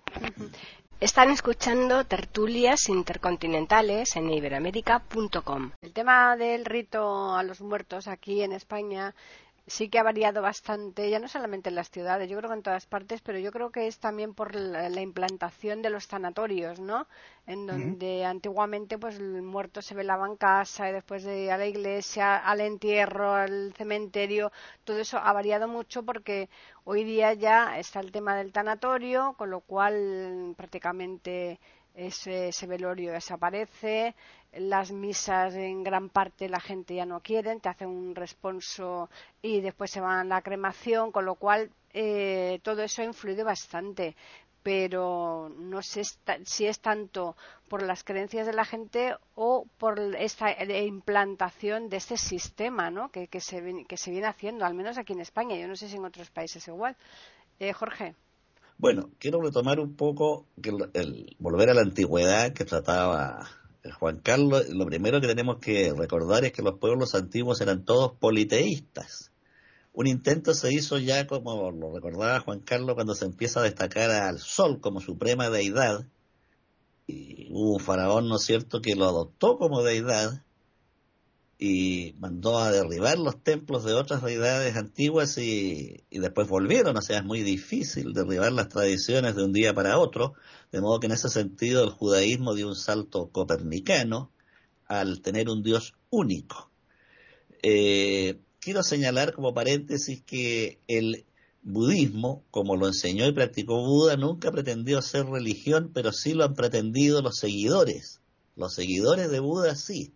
Están 1.02 1.30
escuchando 1.30 2.06
tertulias 2.06 2.88
intercontinentales 2.88 4.16
en 4.16 4.32
iberoamérica.com. 4.32 5.72
El 5.82 5.92
tema 5.92 6.38
del 6.38 6.64
rito 6.64 7.36
a 7.36 7.44
los 7.44 7.60
muertos 7.60 8.08
aquí 8.08 8.42
en 8.42 8.54
España 8.54 9.14
sí 9.68 9.90
que 9.90 9.98
ha 10.00 10.04
variado 10.04 10.42
bastante, 10.42 11.10
ya 11.10 11.20
no 11.20 11.28
solamente 11.28 11.70
en 11.70 11.76
las 11.76 11.90
ciudades, 11.90 12.30
yo 12.30 12.38
creo 12.38 12.50
que 12.50 12.58
en 12.58 12.64
todas 12.64 12.86
partes, 12.86 13.22
pero 13.22 13.40
yo 13.40 13.52
creo 13.52 13.72
que 13.72 13.88
es 13.88 14.00
también 14.00 14.34
por 14.34 14.54
la, 14.56 15.02
implantación 15.02 15.82
de 15.82 15.90
los 15.90 16.06
sanatorios, 16.06 16.80
¿no? 16.80 17.08
En 17.48 17.66
donde 17.66 18.26
antiguamente 18.26 18.98
pues 18.98 19.18
el 19.18 19.42
muerto 19.42 19.82
se 19.82 19.96
velaba 19.96 20.28
en 20.28 20.36
casa 20.36 20.90
y 20.90 20.94
después 20.94 21.24
de 21.24 21.52
a 21.52 21.58
la 21.58 21.66
iglesia, 21.66 22.38
al 22.38 22.62
entierro, 22.62 23.34
al 23.34 23.74
cementerio, 23.76 24.52
todo 24.84 25.00
eso 25.00 25.18
ha 25.18 25.34
variado 25.34 25.68
mucho 25.68 26.04
porque 26.04 26.50
hoy 26.84 27.04
día 27.04 27.34
ya 27.34 27.80
está 27.80 28.00
el 28.00 28.12
tema 28.12 28.36
del 28.36 28.52
tanatorio, 28.52 29.34
con 29.38 29.50
lo 29.50 29.62
cual 29.62 30.54
prácticamente 30.58 31.60
ese, 31.96 32.68
velorio 32.68 33.12
desaparece, 33.14 34.16
las 34.58 34.92
misas 34.92 35.54
en 35.56 35.84
gran 35.84 36.10
parte 36.10 36.50
la 36.50 36.60
gente 36.60 36.96
ya 36.96 37.06
no 37.06 37.20
quiere, 37.22 37.60
te 37.60 37.70
hace 37.70 37.86
un 37.86 38.16
responso 38.16 39.10
y 39.42 39.62
después 39.62 39.92
se 39.92 40.02
van 40.02 40.20
a 40.20 40.36
la 40.36 40.42
cremación, 40.42 41.12
con 41.12 41.26
lo 41.26 41.36
cual 41.36 41.70
eh, 41.94 42.60
todo 42.64 42.82
eso 42.82 43.02
ha 43.02 43.06
influido 43.06 43.46
bastante. 43.46 44.16
Pero 44.64 45.50
no 45.50 45.84
sé 45.84 46.02
si 46.44 46.66
es 46.66 46.80
tanto 46.80 47.36
por 47.70 47.84
las 47.84 48.04
creencias 48.04 48.48
de 48.48 48.54
la 48.54 48.66
gente 48.66 49.16
o 49.36 49.68
por 49.78 50.00
esta 50.18 50.52
implantación 50.64 51.88
de 51.88 51.98
este 51.98 52.18
sistema 52.18 52.90
¿no? 52.90 53.12
que, 53.12 53.28
se, 53.40 53.86
que 53.88 53.98
se 53.98 54.10
viene 54.10 54.26
haciendo, 54.26 54.66
al 54.66 54.74
menos 54.74 54.98
aquí 54.98 55.14
en 55.14 55.22
España. 55.22 55.56
Yo 55.56 55.68
no 55.68 55.76
sé 55.76 55.88
si 55.88 55.98
en 55.98 56.06
otros 56.06 56.32
países 56.32 56.68
igual. 56.68 56.96
Eh, 57.60 57.74
Jorge. 57.74 58.16
Bueno, 58.78 59.12
quiero 59.20 59.40
retomar 59.40 59.80
un 59.80 59.96
poco 59.96 60.48
el, 60.94 61.36
volver 61.38 61.70
a 61.70 61.74
la 61.74 61.82
antigüedad 61.82 62.52
que 62.52 62.66
trataba 62.66 63.48
Juan 63.94 64.20
Carlos. 64.20 64.70
Lo 64.70 64.86
primero 64.86 65.22
que 65.22 65.28
tenemos 65.28 65.58
que 65.60 65.94
recordar 65.94 66.46
es 66.46 66.52
que 66.52 66.62
los 66.62 66.80
pueblos 66.80 67.16
antiguos 67.16 67.62
eran 67.62 67.86
todos 67.86 68.14
politeístas. 68.14 69.32
Un 69.94 70.08
intento 70.08 70.54
se 70.54 70.74
hizo 70.74 70.98
ya, 70.98 71.28
como 71.28 71.72
lo 71.72 71.94
recordaba 71.94 72.40
Juan 72.42 72.60
Carlos, 72.60 72.96
cuando 72.96 73.16
se 73.16 73.26
empieza 73.26 73.60
a 73.62 73.64
destacar 73.64 74.12
al 74.12 74.40
sol 74.40 74.80
como 74.82 75.02
suprema 75.02 75.50
deidad. 75.50 76.06
Y 77.08 77.50
hubo 77.52 77.74
un 77.74 77.80
faraón, 77.80 78.28
¿no 78.28 78.38
es 78.38 78.44
cierto?, 78.44 78.82
que 78.82 78.96
lo 78.96 79.06
adoptó 79.06 79.58
como 79.58 79.84
deidad 79.84 80.45
y 81.58 82.16
mandó 82.20 82.60
a 82.60 82.72
derribar 82.72 83.18
los 83.18 83.42
templos 83.42 83.86
de 83.86 83.94
otras 83.94 84.22
deidades 84.22 84.76
antiguas 84.76 85.38
y, 85.38 86.04
después 86.12 86.48
volvieron. 86.48 86.98
O 86.98 87.02
sea, 87.02 87.20
es 87.20 87.24
muy 87.24 87.42
difícil 87.42 88.14
derribar 88.14 88.52
las 88.52 88.70
tradiciones 88.70 89.36
de 89.36 89.44
un 89.44 89.54
día 89.54 89.74
para 89.74 89.98
otro, 89.98 90.34
de 90.72 90.82
modo 90.82 91.00
que 91.00 91.08
en 91.08 91.14
ese 91.14 91.30
sentido 91.30 91.84
el 91.84 91.92
judaísmo 91.92 92.56
dio 92.56 92.68
un 92.68 92.76
salto 92.76 93.30
copernicano 93.32 94.32
al 94.86 95.22
tener 95.22 95.50
un 95.50 95.64
Dios 95.64 95.94
único. 96.10 96.70
Eh, 97.64 98.40
quiero 98.60 98.84
señalar 98.84 99.34
como 99.34 99.54
paréntesis 99.54 100.22
que 100.24 100.80
el 100.88 101.26
budismo, 101.64 102.44
como 102.52 102.76
lo 102.76 102.88
enseñó 102.88 103.26
y 103.26 103.32
practicó 103.32 103.82
Buda, 103.82 104.18
nunca 104.18 104.52
pretendió 104.52 105.02
ser 105.02 105.26
religión, 105.26 105.92
pero 105.94 106.12
sí 106.12 106.34
lo 106.34 106.44
han 106.44 106.54
pretendido 106.54 107.22
los 107.22 107.38
seguidores. 107.38 108.20
Los 108.56 108.76
seguidores 108.76 109.32
de 109.32 109.40
Buda 109.40 109.76
sí 109.76 110.14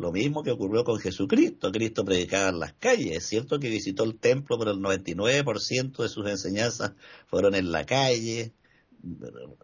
lo 0.00 0.12
mismo 0.12 0.42
que 0.42 0.50
ocurrió 0.50 0.82
con 0.82 0.98
Jesucristo. 0.98 1.70
Cristo 1.70 2.04
predicaba 2.06 2.48
en 2.48 2.58
las 2.58 2.72
calles. 2.72 3.18
Es 3.18 3.26
cierto 3.26 3.60
que 3.60 3.68
visitó 3.68 4.04
el 4.04 4.18
templo, 4.18 4.58
pero 4.58 4.70
el 4.70 4.78
99% 4.78 6.02
de 6.02 6.08
sus 6.08 6.26
enseñanzas 6.26 6.92
fueron 7.26 7.54
en 7.54 7.70
la 7.70 7.84
calle, 7.84 8.54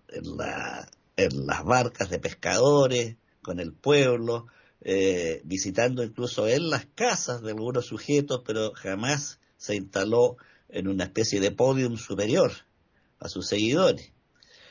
en, 0.08 1.46
las 1.46 1.64
barcas 1.64 2.10
de 2.10 2.18
pescadores, 2.18 3.16
con 3.40 3.60
el 3.60 3.72
pueblo, 3.72 4.46
eh, 4.82 5.40
visitando 5.44 6.04
incluso 6.04 6.46
en 6.46 6.68
las 6.68 6.84
casas 6.84 7.40
de 7.40 7.52
algunos 7.52 7.86
sujetos, 7.86 8.42
pero 8.44 8.72
jamás 8.72 9.40
se 9.56 9.74
instaló 9.74 10.36
en 10.68 10.88
una 10.88 11.04
especie 11.04 11.40
de 11.40 11.50
podium 11.50 11.96
superior 11.96 12.52
a 13.20 13.30
sus 13.30 13.48
seguidores. 13.48 14.12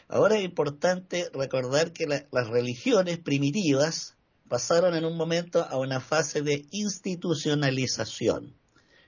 Ahora 0.07 0.37
es 0.37 0.45
importante 0.45 1.27
recordar 1.33 1.91
que 1.91 2.05
las 2.05 2.47
religiones 2.47 3.17
primitivas 3.17 4.14
pasaron 4.47 4.95
en 4.95 5.05
un 5.05 5.17
momento 5.17 5.63
a 5.63 5.77
una 5.77 5.99
fase 5.99 6.41
de 6.41 6.65
institucionalización. 6.71 8.55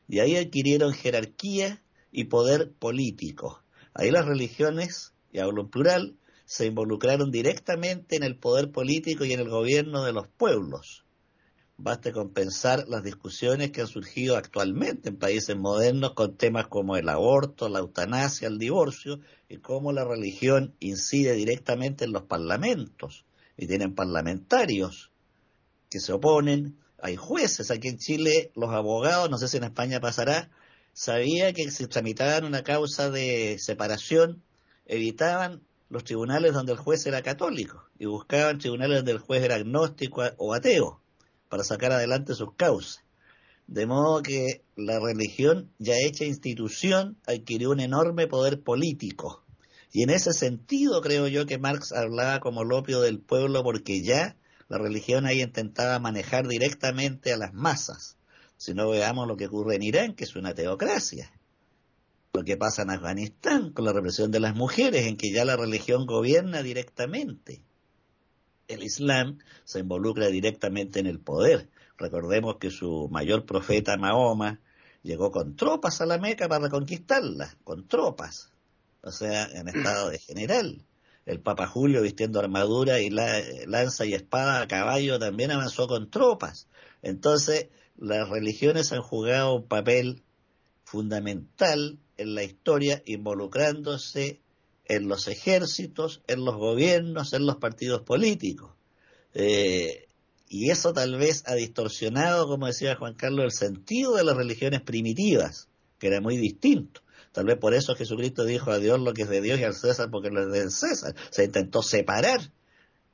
Y 0.07 0.19
ahí 0.19 0.35
adquirieron 0.35 0.93
jerarquía 0.93 1.81
y 2.11 2.25
poder 2.25 2.71
político. 2.71 3.63
Ahí 3.93 4.11
las 4.11 4.25
religiones, 4.25 5.13
y 5.31 5.39
hablo 5.39 5.63
en 5.63 5.69
plural, 5.69 6.15
se 6.45 6.65
involucraron 6.65 7.29
directamente 7.29 8.15
en 8.15 8.23
el 8.23 8.37
poder 8.37 8.71
político 8.71 9.25
y 9.25 9.33
en 9.33 9.41
el 9.41 9.49
gobierno 9.49 10.03
de 10.03 10.13
los 10.13 10.27
pueblos. 10.27 11.03
Baste 11.75 12.11
con 12.11 12.31
pensar 12.31 12.85
las 12.87 13.03
discusiones 13.03 13.71
que 13.71 13.81
han 13.81 13.87
surgido 13.87 14.35
actualmente 14.37 15.09
en 15.09 15.17
países 15.17 15.55
modernos 15.55 16.13
con 16.13 16.35
temas 16.35 16.67
como 16.67 16.97
el 16.97 17.09
aborto, 17.09 17.69
la 17.69 17.79
eutanasia, 17.79 18.47
el 18.47 18.57
divorcio, 18.57 19.19
y 19.47 19.57
cómo 19.57 19.91
la 19.91 20.03
religión 20.03 20.73
incide 20.79 21.33
directamente 21.33 22.05
en 22.05 22.13
los 22.13 22.23
parlamentos. 22.23 23.25
Y 23.57 23.67
tienen 23.67 23.93
parlamentarios 23.93 25.11
que 25.89 25.99
se 25.99 26.13
oponen, 26.13 26.77
hay 26.99 27.15
jueces. 27.15 27.71
Aquí 27.71 27.87
en 27.87 27.97
Chile 27.97 28.51
los 28.55 28.69
abogados, 28.71 29.29
no 29.29 29.37
sé 29.37 29.47
si 29.47 29.57
en 29.57 29.63
España 29.63 29.99
pasará, 29.99 30.49
sabía 30.93 31.53
que 31.53 31.69
si 31.71 31.87
tramitaban 31.87 32.45
una 32.45 32.63
causa 32.63 33.09
de 33.09 33.57
separación, 33.59 34.43
evitaban 34.85 35.61
los 35.89 36.03
tribunales 36.03 36.53
donde 36.53 36.73
el 36.73 36.77
juez 36.77 37.05
era 37.05 37.21
católico 37.21 37.83
y 37.97 38.05
buscaban 38.05 38.57
tribunales 38.57 38.97
donde 38.97 39.13
el 39.13 39.19
juez 39.19 39.43
era 39.43 39.55
agnóstico 39.55 40.23
o 40.37 40.53
ateo 40.53 41.01
para 41.49 41.63
sacar 41.63 41.91
adelante 41.91 42.33
sus 42.33 42.53
causas. 42.55 43.03
De 43.67 43.85
modo 43.85 44.21
que 44.21 44.63
la 44.75 44.99
religión, 44.99 45.71
ya 45.77 45.95
hecha 45.97 46.23
institución, 46.23 47.17
adquirió 47.25 47.71
un 47.71 47.81
enorme 47.81 48.27
poder 48.27 48.61
político. 48.61 49.43
Y 49.91 50.03
en 50.03 50.09
ese 50.09 50.31
sentido 50.33 51.01
creo 51.01 51.27
yo 51.27 51.45
que 51.45 51.57
Marx 51.57 51.91
hablaba 51.91 52.39
como 52.39 52.61
el 52.61 52.71
opio 52.71 53.01
del 53.01 53.19
pueblo 53.19 53.63
porque 53.63 54.01
ya 54.03 54.37
la 54.69 54.77
religión 54.77 55.25
ahí 55.25 55.41
intentaba 55.41 55.99
manejar 55.99 56.47
directamente 56.47 57.31
a 57.31 57.37
las 57.37 57.53
masas. 57.53 58.17
Si 58.57 58.73
no 58.73 58.89
veamos 58.89 59.27
lo 59.27 59.37
que 59.37 59.47
ocurre 59.47 59.75
en 59.75 59.83
Irán, 59.83 60.13
que 60.13 60.25
es 60.25 60.35
una 60.35 60.53
teocracia. 60.53 61.31
Lo 62.33 62.43
que 62.43 62.57
pasa 62.57 62.81
en 62.81 62.89
Afganistán 62.89 63.71
con 63.71 63.85
la 63.85 63.93
represión 63.93 64.31
de 64.31 64.39
las 64.39 64.55
mujeres, 64.55 65.05
en 65.05 65.15
que 65.15 65.31
ya 65.31 65.45
la 65.45 65.55
religión 65.55 66.05
gobierna 66.05 66.63
directamente. 66.63 67.61
El 68.67 68.83
Islam 68.83 69.39
se 69.63 69.79
involucra 69.79 70.27
directamente 70.27 70.99
en 70.99 71.07
el 71.07 71.19
poder. 71.19 71.69
Recordemos 71.97 72.57
que 72.57 72.69
su 72.69 73.07
mayor 73.09 73.45
profeta, 73.45 73.95
Mahoma, 73.97 74.59
llegó 75.01 75.31
con 75.31 75.55
tropas 75.55 76.01
a 76.01 76.05
la 76.05 76.17
Meca 76.17 76.49
para 76.49 76.65
reconquistarla, 76.65 77.55
con 77.63 77.87
tropas, 77.87 78.51
o 79.01 79.11
sea, 79.11 79.45
en 79.45 79.69
estado 79.69 80.09
de 80.09 80.19
general 80.19 80.86
el 81.27 81.41
Papa 81.41 81.67
Julio 81.67 82.01
vistiendo 82.01 82.39
armadura 82.39 83.01
y 83.01 83.09
la, 83.09 83.43
lanza 83.67 84.05
y 84.05 84.13
espada 84.13 84.61
a 84.61 84.67
caballo 84.67 85.19
también 85.19 85.51
avanzó 85.51 85.87
con 85.87 86.09
tropas. 86.09 86.67
Entonces, 87.01 87.67
las 87.97 88.29
religiones 88.29 88.93
han 88.93 89.01
jugado 89.01 89.55
un 89.55 89.67
papel 89.67 90.23
fundamental 90.85 91.99
en 92.15 92.33
la 92.33 92.43
historia, 92.43 93.03
involucrándose 93.05 94.39
en 94.85 95.09
los 95.09 95.27
ejércitos, 95.27 96.23
en 96.27 96.45
los 96.45 96.55
gobiernos, 96.55 97.33
en 97.33 97.45
los 97.45 97.57
partidos 97.57 98.03
políticos. 98.03 98.71
Eh, 99.33 100.07
y 100.47 100.69
eso 100.69 100.93
tal 100.93 101.17
vez 101.17 101.43
ha 101.45 101.55
distorsionado, 101.55 102.47
como 102.47 102.67
decía 102.67 102.95
Juan 102.95 103.15
Carlos, 103.15 103.43
el 103.43 103.51
sentido 103.51 104.15
de 104.15 104.23
las 104.23 104.37
religiones 104.37 104.81
primitivas, 104.81 105.67
que 105.99 106.07
era 106.07 106.21
muy 106.21 106.37
distinto. 106.37 107.01
Tal 107.37 107.45
vez 107.45 107.59
por 107.59 107.75
eso 107.75 107.93
Jesucristo 107.93 108.45
dijo 108.45 108.71
a 108.71 108.79
Dios 108.79 108.99
lo 108.99 109.13
que 109.13 109.21
es 109.21 109.29
de 109.29 109.41
Dios 109.41 109.59
y 109.59 109.63
al 109.63 109.75
César 109.75 110.09
porque 110.09 110.31
lo 110.31 110.41
es 110.41 110.51
del 110.51 110.71
César. 110.71 111.13
Se 111.29 111.43
intentó 111.43 111.83
separar 111.83 112.41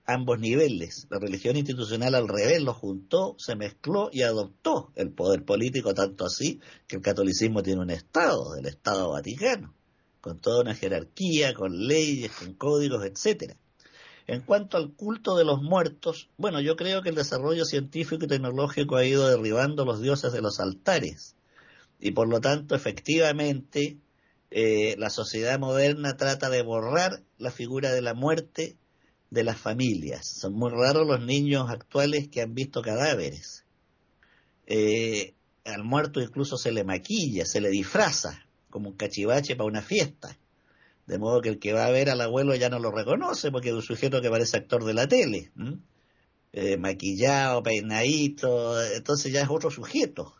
ambos 0.05 0.39
niveles. 0.39 1.07
La 1.09 1.19
religión 1.19 1.57
institucional 1.57 2.15
al 2.15 2.29
revés 2.29 2.61
lo 2.61 2.73
juntó, 2.73 3.35
se 3.37 3.57
mezcló 3.57 4.07
y 4.13 4.21
adoptó 4.21 4.93
el 4.95 5.11
poder 5.11 5.43
político, 5.43 5.93
tanto 5.93 6.23
así 6.23 6.61
que 6.87 6.95
el 6.95 7.01
catolicismo 7.01 7.63
tiene 7.63 7.81
un 7.81 7.89
Estado, 7.89 8.55
el 8.55 8.65
Estado 8.65 9.11
Vaticano, 9.11 9.73
con 10.21 10.39
toda 10.39 10.61
una 10.61 10.73
jerarquía, 10.73 11.53
con 11.53 11.85
leyes, 11.85 12.31
con 12.31 12.53
códigos, 12.53 13.03
etcétera. 13.03 13.57
En 14.25 14.39
cuanto 14.39 14.77
al 14.77 14.93
culto 14.93 15.35
de 15.35 15.43
los 15.43 15.61
muertos, 15.61 16.29
bueno, 16.37 16.61
yo 16.61 16.77
creo 16.77 17.01
que 17.01 17.09
el 17.09 17.15
desarrollo 17.15 17.65
científico 17.65 18.23
y 18.23 18.29
tecnológico 18.29 18.95
ha 18.95 19.03
ido 19.03 19.27
derribando 19.27 19.83
los 19.83 20.01
dioses 20.01 20.31
de 20.31 20.41
los 20.41 20.61
altares 20.61 21.35
y 22.03 22.11
por 22.11 22.27
lo 22.27 22.41
tanto 22.41 22.75
efectivamente 22.75 23.97
eh, 24.55 24.93
la 24.99 25.09
sociedad 25.09 25.57
moderna 25.57 26.15
trata 26.15 26.51
de 26.51 26.61
borrar 26.61 27.23
la 27.39 27.49
figura 27.49 27.91
de 27.91 28.03
la 28.03 28.13
muerte 28.13 28.77
de 29.31 29.43
las 29.43 29.57
familias. 29.57 30.27
Son 30.27 30.53
muy 30.53 30.69
raros 30.69 31.07
los 31.07 31.25
niños 31.25 31.71
actuales 31.71 32.27
que 32.27 32.43
han 32.43 32.53
visto 32.53 32.83
cadáveres. 32.83 33.65
Eh, 34.67 35.33
al 35.65 35.83
muerto 35.83 36.21
incluso 36.21 36.57
se 36.57 36.71
le 36.71 36.83
maquilla, 36.83 37.47
se 37.47 37.61
le 37.61 37.71
disfraza 37.71 38.45
como 38.69 38.89
un 38.89 38.95
cachivache 38.95 39.55
para 39.55 39.67
una 39.67 39.81
fiesta. 39.81 40.37
De 41.07 41.17
modo 41.17 41.41
que 41.41 41.49
el 41.49 41.57
que 41.57 41.73
va 41.73 41.87
a 41.87 41.91
ver 41.91 42.11
al 42.11 42.21
abuelo 42.21 42.53
ya 42.53 42.69
no 42.69 42.77
lo 42.77 42.91
reconoce 42.91 43.49
porque 43.49 43.69
es 43.69 43.75
un 43.75 43.81
sujeto 43.81 44.21
que 44.21 44.29
parece 44.29 44.57
actor 44.57 44.85
de 44.85 44.93
la 44.93 45.07
tele. 45.07 45.51
Eh, 46.51 46.77
maquillado, 46.77 47.63
peinadito, 47.63 48.79
entonces 48.83 49.33
ya 49.33 49.41
es 49.41 49.49
otro 49.49 49.71
sujeto. 49.71 50.35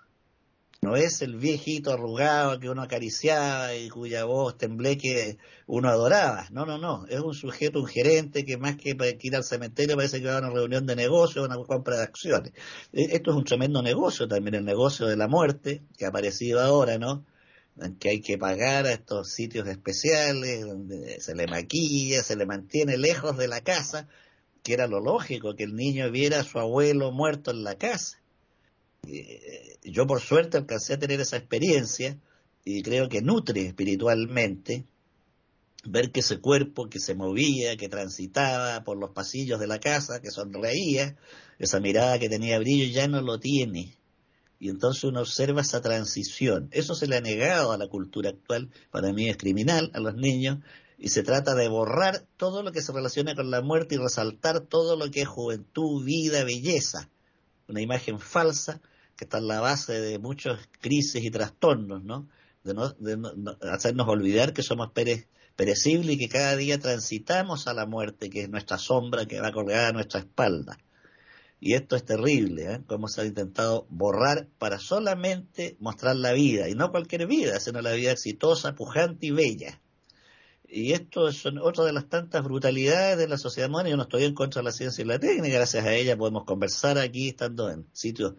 No 0.84 0.98
es 0.98 1.22
el 1.22 1.38
viejito 1.38 1.94
arrugado 1.94 2.60
que 2.60 2.70
uno 2.70 2.82
acariciaba 2.82 3.74
y 3.74 3.88
cuya 3.88 4.26
voz 4.26 4.58
tembleque 4.58 5.38
uno 5.66 5.88
adoraba. 5.88 6.50
No, 6.52 6.66
no, 6.66 6.78
no. 6.78 7.06
Es 7.08 7.22
un 7.22 7.34
sujeto, 7.34 7.80
un 7.80 7.88
gerente 7.88 8.44
que 8.44 8.58
más 8.58 8.76
que 8.76 8.98
ir 9.22 9.36
al 9.38 9.46
cementerio 9.46 9.96
parece 9.96 10.20
que 10.20 10.28
va 10.28 10.36
a 10.36 10.40
una 10.40 10.50
reunión 10.50 10.86
de 10.86 10.98
negocios, 10.98 11.46
una 11.46 11.56
compra 11.56 11.96
de 11.96 12.04
acciones. 12.04 12.52
E, 12.92 13.16
esto 13.16 13.32
es 13.32 13.38
un 13.38 13.46
tremendo 13.46 13.82
negocio 13.82 14.28
también, 14.28 14.56
el 14.56 14.66
negocio 14.66 15.08
de 15.08 15.16
la 15.16 15.30
muerte, 15.30 15.84
que 15.98 16.04
ha 16.04 16.10
aparecido 16.10 16.60
ahora, 16.60 16.98
¿no? 16.98 17.26
Que 17.98 18.10
hay 18.10 18.22
que 18.22 18.38
pagar 18.38 18.86
a 18.86 18.92
estos 18.92 19.32
sitios 19.32 19.70
especiales, 19.70 20.66
donde 20.66 21.22
se 21.22 21.34
le 21.34 21.48
maquilla, 21.48 22.24
se 22.24 22.36
le 22.36 22.46
mantiene 22.46 22.98
lejos 22.98 23.38
de 23.38 23.48
la 23.48 23.62
casa, 23.62 24.10
que 24.64 24.74
era 24.74 24.88
lo 24.88 25.00
lógico, 25.00 25.56
que 25.56 25.64
el 25.64 25.76
niño 25.78 26.12
viera 26.12 26.42
a 26.42 26.44
su 26.44 26.60
abuelo 26.60 27.14
muerto 27.14 27.52
en 27.52 27.64
la 27.64 27.76
casa 27.76 28.23
yo 29.84 30.08
por 30.08 30.22
suerte 30.22 30.58
alcancé 30.58 30.94
a 30.94 31.00
tener 31.00 31.20
esa 31.20 31.38
experiencia 31.38 32.18
y 32.66 32.82
creo 32.82 33.10
que 33.10 33.22
nutre 33.22 33.68
espiritualmente 33.68 34.86
ver 35.86 36.12
que 36.12 36.22
ese 36.22 36.40
cuerpo 36.40 36.90
que 36.90 37.00
se 37.00 37.14
movía, 37.14 37.76
que 37.76 37.90
transitaba 37.90 38.84
por 38.84 38.98
los 38.98 39.12
pasillos 39.12 39.60
de 39.60 39.68
la 39.68 39.80
casa, 39.80 40.22
que 40.22 40.32
sonreía, 40.32 41.18
esa 41.60 41.80
mirada 41.80 42.20
que 42.20 42.30
tenía 42.30 42.58
brillo 42.60 42.92
ya 42.94 43.08
no 43.08 43.22
lo 43.22 43.40
tiene. 43.40 43.98
Y 44.60 44.70
entonces 44.70 45.04
uno 45.04 45.20
observa 45.20 45.62
esa 45.62 45.82
transición. 45.82 46.70
Eso 46.72 46.96
se 46.96 47.08
le 47.08 47.18
ha 47.18 47.22
negado 47.22 47.74
a 47.74 47.78
la 47.78 47.90
cultura 47.90 48.30
actual, 48.30 48.70
para 48.92 49.12
mí 49.12 49.28
es 49.28 49.36
criminal, 49.36 49.92
a 49.94 50.00
los 50.00 50.16
niños, 50.16 50.60
y 50.98 51.10
se 51.10 51.24
trata 51.24 51.54
de 51.54 51.68
borrar 51.68 52.26
todo 52.38 52.64
lo 52.64 52.72
que 52.72 52.82
se 52.82 52.94
relaciona 52.94 53.36
con 53.36 53.52
la 53.52 53.62
muerte 53.62 53.96
y 53.96 53.98
resaltar 53.98 54.62
todo 54.62 54.96
lo 54.96 55.12
que 55.12 55.24
es 55.24 55.28
juventud, 55.28 56.06
vida, 56.06 56.46
belleza. 56.46 57.10
Una 57.68 57.82
imagen 57.82 58.20
falsa 58.20 58.80
que 59.16 59.26
está 59.26 59.38
en 59.38 59.48
la 59.48 59.60
base 59.60 60.00
de 60.00 60.20
muchas 60.20 60.60
crisis 60.82 61.24
y 61.24 61.32
trastornos, 61.32 62.04
¿no? 62.04 62.28
De, 62.64 62.74
no, 62.74 62.90
de 62.90 63.18
hacernos 63.72 64.08
olvidar 64.08 64.54
que 64.54 64.64
somos 64.64 64.92
perecibles 65.56 66.16
y 66.16 66.18
que 66.18 66.30
cada 66.30 66.56
día 66.56 66.80
transitamos 66.80 67.68
a 67.68 67.74
la 67.74 67.86
muerte, 67.86 68.30
que 68.30 68.44
es 68.44 68.50
nuestra 68.50 68.78
sombra 68.78 69.26
que 69.26 69.42
va 69.42 69.52
colgada 69.52 69.90
a 69.90 69.94
nuestra 69.94 70.22
espalda. 70.22 70.78
Y 71.60 71.76
esto 71.76 71.96
es 71.96 72.04
terrible, 72.04 72.74
¿eh? 72.74 72.82
Se 73.08 73.22
ha 73.22 73.26
intentado 73.26 73.86
borrar 73.90 74.48
para 74.58 74.80
solamente 74.80 75.78
mostrar 75.80 76.18
la 76.18 76.34
vida, 76.34 76.68
y 76.68 76.76
no 76.76 76.92
cualquier 76.92 77.26
vida, 77.26 77.60
sino 77.60 77.82
la 77.82 77.94
vida 77.94 78.12
exitosa, 78.12 78.76
pujante 78.76 79.28
y 79.28 79.32
bella. 79.32 79.80
Y 80.68 80.92
esto 80.94 81.28
es 81.28 81.46
otra 81.46 81.86
de 81.86 81.94
las 81.94 82.10
tantas 82.10 82.44
brutalidades 82.44 83.18
de 83.18 83.28
la 83.28 83.38
sociedad 83.38 83.70
moderna. 83.70 83.92
Yo 83.92 83.98
no 83.98 84.04
estoy 84.04 84.24
en 84.24 84.34
contra 84.34 84.62
de 84.62 84.66
la 84.66 84.72
ciencia 84.72 85.04
y 85.04 85.08
la 85.08 85.20
técnica, 85.20 85.56
gracias 85.56 85.86
a 85.86 85.94
ella 85.94 86.18
podemos 86.18 86.46
conversar 86.46 86.98
aquí 86.98 87.30
estando 87.30 87.70
en 87.70 87.86
sitios 87.94 88.34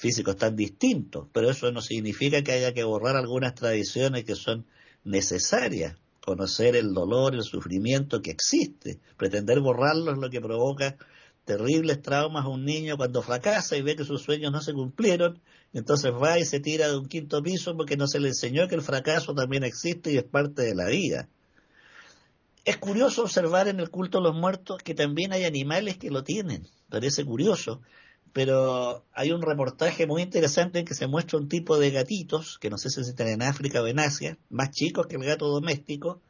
físicos 0.00 0.36
tan 0.36 0.56
distintos, 0.56 1.28
pero 1.32 1.50
eso 1.50 1.70
no 1.72 1.82
significa 1.82 2.42
que 2.42 2.52
haya 2.52 2.72
que 2.72 2.84
borrar 2.84 3.16
algunas 3.16 3.54
tradiciones 3.54 4.24
que 4.24 4.34
son 4.34 4.64
necesarias. 5.04 5.96
Conocer 6.24 6.74
el 6.74 6.94
dolor, 6.94 7.34
el 7.34 7.42
sufrimiento 7.42 8.22
que 8.22 8.30
existe. 8.30 8.98
Pretender 9.18 9.60
borrarlo 9.60 10.12
es 10.12 10.18
lo 10.18 10.30
que 10.30 10.40
provoca 10.40 10.96
terribles 11.44 12.00
traumas 12.00 12.44
a 12.44 12.48
un 12.48 12.64
niño 12.64 12.96
cuando 12.96 13.22
fracasa 13.22 13.76
y 13.76 13.82
ve 13.82 13.96
que 13.96 14.04
sus 14.04 14.22
sueños 14.22 14.52
no 14.52 14.62
se 14.62 14.72
cumplieron, 14.72 15.40
entonces 15.72 16.12
va 16.12 16.38
y 16.38 16.44
se 16.44 16.60
tira 16.60 16.88
de 16.88 16.96
un 16.96 17.08
quinto 17.08 17.42
piso 17.42 17.76
porque 17.76 17.96
no 17.96 18.06
se 18.06 18.20
le 18.20 18.28
enseñó 18.28 18.68
que 18.68 18.76
el 18.76 18.82
fracaso 18.82 19.34
también 19.34 19.64
existe 19.64 20.12
y 20.12 20.16
es 20.16 20.24
parte 20.24 20.62
de 20.62 20.74
la 20.74 20.86
vida. 20.86 21.28
Es 22.64 22.76
curioso 22.76 23.22
observar 23.22 23.68
en 23.68 23.80
el 23.80 23.90
culto 23.90 24.18
a 24.18 24.22
los 24.22 24.34
muertos 24.34 24.82
que 24.82 24.94
también 24.94 25.32
hay 25.32 25.44
animales 25.44 25.98
que 25.98 26.10
lo 26.10 26.22
tienen, 26.22 26.68
parece 26.88 27.24
curioso 27.24 27.80
pero 28.32 29.04
hay 29.12 29.32
un 29.32 29.42
reportaje 29.42 30.06
muy 30.06 30.22
interesante 30.22 30.80
en 30.80 30.84
que 30.84 30.94
se 30.94 31.06
muestra 31.06 31.38
un 31.38 31.48
tipo 31.48 31.78
de 31.78 31.90
gatitos, 31.90 32.58
que 32.58 32.70
no 32.70 32.78
sé 32.78 32.90
si 32.90 33.00
están 33.00 33.28
en 33.28 33.42
África 33.42 33.82
o 33.82 33.86
en 33.86 33.98
Asia, 33.98 34.38
más 34.48 34.70
chicos 34.70 35.06
que 35.06 35.16
el 35.16 35.24
gato 35.24 35.48
doméstico, 35.48 36.22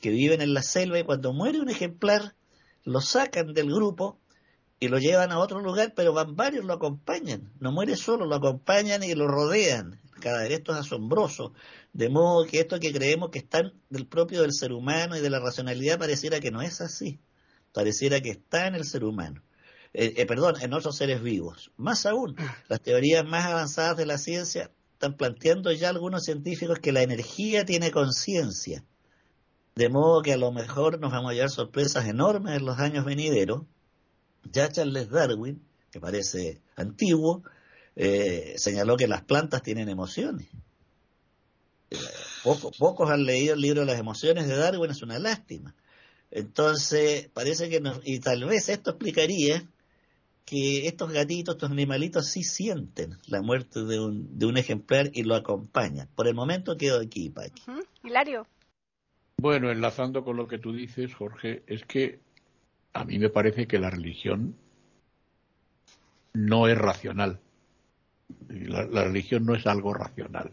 que 0.00 0.10
viven 0.10 0.40
en 0.40 0.54
la 0.54 0.62
selva 0.62 0.98
y 0.98 1.04
cuando 1.04 1.32
muere 1.32 1.60
un 1.60 1.70
ejemplar, 1.70 2.34
lo 2.82 3.00
sacan 3.00 3.54
del 3.54 3.72
grupo 3.72 4.18
y 4.80 4.88
lo 4.88 4.98
llevan 4.98 5.32
a 5.32 5.38
otro 5.38 5.60
lugar, 5.60 5.94
pero 5.94 6.12
van 6.12 6.36
varios, 6.36 6.64
lo 6.64 6.74
acompañan. 6.74 7.52
No 7.60 7.72
muere 7.72 7.96
solo, 7.96 8.26
lo 8.26 8.34
acompañan 8.34 9.02
y 9.02 9.14
lo 9.14 9.28
rodean. 9.28 10.00
Cada 10.20 10.42
vez 10.42 10.50
esto 10.52 10.72
es 10.72 10.78
asombroso. 10.78 11.52
De 11.92 12.08
modo 12.08 12.44
que 12.46 12.60
esto 12.60 12.80
que 12.80 12.92
creemos 12.92 13.30
que 13.30 13.38
está 13.38 13.62
del 13.88 14.06
propio 14.06 14.42
del 14.42 14.52
ser 14.52 14.72
humano 14.72 15.16
y 15.16 15.20
de 15.20 15.30
la 15.30 15.40
racionalidad 15.40 15.98
pareciera 15.98 16.40
que 16.40 16.50
no 16.50 16.60
es 16.60 16.80
así. 16.80 17.20
Pareciera 17.72 18.20
que 18.20 18.30
está 18.30 18.66
en 18.66 18.74
el 18.74 18.84
ser 18.84 19.04
humano. 19.04 19.42
Eh, 19.94 20.14
eh, 20.16 20.26
perdón, 20.26 20.56
en 20.60 20.74
otros 20.74 20.96
seres 20.96 21.22
vivos. 21.22 21.70
Más 21.76 22.04
aún, 22.04 22.36
las 22.68 22.80
teorías 22.80 23.24
más 23.24 23.46
avanzadas 23.46 23.96
de 23.96 24.06
la 24.06 24.18
ciencia 24.18 24.72
están 24.92 25.16
planteando 25.16 25.70
ya 25.70 25.88
algunos 25.88 26.24
científicos 26.24 26.80
que 26.80 26.90
la 26.90 27.02
energía 27.02 27.64
tiene 27.64 27.92
conciencia. 27.92 28.84
De 29.76 29.88
modo 29.88 30.22
que 30.22 30.32
a 30.32 30.36
lo 30.36 30.50
mejor 30.50 30.98
nos 30.98 31.12
vamos 31.12 31.30
a 31.30 31.34
llevar 31.34 31.50
sorpresas 31.50 32.06
enormes 32.06 32.56
en 32.56 32.64
los 32.64 32.78
años 32.80 33.04
venideros. 33.04 33.62
Ya 34.50 34.68
Charles 34.68 35.10
Darwin, 35.10 35.64
que 35.92 36.00
parece 36.00 36.60
antiguo, 36.74 37.44
eh, 37.94 38.54
señaló 38.56 38.96
que 38.96 39.06
las 39.06 39.22
plantas 39.22 39.62
tienen 39.62 39.88
emociones. 39.88 40.48
pocos 42.78 43.10
han 43.10 43.24
leído 43.24 43.54
el 43.54 43.60
libro 43.60 43.82
de 43.82 43.86
las 43.86 44.00
emociones 44.00 44.48
de 44.48 44.56
Darwin, 44.56 44.90
es 44.90 45.02
una 45.02 45.20
lástima. 45.20 45.72
Entonces, 46.32 47.28
parece 47.32 47.68
que 47.68 47.80
nos, 47.80 48.00
y 48.02 48.18
tal 48.18 48.44
vez 48.44 48.68
esto 48.68 48.90
explicaría 48.90 49.68
que 50.44 50.86
estos 50.86 51.12
gatitos, 51.12 51.54
estos 51.54 51.70
animalitos 51.70 52.30
sí 52.30 52.42
sienten 52.42 53.16
la 53.26 53.40
muerte 53.40 53.84
de 53.84 54.00
un, 54.00 54.38
de 54.38 54.46
un 54.46 54.56
ejemplar 54.58 55.10
y 55.12 55.22
lo 55.22 55.34
acompañan. 55.34 56.08
Por 56.14 56.28
el 56.28 56.34
momento 56.34 56.76
quedo 56.76 57.00
aquí, 57.00 57.30
Paqui. 57.30 57.62
Hilario. 58.02 58.46
Bueno, 59.38 59.70
enlazando 59.70 60.24
con 60.24 60.36
lo 60.36 60.46
que 60.46 60.58
tú 60.58 60.72
dices, 60.72 61.14
Jorge, 61.14 61.62
es 61.66 61.84
que 61.84 62.20
a 62.92 63.04
mí 63.04 63.18
me 63.18 63.30
parece 63.30 63.66
que 63.66 63.78
la 63.78 63.90
religión 63.90 64.54
no 66.34 66.68
es 66.68 66.76
racional. 66.76 67.40
La, 68.48 68.84
la 68.84 69.04
religión 69.04 69.46
no 69.46 69.54
es 69.54 69.66
algo 69.66 69.94
racional. 69.94 70.52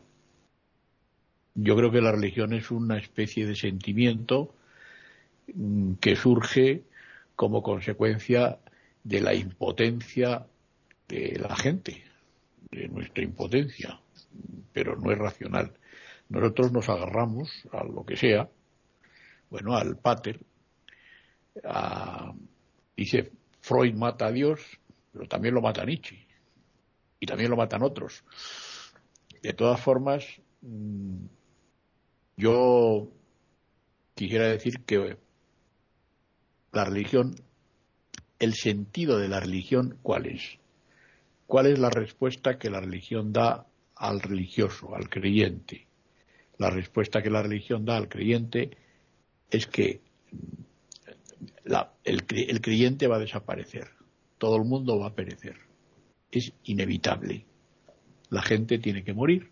Yo 1.53 1.75
creo 1.75 1.91
que 1.91 2.01
la 2.01 2.11
religión 2.11 2.53
es 2.53 2.71
una 2.71 2.97
especie 2.97 3.45
de 3.45 3.55
sentimiento 3.55 4.55
mm, 5.53 5.95
que 5.95 6.15
surge 6.15 6.83
como 7.35 7.61
consecuencia 7.61 8.59
de 9.03 9.21
la 9.21 9.33
impotencia 9.33 10.45
de 11.07 11.37
la 11.39 11.55
gente, 11.55 12.03
de 12.71 12.87
nuestra 12.87 13.23
impotencia, 13.23 13.99
pero 14.71 14.95
no 14.95 15.11
es 15.11 15.17
racional. 15.17 15.73
Nosotros 16.29 16.71
nos 16.71 16.87
agarramos 16.87 17.49
a 17.71 17.83
lo 17.83 18.05
que 18.05 18.15
sea, 18.15 18.49
bueno, 19.49 19.75
al 19.75 19.97
pater, 19.97 20.39
dice 22.95 23.31
Freud 23.59 23.93
mata 23.95 24.27
a 24.27 24.31
Dios, 24.31 24.61
pero 25.11 25.27
también 25.27 25.53
lo 25.53 25.61
mata 25.61 25.83
Nietzsche, 25.83 26.25
y 27.19 27.25
también 27.25 27.49
lo 27.49 27.57
matan 27.57 27.83
otros. 27.83 28.23
De 29.41 29.53
todas 29.53 29.81
formas, 29.81 30.25
mm, 30.61 31.25
yo 32.37 33.11
quisiera 34.15 34.47
decir 34.47 34.83
que 34.85 35.17
la 36.71 36.85
religión 36.85 37.35
el 38.41 38.55
sentido 38.55 39.19
de 39.19 39.27
la 39.27 39.39
religión, 39.39 39.99
¿cuál 40.01 40.25
es? 40.25 40.57
¿Cuál 41.45 41.67
es 41.67 41.77
la 41.77 41.91
respuesta 41.91 42.57
que 42.57 42.71
la 42.71 42.79
religión 42.79 43.31
da 43.31 43.67
al 43.95 44.19
religioso, 44.19 44.95
al 44.95 45.09
creyente? 45.09 45.85
La 46.57 46.71
respuesta 46.71 47.21
que 47.21 47.29
la 47.29 47.43
religión 47.43 47.85
da 47.85 47.97
al 47.97 48.09
creyente 48.09 48.71
es 49.51 49.67
que 49.67 50.01
el, 52.03 52.61
creyente 52.61 53.07
va 53.07 53.17
a 53.17 53.19
desaparecer, 53.19 53.89
todo 54.39 54.55
el 54.55 54.63
mundo 54.63 54.97
va 54.97 55.09
a 55.09 55.15
perecer. 55.15 55.57
Es 56.31 56.51
inevitable. 56.63 57.45
La 58.31 58.41
gente 58.41 58.79
tiene 58.79 59.03
que 59.03 59.13
morir. 59.13 59.51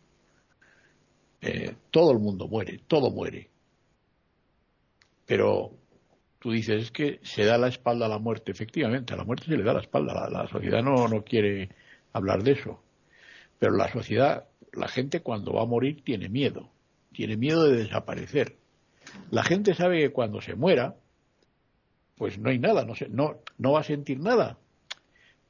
Eh, 1.42 1.76
todo 1.92 2.12
el 2.12 2.18
mundo 2.18 2.48
muere, 2.48 2.80
todo 2.88 3.12
muere. 3.12 3.50
Pero 5.28 5.78
tú 6.40 6.52
dices, 6.52 6.84
es 6.84 6.92
que 6.92 7.20
se 7.22 7.44
da 7.44 7.58
la 7.58 7.68
espalda 7.68 8.06
a 8.06 8.10
la 8.10 8.18
muerte. 8.18 8.52
Efectivamente, 8.52 9.14
a 9.14 9.18
la 9.18 9.26
muerte 9.26 9.46
se 9.46 9.58
le 9.58 9.64
da 9.64 9.74
la 9.74 9.82
espalda. 9.82 10.30
La, 10.30 10.48
sociedad 10.48 10.82
no, 10.82 11.08
no 11.08 11.24
quiere 11.24 11.70
hablar 12.14 12.44
de 12.44 12.54
eso. 12.54 12.82
Pero 13.60 13.76
la 13.76 13.92
sociedad, 13.92 14.48
la 14.74 14.88
gente 14.88 15.22
cuando 15.22 15.54
va 15.54 15.64
a 15.64 15.66
morir 15.66 16.02
tiene 16.04 16.30
miedo. 16.30 16.70
Tiene 17.12 17.36
miedo 17.38 17.66
de 17.66 17.84
desaparecer. 17.84 18.58
La 19.32 19.44
gente 19.44 19.74
sabe 19.74 20.00
que 20.00 20.12
cuando 20.12 20.42
se 20.42 20.56
muera, 20.56 20.96
pues 22.16 22.40
no 22.40 22.50
hay 22.50 22.60
nada, 22.60 22.86
no, 22.86 22.94
no, 23.10 23.40
no 23.58 23.72
va 23.74 23.82
a 23.82 23.84
sentir 23.84 24.20
nada. 24.20 24.58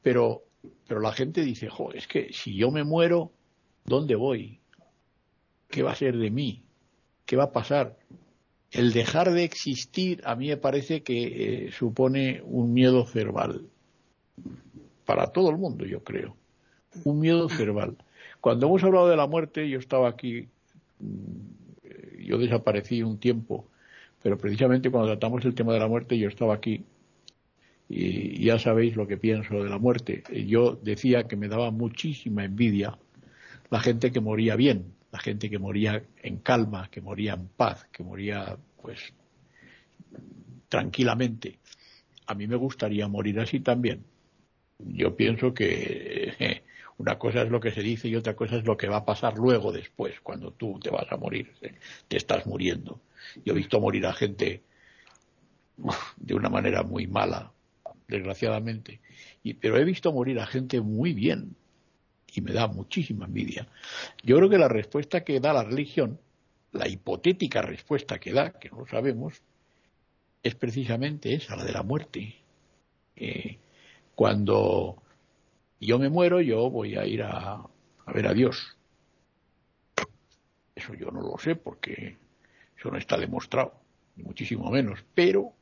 Pero, 0.01 0.43
pero 0.87 1.01
la 1.01 1.11
gente 1.11 1.41
dice, 1.41 1.69
jo, 1.69 1.91
es 1.93 2.07
que 2.07 2.31
si 2.33 2.55
yo 2.55 2.71
me 2.71 2.83
muero, 2.83 3.31
¿dónde 3.85 4.15
voy? 4.15 4.59
¿Qué 5.69 5.83
va 5.83 5.91
a 5.91 5.95
ser 5.95 6.17
de 6.17 6.31
mí? 6.31 6.63
¿Qué 7.25 7.35
va 7.35 7.45
a 7.45 7.51
pasar? 7.51 7.97
El 8.71 8.93
dejar 8.93 9.31
de 9.31 9.43
existir 9.43 10.21
a 10.25 10.35
mí 10.35 10.47
me 10.47 10.57
parece 10.57 11.01
que 11.01 11.67
eh, 11.67 11.71
supone 11.71 12.41
un 12.45 12.73
miedo 12.73 13.05
cerval. 13.05 13.65
Para 15.05 15.27
todo 15.27 15.49
el 15.49 15.57
mundo, 15.57 15.85
yo 15.85 16.03
creo. 16.03 16.35
Un 17.03 17.19
miedo 17.19 17.49
cerval. 17.49 17.97
Cuando 18.41 18.67
hemos 18.67 18.83
hablado 18.83 19.07
de 19.07 19.17
la 19.17 19.27
muerte, 19.27 19.67
yo 19.69 19.79
estaba 19.79 20.07
aquí, 20.07 20.47
mm, 20.99 22.25
yo 22.25 22.37
desaparecí 22.37 23.01
un 23.01 23.17
tiempo, 23.17 23.65
pero 24.21 24.37
precisamente 24.37 24.91
cuando 24.91 25.09
tratamos 25.09 25.43
el 25.45 25.55
tema 25.55 25.73
de 25.73 25.79
la 25.79 25.87
muerte, 25.87 26.17
yo 26.17 26.27
estaba 26.27 26.53
aquí 26.53 26.83
y 27.89 28.45
ya 28.45 28.59
sabéis 28.59 28.95
lo 28.95 29.07
que 29.07 29.17
pienso 29.17 29.63
de 29.63 29.69
la 29.69 29.79
muerte. 29.79 30.23
Yo 30.45 30.75
decía 30.75 31.23
que 31.23 31.35
me 31.35 31.47
daba 31.47 31.71
muchísima 31.71 32.45
envidia 32.45 32.97
la 33.71 33.79
gente 33.79 34.11
que 34.11 34.19
moría 34.19 34.55
bien, 34.55 34.93
la 35.11 35.19
gente 35.19 35.49
que 35.49 35.59
moría 35.59 36.03
en 36.21 36.37
calma, 36.37 36.89
que 36.89 37.01
moría 37.01 37.33
en 37.33 37.47
paz, 37.47 37.87
que 37.91 38.03
moría 38.03 38.57
pues 38.81 39.13
tranquilamente. 40.67 41.59
A 42.27 42.35
mí 42.35 42.47
me 42.47 42.55
gustaría 42.55 43.07
morir 43.07 43.39
así 43.39 43.59
también. 43.59 44.03
Yo 44.79 45.15
pienso 45.15 45.53
que 45.53 46.35
eh, 46.39 46.63
una 46.97 47.17
cosa 47.17 47.41
es 47.41 47.49
lo 47.49 47.59
que 47.59 47.71
se 47.71 47.81
dice 47.81 48.07
y 48.07 48.15
otra 48.15 48.35
cosa 48.35 48.57
es 48.57 48.65
lo 48.65 48.77
que 48.77 48.87
va 48.87 48.97
a 48.97 49.05
pasar 49.05 49.37
luego 49.37 49.71
después, 49.71 50.19
cuando 50.21 50.51
tú 50.51 50.79
te 50.79 50.89
vas 50.89 51.11
a 51.11 51.17
morir, 51.17 51.53
eh, 51.61 51.73
te 52.07 52.17
estás 52.17 52.45
muriendo. 52.45 53.01
Yo 53.43 53.53
he 53.53 53.57
visto 53.57 53.79
morir 53.79 54.05
a 54.05 54.13
gente 54.13 54.63
de 56.17 56.33
una 56.33 56.49
manera 56.49 56.83
muy 56.83 57.07
mala, 57.07 57.51
desgraciadamente, 58.07 58.99
y, 59.43 59.53
pero 59.53 59.77
he 59.77 59.85
visto 59.85 60.11
morir 60.11 60.39
a 60.39 60.45
gente 60.45 60.81
muy 60.81 61.13
bien 61.13 61.55
y 62.33 62.41
me 62.41 62.53
da 62.53 62.67
muchísima 62.67 63.25
envidia. 63.25 63.67
Yo 64.23 64.37
creo 64.37 64.49
que 64.49 64.57
la 64.57 64.67
respuesta 64.67 65.23
que 65.23 65.39
da 65.39 65.53
la 65.53 65.63
religión, 65.63 66.19
la 66.71 66.87
hipotética 66.87 67.61
respuesta 67.61 68.19
que 68.19 68.33
da, 68.33 68.51
que 68.51 68.69
no 68.69 68.79
lo 68.79 68.87
sabemos, 68.87 69.41
es 70.43 70.55
precisamente 70.55 71.33
esa, 71.33 71.55
la 71.55 71.63
de 71.63 71.73
la 71.73 71.83
muerte. 71.83 72.35
Eh, 73.15 73.57
cuando 74.15 75.01
yo 75.79 75.99
me 75.99 76.09
muero, 76.09 76.41
yo 76.41 76.69
voy 76.69 76.95
a 76.95 77.05
ir 77.05 77.23
a, 77.23 77.53
a 77.55 78.13
ver 78.13 78.27
a 78.27 78.33
Dios. 78.33 78.77
Eso 80.75 80.93
yo 80.93 81.11
no 81.11 81.21
lo 81.21 81.37
sé 81.37 81.55
porque 81.55 82.17
eso 82.77 82.89
no 82.89 82.97
está 82.97 83.17
demostrado, 83.17 83.73
ni 84.15 84.23
muchísimo 84.23 84.69
menos. 84.71 85.03
Pero 85.13 85.53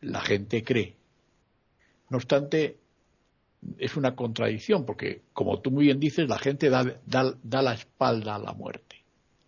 la 0.00 0.20
gente 0.20 0.64
cree. 0.64 0.96
No 2.08 2.16
obstante, 2.16 2.78
es 3.78 3.96
una 3.96 4.14
contradicción, 4.14 4.84
porque 4.84 5.22
como 5.32 5.60
tú 5.60 5.70
muy 5.70 5.86
bien 5.86 6.00
dices, 6.00 6.28
la 6.28 6.38
gente 6.38 6.70
da, 6.70 6.84
da, 7.06 7.62
la 7.62 7.74
espalda 7.74 8.36
a 8.36 8.38
la 8.38 8.52
muerte, 8.52 9.04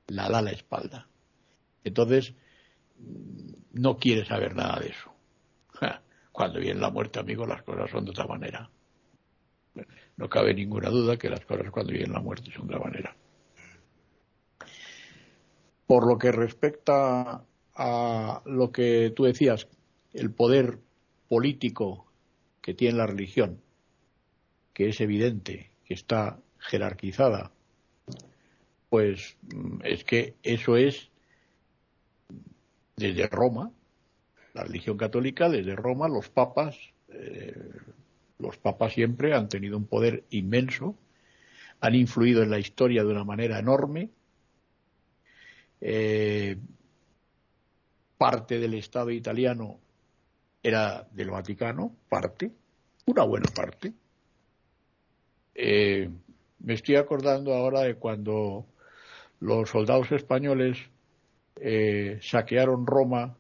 la 0.06 0.28
da 0.28 0.42
la 0.42 0.50
espalda. 0.50 1.08
Entonces, 1.84 2.34
no 3.72 3.96
quiere 3.96 4.24
saber 4.24 4.54
nada 4.54 4.80
de 4.80 4.88
eso. 4.88 5.12
Cuando 6.32 6.60
viene 6.60 6.80
la 6.80 6.90
muerte, 6.90 7.18
amigo, 7.18 7.46
las 7.46 7.62
cosas 7.62 7.90
son 7.90 8.04
de 8.04 8.10
otra 8.10 8.26
manera. 8.26 8.70
No 10.16 10.28
cabe 10.28 10.54
ninguna 10.54 10.90
duda 10.90 11.16
que 11.16 11.30
las 11.30 11.44
cosas 11.44 11.70
cuando 11.70 11.92
viene 11.92 12.12
la 12.12 12.20
muerte 12.20 12.50
son 12.50 12.66
de 12.66 12.74
otra 12.74 12.90
manera. 12.90 13.16
Por 15.86 16.08
lo 16.08 16.18
que 16.18 16.32
respecta 16.32 17.44
a 17.76 18.42
lo 18.44 18.72
que 18.72 19.12
tú 19.14 19.24
decías, 19.24 19.68
el 20.12 20.32
poder 20.32 20.80
político 21.28 22.06
que 22.60 22.74
tiene 22.74 22.98
la 22.98 23.06
religión, 23.06 23.62
que 24.78 24.90
es 24.90 25.00
evidente 25.00 25.72
que 25.84 25.94
está 25.94 26.38
jerarquizada, 26.60 27.50
pues 28.88 29.36
mm, 29.52 29.80
es 29.82 30.04
que 30.04 30.36
eso 30.44 30.76
es 30.76 31.10
desde 32.94 33.26
Roma, 33.26 33.72
la 34.54 34.62
religión 34.62 34.96
católica, 34.96 35.48
desde 35.48 35.74
Roma, 35.74 36.06
los 36.06 36.28
papas, 36.28 36.78
eh, 37.08 37.72
los 38.38 38.56
papas 38.58 38.92
siempre 38.92 39.34
han 39.34 39.48
tenido 39.48 39.76
un 39.76 39.86
poder 39.86 40.22
inmenso, 40.30 40.96
han 41.80 41.96
influido 41.96 42.44
en 42.44 42.50
la 42.50 42.60
historia 42.60 43.02
de 43.02 43.10
una 43.10 43.24
manera 43.24 43.58
enorme. 43.58 44.10
Eh, 45.80 46.56
parte 48.16 48.60
del 48.60 48.74
Estado 48.74 49.10
italiano 49.10 49.80
era 50.62 51.08
del 51.10 51.30
Vaticano, 51.30 51.96
parte, 52.08 52.52
una 53.06 53.24
buena 53.24 53.50
parte. 53.52 53.92
Eh, 55.60 56.08
me 56.60 56.74
estoy 56.74 56.94
acordando 56.94 57.52
ahora 57.52 57.80
de 57.80 57.96
cuando 57.96 58.64
los 59.40 59.68
soldados 59.68 60.12
españoles 60.12 60.78
eh, 61.60 62.20
saquearon 62.22 62.86
Roma 62.86 63.36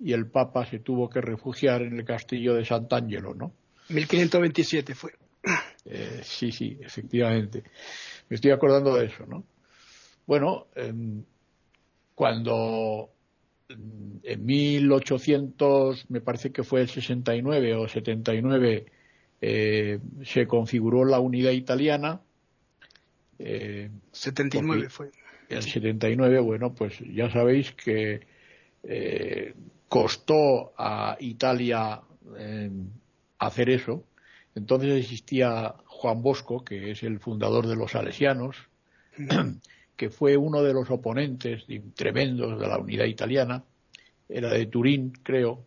y 0.00 0.12
el 0.12 0.26
Papa 0.26 0.66
se 0.66 0.80
tuvo 0.80 1.08
que 1.08 1.20
refugiar 1.20 1.82
en 1.82 2.00
el 2.00 2.04
castillo 2.04 2.54
de 2.54 2.64
Sant'Angelo, 2.64 3.34
¿no? 3.34 3.52
1527 3.90 4.94
fue. 4.96 5.12
Eh, 5.84 6.20
sí, 6.24 6.50
sí, 6.50 6.76
efectivamente. 6.80 7.62
Me 8.28 8.34
estoy 8.34 8.50
acordando 8.50 8.96
de 8.96 9.06
eso, 9.06 9.24
¿no? 9.26 9.44
Bueno, 10.26 10.66
em, 10.74 11.22
cuando 12.16 13.10
en 13.68 14.44
1800, 14.44 16.10
me 16.10 16.20
parece 16.20 16.50
que 16.50 16.64
fue 16.64 16.80
el 16.80 16.88
69 16.88 17.76
o 17.76 17.88
79, 17.88 18.86
eh, 19.44 19.98
se 20.24 20.46
configuró 20.46 21.04
la 21.04 21.18
unidad 21.18 21.50
italiana. 21.50 22.20
Eh, 23.40 23.90
79 24.12 24.88
fue. 24.88 25.10
El 25.48 25.62
79, 25.62 26.38
bueno, 26.40 26.72
pues 26.72 27.00
ya 27.00 27.28
sabéis 27.28 27.72
que 27.72 28.20
eh, 28.84 29.52
costó 29.88 30.72
a 30.78 31.16
Italia 31.18 32.00
eh, 32.38 32.70
hacer 33.40 33.68
eso. 33.68 34.04
Entonces 34.54 35.04
existía 35.04 35.74
Juan 35.86 36.22
Bosco, 36.22 36.64
que 36.64 36.92
es 36.92 37.02
el 37.02 37.18
fundador 37.18 37.66
de 37.66 37.74
los 37.74 37.90
salesianos, 37.90 38.56
que 39.96 40.10
fue 40.10 40.36
uno 40.36 40.62
de 40.62 40.72
los 40.72 40.88
oponentes 40.88 41.64
tremendos 41.96 42.60
de 42.60 42.68
la 42.68 42.78
unidad 42.78 43.06
italiana, 43.06 43.64
era 44.28 44.50
de 44.50 44.66
Turín, 44.66 45.12
creo, 45.22 45.66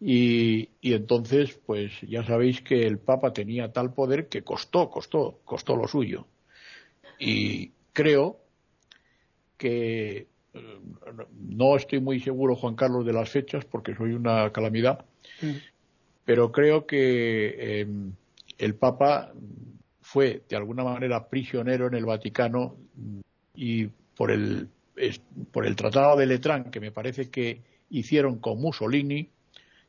y, 0.00 0.68
entonces, 0.82 1.58
pues 1.66 2.00
ya 2.02 2.24
sabéis 2.24 2.62
que 2.62 2.86
el 2.86 2.98
Papa 2.98 3.32
tenía 3.32 3.72
tal 3.72 3.92
poder 3.92 4.28
que 4.28 4.42
costó, 4.42 4.90
costó, 4.90 5.40
costó 5.44 5.76
lo 5.76 5.88
suyo. 5.88 6.26
Y 7.18 7.72
creo 7.92 8.38
que 9.56 10.28
eh, 10.54 10.78
no 11.40 11.76
estoy 11.76 12.00
muy 12.00 12.20
seguro, 12.20 12.54
Juan 12.54 12.76
Carlos, 12.76 13.04
de 13.04 13.12
las 13.12 13.28
fechas 13.28 13.64
porque 13.64 13.94
soy 13.96 14.12
una 14.12 14.52
calamidad, 14.52 15.04
pero 16.24 16.52
creo 16.52 16.86
que 16.86 17.80
em, 17.80 18.12
el 18.56 18.74
Papa 18.76 19.32
fue 20.00 20.42
de 20.48 20.56
alguna 20.56 20.84
manera 20.84 21.28
prisionero 21.28 21.88
en 21.88 21.94
el 21.94 22.06
Vaticano 22.06 22.76
y 23.54 23.86
por 24.16 24.30
el, 24.30 24.68
por 25.50 25.66
el 25.66 25.74
Tratado 25.74 26.16
de 26.16 26.26
Letrán, 26.26 26.70
que 26.70 26.80
me 26.80 26.92
parece 26.92 27.30
que 27.30 27.62
hicieron 27.90 28.38
con 28.38 28.60
Mussolini, 28.60 29.28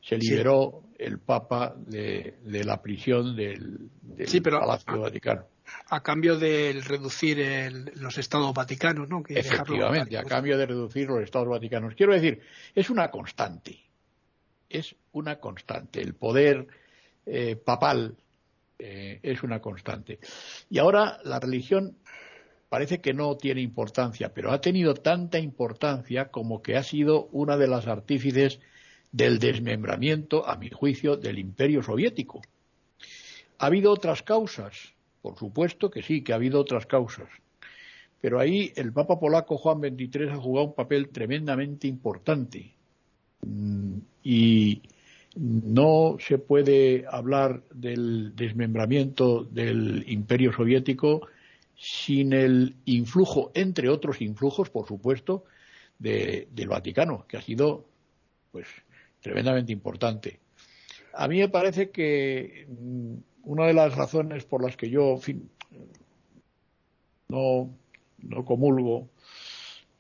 se 0.02 0.18
liberó 0.18 0.84
el 0.98 1.20
Papa 1.20 1.76
de, 1.78 2.38
la 2.44 2.82
prisión 2.82 3.36
del, 3.36 3.90
Palacio 4.44 5.02
Vaticano. 5.02 5.46
A 5.90 6.02
cambio 6.02 6.38
de 6.38 6.82
reducir 6.84 7.38
los 7.96 8.18
estados 8.18 8.54
vaticanos, 8.54 9.08
¿no? 9.08 9.24
Efectivamente, 9.28 10.18
a 10.18 10.24
cambio 10.24 10.58
de 10.58 10.66
reducir 10.66 11.08
los 11.08 11.22
estados 11.22 11.48
vaticanos. 11.48 11.94
Quiero 11.96 12.14
decir, 12.14 12.42
es 12.74 12.90
una 12.90 13.12
constante. 13.12 13.80
Es 14.68 14.96
una 15.12 15.40
constante. 15.40 16.02
El 16.02 16.16
poder 16.16 16.68
eh, 17.26 17.56
papal 17.56 18.18
eh, 18.80 19.20
es 19.22 19.44
una 19.44 19.62
constante. 19.62 20.20
Y 20.70 20.80
ahora 20.80 21.20
la 21.24 21.40
religión 21.40 21.98
parece 22.70 23.02
que 23.02 23.14
no 23.14 23.36
tiene 23.38 23.62
importancia, 23.62 24.34
pero 24.34 24.52
ha 24.52 24.62
tenido 24.62 24.94
tanta 24.94 25.40
importancia 25.40 26.30
como 26.30 26.62
que 26.62 26.78
ha 26.78 26.84
sido 26.84 27.26
una 27.32 27.58
de 27.58 27.68
las 27.68 27.88
artífices 27.88 28.60
del 29.12 29.40
desmembramiento, 29.40 30.48
a 30.48 30.56
mi 30.56 30.70
juicio, 30.70 31.18
del 31.18 31.40
imperio 31.40 31.82
soviético. 31.82 32.42
¿Ha 33.58 33.66
habido 33.66 33.92
otras 33.92 34.24
causas? 34.24 34.94
Por 35.22 35.38
supuesto 35.38 35.90
que 35.90 36.02
sí, 36.02 36.24
que 36.24 36.32
ha 36.32 36.36
habido 36.36 36.60
otras 36.60 36.86
causas. 36.86 37.30
Pero 38.22 38.40
ahí 38.40 38.72
el 38.76 38.94
Papa 38.94 39.20
polaco 39.20 39.58
Juan 39.58 39.80
XXIII 39.80 40.30
ha 40.30 40.36
jugado 40.38 40.68
un 40.68 40.76
papel 40.76 41.10
tremendamente 41.10 41.88
importante. 41.88 42.74
Mm, 43.46 43.98
y 44.24 44.82
no 45.36 46.18
se 46.20 46.38
puede 46.38 47.06
hablar 47.10 47.64
del 47.74 48.36
desmembramiento 48.36 49.44
del 49.44 50.04
imperio 50.08 50.52
soviético 50.52 51.28
sin 51.76 52.34
el 52.34 52.76
influjo, 52.86 53.52
entre 53.54 53.90
otros 53.90 54.22
influjos, 54.22 54.70
por 54.70 54.86
supuesto, 54.88 55.46
del 55.98 56.68
Vaticano, 56.68 57.26
que 57.28 57.38
ha 57.38 57.42
sido 57.42 57.86
pues 58.52 58.68
tremendamente 59.22 59.72
importante. 59.72 60.40
A 61.14 61.28
mí 61.28 61.40
me 61.40 61.50
parece 61.50 61.90
que 61.90 62.68
mm, 62.68 63.16
una 63.44 63.68
de 63.68 63.74
las 63.74 63.96
razones 63.96 64.46
por 64.46 64.64
las 64.64 64.78
que 64.78 64.90
yo 64.90 65.20
no, 67.30 67.76
no 68.20 68.46
comulgo 68.46 69.10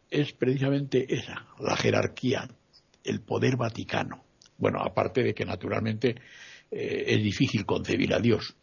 es 0.09 0.33
precisamente 0.33 1.13
esa, 1.13 1.47
la 1.59 1.75
jerarquía, 1.75 2.49
el 3.03 3.21
poder 3.21 3.57
vaticano. 3.57 4.23
Bueno, 4.57 4.81
aparte 4.81 5.23
de 5.23 5.33
que 5.33 5.45
naturalmente 5.45 6.15
eh, 6.71 7.03
es 7.07 7.23
difícil 7.23 7.65
concebir 7.65 8.13
a 8.13 8.19
Dios, 8.19 8.55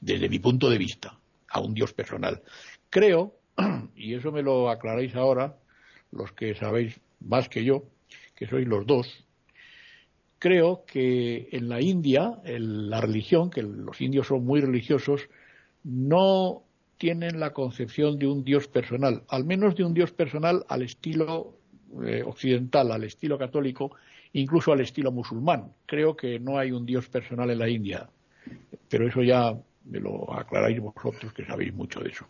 desde 0.00 0.28
mi 0.28 0.38
punto 0.38 0.68
de 0.68 0.78
vista 0.78 1.18
a 1.48 1.60
un 1.60 1.74
Dios 1.74 1.92
personal. 1.92 2.42
Creo, 2.90 3.36
y 3.96 4.14
eso 4.14 4.32
me 4.32 4.42
lo 4.42 4.70
aclaráis 4.70 5.14
ahora, 5.14 5.56
los 6.10 6.32
que 6.32 6.54
sabéis 6.54 7.00
más 7.20 7.48
que 7.48 7.64
yo, 7.64 7.84
que 8.34 8.46
sois 8.46 8.66
los 8.66 8.86
dos, 8.86 9.24
creo 10.42 10.84
que 10.84 11.48
en 11.52 11.68
la 11.68 11.80
India, 11.80 12.40
la 12.44 13.00
religión, 13.00 13.48
que 13.48 13.62
los 13.62 14.00
indios 14.00 14.26
son 14.26 14.44
muy 14.44 14.60
religiosos, 14.60 15.28
no 15.84 16.64
tienen 16.98 17.38
la 17.38 17.52
concepción 17.52 18.18
de 18.18 18.26
un 18.26 18.42
Dios 18.42 18.66
personal, 18.66 19.22
al 19.28 19.44
menos 19.44 19.76
de 19.76 19.84
un 19.84 19.94
Dios 19.94 20.10
personal 20.10 20.64
al 20.68 20.82
estilo 20.82 21.54
eh, 22.04 22.24
occidental, 22.26 22.90
al 22.90 23.04
estilo 23.04 23.38
católico, 23.38 23.92
incluso 24.32 24.72
al 24.72 24.80
estilo 24.80 25.12
musulmán. 25.12 25.74
Creo 25.86 26.16
que 26.16 26.40
no 26.40 26.58
hay 26.58 26.72
un 26.72 26.86
Dios 26.86 27.08
personal 27.08 27.48
en 27.48 27.60
la 27.60 27.68
India, 27.68 28.08
pero 28.88 29.06
eso 29.06 29.22
ya 29.22 29.56
me 29.84 30.00
lo 30.00 30.36
aclaráis 30.36 30.80
vosotros 30.80 31.32
que 31.32 31.44
sabéis 31.44 31.72
mucho 31.72 32.00
de 32.00 32.10
eso. 32.10 32.26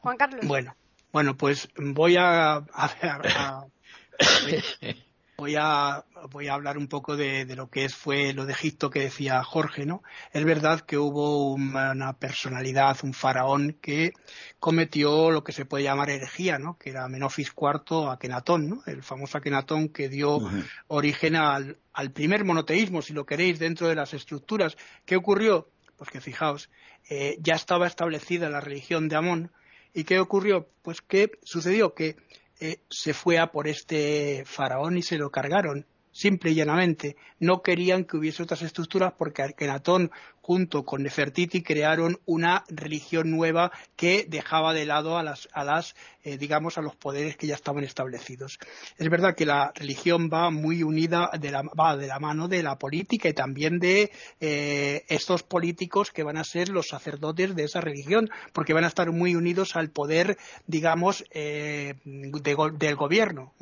Juan 0.00 0.16
Carlos. 0.16 0.44
Bueno, 0.48 0.74
bueno, 1.12 1.36
pues 1.36 1.68
voy 1.76 2.16
a, 2.18 2.64
voy 5.38 5.54
a, 5.56 6.04
voy 6.32 6.48
a 6.48 6.54
hablar 6.54 6.76
un 6.76 6.88
poco 6.88 7.16
de, 7.16 7.46
lo 7.54 7.70
que 7.70 7.84
es, 7.84 7.94
fue 7.94 8.32
lo 8.32 8.44
de 8.44 8.52
Egipto 8.52 8.90
que 8.90 9.02
decía 9.02 9.44
Jorge, 9.44 9.86
¿no? 9.86 10.02
Es 10.32 10.44
verdad 10.44 10.80
que 10.80 10.98
hubo 10.98 11.52
una 11.52 12.12
personalidad, 12.18 12.98
un 13.04 13.14
faraón 13.14 13.78
que 13.80 14.14
cometió 14.58 15.30
lo 15.30 15.44
que 15.44 15.52
se 15.52 15.64
puede 15.64 15.84
llamar 15.84 16.10
herejía, 16.10 16.58
¿no? 16.58 16.76
Que 16.76 16.90
era 16.90 17.06
Menofis 17.06 17.52
IV 17.56 18.10
Akenatón, 18.10 18.68
¿no? 18.68 18.82
El 18.86 19.04
famoso 19.04 19.38
Akenatón 19.38 19.90
que 19.90 20.08
dio 20.08 20.40
origen 20.88 21.36
al, 21.36 21.78
primer 22.12 22.44
monoteísmo, 22.44 23.00
si 23.00 23.12
lo 23.12 23.24
queréis, 23.24 23.60
dentro 23.60 23.86
de 23.86 23.94
las 23.94 24.14
estructuras. 24.14 24.76
¿Qué 25.06 25.14
ocurrió? 25.14 25.70
Pues 25.96 26.10
que 26.10 26.20
fijaos, 26.20 26.68
eh, 27.10 27.38
ya 27.40 27.54
estaba 27.54 27.86
establecida 27.86 28.50
la 28.50 28.60
religión 28.60 29.08
de 29.08 29.16
Amón, 29.16 29.52
¿Y 29.94 30.04
qué 30.04 30.20
ocurrió? 30.20 30.68
Pues 30.82 31.00
que 31.00 31.32
sucedió 31.42 31.94
que 31.94 32.16
eh, 32.60 32.80
se 32.90 33.14
fue 33.14 33.38
a 33.38 33.52
por 33.52 33.68
este 33.68 34.44
faraón 34.46 34.96
y 34.96 35.02
se 35.02 35.18
lo 35.18 35.30
cargaron 35.30 35.86
simple 36.18 36.50
y 36.50 36.54
llanamente. 36.54 37.16
No 37.38 37.62
querían 37.62 38.04
que 38.04 38.16
hubiese 38.16 38.42
otras 38.42 38.62
estructuras 38.62 39.12
porque 39.16 39.42
Arkenatón 39.42 40.10
junto 40.40 40.84
con 40.84 41.02
Nefertiti 41.02 41.62
crearon 41.62 42.18
una 42.24 42.64
religión 42.68 43.30
nueva 43.30 43.70
que 43.96 44.24
dejaba 44.28 44.72
de 44.72 44.86
lado 44.86 45.16
a 45.16 45.22
las, 45.22 45.48
a 45.52 45.62
las 45.62 45.94
eh, 46.24 46.36
digamos, 46.36 46.76
a 46.76 46.82
los 46.82 46.96
poderes 46.96 47.36
que 47.36 47.46
ya 47.46 47.54
estaban 47.54 47.84
establecidos. 47.84 48.58
Es 48.98 49.08
verdad 49.08 49.34
que 49.34 49.46
la 49.46 49.72
religión 49.74 50.28
va 50.32 50.50
muy 50.50 50.82
unida, 50.82 51.30
de 51.38 51.50
la, 51.50 51.62
va 51.62 51.96
de 51.96 52.06
la 52.06 52.18
mano 52.18 52.48
de 52.48 52.62
la 52.62 52.78
política 52.78 53.28
y 53.28 53.32
también 53.32 53.78
de 53.78 54.10
eh, 54.40 55.04
estos 55.08 55.42
políticos 55.42 56.10
que 56.10 56.24
van 56.24 56.36
a 56.36 56.44
ser 56.44 56.68
los 56.68 56.88
sacerdotes 56.88 57.54
de 57.54 57.64
esa 57.64 57.80
religión, 57.80 58.28
porque 58.52 58.74
van 58.74 58.84
a 58.84 58.88
estar 58.88 59.10
muy 59.12 59.36
unidos 59.36 59.76
al 59.76 59.90
poder, 59.90 60.36
digamos, 60.66 61.24
eh, 61.30 61.94
del 62.04 62.96
gobierno. 62.96 63.54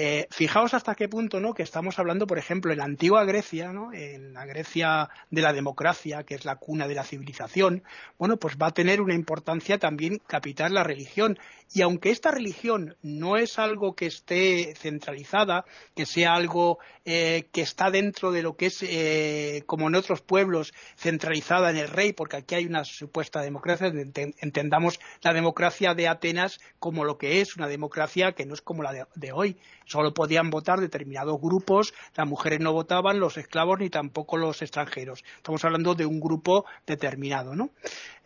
Eh, 0.00 0.28
fijaos 0.30 0.74
hasta 0.74 0.94
qué 0.94 1.08
punto, 1.08 1.40
¿no? 1.40 1.54
Que 1.54 1.64
estamos 1.64 1.98
hablando, 1.98 2.28
por 2.28 2.38
ejemplo, 2.38 2.70
en 2.70 2.78
la 2.78 2.84
antigua 2.84 3.24
Grecia, 3.24 3.72
¿no? 3.72 3.92
En 3.92 4.32
la 4.32 4.46
Grecia 4.46 5.10
de 5.28 5.42
la 5.42 5.52
democracia, 5.52 6.22
que 6.22 6.36
es 6.36 6.44
la 6.44 6.54
cuna 6.54 6.86
de 6.86 6.94
la 6.94 7.02
civilización, 7.02 7.82
bueno, 8.16 8.36
pues 8.36 8.56
va 8.62 8.68
a 8.68 8.74
tener 8.74 9.00
una 9.00 9.16
importancia 9.16 9.76
también 9.78 10.20
capital 10.24 10.74
la 10.74 10.84
religión. 10.84 11.36
Y 11.74 11.82
aunque 11.82 12.10
esta 12.10 12.30
religión 12.30 12.96
no 13.02 13.36
es 13.36 13.58
algo 13.58 13.96
que 13.96 14.06
esté 14.06 14.72
centralizada, 14.76 15.64
que 15.96 16.06
sea 16.06 16.34
algo 16.34 16.78
eh, 17.04 17.48
que 17.50 17.62
está 17.62 17.90
dentro 17.90 18.30
de 18.30 18.42
lo 18.42 18.56
que 18.56 18.66
es, 18.66 18.84
eh, 18.84 19.64
como 19.66 19.88
en 19.88 19.96
otros 19.96 20.22
pueblos, 20.22 20.72
centralizada 20.96 21.70
en 21.70 21.76
el 21.76 21.88
rey, 21.88 22.12
porque 22.12 22.36
aquí 22.36 22.54
hay 22.54 22.66
una 22.66 22.84
supuesta 22.84 23.42
democracia, 23.42 23.88
entendamos 23.88 25.00
la 25.22 25.32
democracia 25.32 25.94
de 25.94 26.06
Atenas 26.06 26.60
como 26.78 27.04
lo 27.04 27.18
que 27.18 27.40
es, 27.40 27.56
una 27.56 27.66
democracia 27.66 28.32
que 28.32 28.46
no 28.46 28.54
es 28.54 28.62
como 28.62 28.84
la 28.84 29.08
de 29.16 29.32
hoy 29.32 29.58
Solo 29.88 30.12
podían 30.12 30.50
votar 30.50 30.80
determinados 30.80 31.40
grupos, 31.40 31.94
las 32.14 32.28
mujeres 32.28 32.60
no 32.60 32.74
votaban, 32.74 33.18
los 33.18 33.38
esclavos 33.38 33.78
ni 33.78 33.88
tampoco 33.88 34.36
los 34.36 34.60
extranjeros. 34.60 35.24
Estamos 35.36 35.64
hablando 35.64 35.94
de 35.94 36.04
un 36.04 36.20
grupo 36.20 36.66
determinado, 36.86 37.56
¿no? 37.56 37.70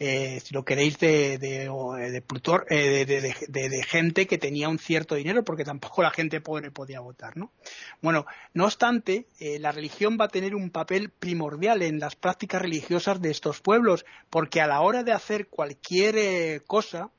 Eh, 0.01 0.41
si 0.45 0.53
lo 0.55 0.65
queréis, 0.65 0.99
de, 0.99 1.39
de, 1.39 1.67
eh, 1.67 3.07
de, 3.49 3.83
gente 3.85 4.27
que 4.27 4.39
tenía 4.39 4.69
un 4.69 4.81
cierto 4.81 5.15
dinero, 5.15 5.45
porque 5.45 5.63
tampoco 5.63 6.03
la 6.03 6.11
gente 6.11 6.41
pobre 6.41 6.73
podía 6.73 6.99
votar, 6.99 7.37
¿no? 7.37 7.53
Bueno, 8.01 8.27
no 8.55 8.65
obstante, 8.65 9.29
eh, 9.39 9.61
la 9.61 9.71
religión 9.71 10.19
va 10.21 10.25
a 10.25 10.29
tener 10.29 10.57
un 10.57 10.71
papel 10.71 11.11
primordial 11.11 11.83
en 11.83 12.01
las 12.01 12.17
prácticas 12.17 12.61
religiosas 12.61 13.23
de 13.23 13.31
estos 13.31 13.61
pueblos, 13.61 14.05
porque 14.31 14.61
a 14.61 14.67
la 14.67 14.81
hora 14.81 15.05
de 15.05 15.13
hacer 15.13 15.47
cualquier 15.47 16.65
cosa, 16.65 17.11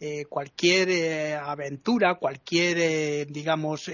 eh, 0.00 0.26
cualquier 0.26 0.90
eh, 0.90 1.34
aventura, 1.34 2.14
cualquier, 2.14 2.78
eh, 2.78 3.26
digamos, 3.28 3.90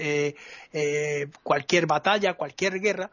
cualquier 1.41 1.87
batalla, 1.87 2.35
cualquier 2.35 2.79
guerra, 2.79 3.09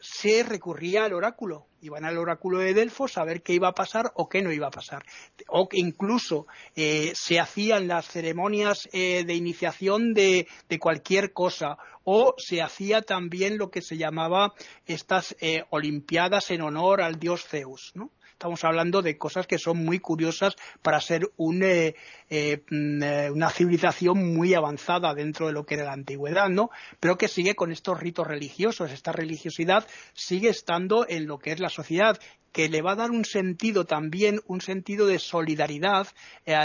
se 0.00 0.42
recurría 0.42 1.04
al 1.04 1.12
oráculo. 1.12 1.66
Iban 1.82 2.04
al 2.04 2.18
oráculo 2.18 2.58
de 2.58 2.74
Delfos 2.74 3.16
a 3.16 3.24
ver 3.24 3.42
qué 3.42 3.52
iba 3.52 3.68
a 3.68 3.74
pasar 3.74 4.10
o 4.16 4.28
qué 4.28 4.42
no 4.42 4.50
iba 4.50 4.66
a 4.66 4.72
pasar. 4.72 5.04
O 5.46 5.68
incluso 5.72 6.46
se 6.74 7.38
hacían 7.38 7.86
las 7.86 8.08
ceremonias 8.08 8.88
de 8.92 9.34
iniciación 9.34 10.12
de, 10.12 10.48
de, 10.68 10.78
cualquier 10.80 11.32
cosa. 11.32 11.78
O 12.02 12.34
se 12.36 12.60
hacía 12.60 13.02
también 13.02 13.56
lo 13.56 13.70
que 13.70 13.80
se 13.80 13.96
llamaba 13.96 14.52
estas 14.86 15.36
olimpiadas 15.70 16.50
en 16.50 16.62
honor 16.62 17.00
al 17.00 17.20
dios 17.20 17.46
Zeus. 17.46 17.92
¿no? 17.94 18.10
Estamos 18.40 18.64
hablando 18.64 19.02
de 19.02 19.18
cosas 19.18 19.46
que 19.46 19.58
son 19.58 19.84
muy 19.84 19.98
curiosas 19.98 20.56
para 20.80 20.98
ser 21.02 21.30
eh, 21.60 21.94
eh, 22.30 22.62
mm, 22.70 23.02
eh, 23.02 23.30
una 23.30 23.50
civilización 23.50 24.34
muy 24.34 24.54
avanzada 24.54 25.12
dentro 25.12 25.48
de 25.48 25.52
lo 25.52 25.66
que 25.66 25.74
era 25.74 25.84
la 25.84 25.92
antigüedad, 25.92 26.48
¿no? 26.48 26.70
Pero 27.00 27.18
que 27.18 27.28
sigue 27.28 27.54
con 27.54 27.70
estos 27.70 28.00
ritos 28.00 28.26
religiosos. 28.26 28.92
Esta 28.92 29.12
religiosidad 29.12 29.86
sigue 30.14 30.48
estando 30.48 31.06
en 31.06 31.26
lo 31.26 31.38
que 31.38 31.52
es 31.52 31.60
la 31.60 31.68
sociedad 31.68 32.18
que 32.50 32.70
le 32.70 32.80
va 32.80 32.92
a 32.92 32.96
dar 32.96 33.10
un 33.10 33.26
sentido 33.26 33.84
también, 33.84 34.40
un 34.46 34.62
sentido 34.62 35.06
de 35.06 35.18
solidaridad 35.18 36.08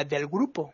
del 0.08 0.28
grupo, 0.28 0.74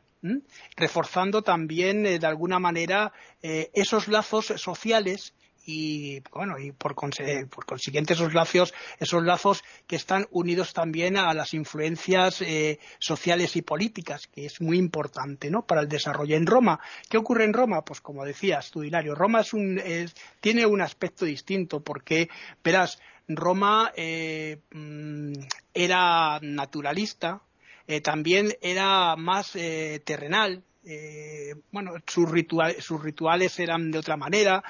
reforzando 0.78 1.42
también 1.42 2.04
de 2.04 2.26
alguna 2.26 2.60
manera 2.60 3.12
esos 3.42 4.08
lazos 4.08 4.54
sociales 4.56 5.34
y 5.66 6.22
bueno 6.32 6.58
y 6.60 6.72
por, 6.72 6.96
consiguiente 6.96 8.14
esos 8.14 8.34
lazos 8.34 8.74
esos 9.00 9.24
lazos 9.24 9.64
que 9.88 9.96
están 9.96 10.28
unidos 10.32 10.74
también 10.74 11.18
a 11.18 11.34
las 11.34 11.54
influencias 11.54 12.42
eh, 12.42 12.80
sociales 13.00 13.56
y 13.56 13.62
políticas 13.62 14.28
que 14.28 14.46
es 14.46 14.62
muy 14.62 14.78
importante 14.78 15.52
no 15.52 15.66
para 15.66 15.82
el 15.82 15.88
desarrollo 15.88 16.36
en 16.36 16.48
Roma. 16.48 16.80
Qué 17.10 17.18
ocurre 17.18 17.44
en 17.44 17.54
Roma 17.54 17.84
pues 17.84 18.02
como 18.02 18.26
decías 18.26 18.72
tú 18.72 18.84
Hilario 18.84 19.16
Roma 19.16 19.42
es 19.42 19.54
un 19.54 19.82
tiene 20.40 20.66
un 20.66 20.82
aspecto 20.82 21.26
distinto 21.26 21.82
porque 21.82 22.30
verás 22.64 23.00
Roma 23.28 23.92
eh, 23.96 24.58
mm, 24.72 25.34
era 25.74 26.40
naturalista 26.42 27.42
eh, 27.88 28.02
también 28.02 28.56
era 28.62 29.16
más 29.16 29.52
terrenal 29.52 30.64
eh, 30.84 31.54
bueno, 31.72 31.94
sus, 32.08 32.28
sus 32.80 33.04
rituales 33.04 33.60
eran 33.60 33.92
de 33.92 34.00
otra 34.00 34.18
manera, 34.18 34.64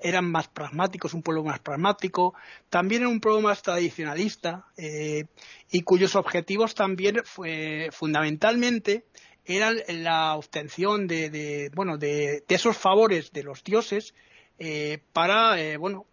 eran 0.00 0.30
más 0.30 0.48
pragmáticos, 0.48 1.12
un 1.12 1.22
pueblo 1.22 1.44
más 1.44 1.58
pragmático, 1.60 2.34
también 2.70 3.02
era 3.02 3.10
un 3.10 3.20
pueblo 3.20 3.42
más 3.42 3.60
tradicionalista 3.60 4.66
eh, 4.78 5.26
y 5.70 5.82
cuyos 5.82 6.16
objetivos 6.16 6.74
también 6.74 7.20
fue, 7.24 7.90
fundamentalmente 7.92 9.04
eran 9.44 9.76
la 9.88 10.36
obtención 10.36 11.06
de, 11.06 11.70
bueno, 11.74 11.98
de, 11.98 12.44
esos 12.48 12.76
favores 12.76 13.32
de 13.32 13.42
los 13.42 13.62
dioses 13.64 14.14
eh, 14.58 14.98
para, 15.12 15.56
bueno, 15.78 16.06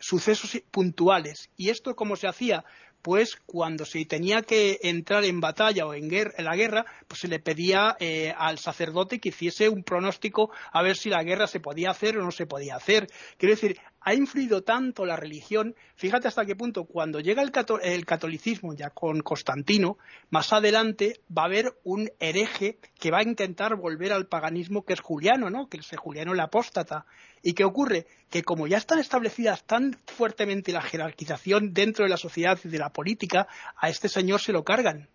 sucesos 0.00 0.60
puntuales. 0.70 1.48
¿Y 1.56 1.70
esto 1.70 1.96
cómo 1.96 2.16
se 2.16 2.28
hacía? 2.28 2.64
Pues 3.02 3.36
cuando 3.44 3.84
se 3.84 4.04
tenía 4.04 4.42
que 4.42 4.78
entrar 4.82 5.24
en 5.24 5.40
batalla 5.40 5.86
o 5.86 5.94
en, 5.94 6.08
la 6.38 6.56
guerra, 6.56 6.86
pues 7.08 7.20
se 7.20 7.28
le 7.28 7.40
pedía 7.40 7.96
eh, 7.98 8.32
al 8.36 8.58
sacerdote 8.58 9.18
que 9.18 9.30
hiciese 9.30 9.68
un 9.68 9.82
pronóstico 9.82 10.50
a 10.72 10.82
ver 10.82 10.96
si 10.96 11.10
la 11.10 11.24
guerra 11.24 11.48
se 11.48 11.60
podía 11.60 11.90
hacer 11.90 12.16
o 12.16 12.24
no 12.24 12.30
se 12.30 12.46
podía 12.46 12.76
hacer. 12.76 13.08
Quiero 13.36 13.54
decir, 13.54 13.78
ha 14.04 14.14
influido 14.14 14.62
tanto 14.62 15.04
la 15.04 15.16
religión, 15.16 15.74
fíjate 15.96 16.28
hasta 16.28 16.44
qué 16.44 16.56
punto, 16.56 16.84
cuando 16.84 17.20
llega 17.20 17.42
el, 17.42 18.04
catolicismo 18.04 18.74
ya 18.74 18.90
con 18.90 19.20
Constantino, 19.20 19.98
más 20.30 20.52
adelante 20.52 21.20
va 21.36 21.42
a 21.42 21.46
haber 21.46 21.74
un 21.84 22.10
hereje 22.18 22.78
que 22.98 23.10
va 23.10 23.18
a 23.18 23.22
intentar 23.22 23.76
volver 23.76 24.12
al 24.12 24.26
paganismo 24.26 24.84
que 24.84 24.94
es 24.94 25.00
Juliano, 25.00 25.50
¿no? 25.50 25.68
Que 25.68 25.78
es 25.78 25.90
Juliano 25.96 26.32
el 26.32 26.40
apóstata. 26.40 27.06
¿Y 27.42 27.54
qué 27.54 27.64
ocurre? 27.64 28.06
Que 28.30 28.42
como 28.42 28.66
ya 28.66 28.78
están 28.78 28.98
establecidas 28.98 29.64
tan 29.64 29.96
fuertemente 30.06 30.72
la 30.72 30.82
jerarquización 30.82 31.72
dentro 31.72 32.04
de 32.04 32.10
la 32.10 32.16
sociedad 32.16 32.58
y 32.64 32.68
de 32.68 32.78
la 32.78 32.92
política, 32.92 33.46
a 33.76 33.88
este 33.88 34.08
señor 34.08 34.40
se 34.40 34.52
lo 34.52 34.64
cargan 34.64 35.08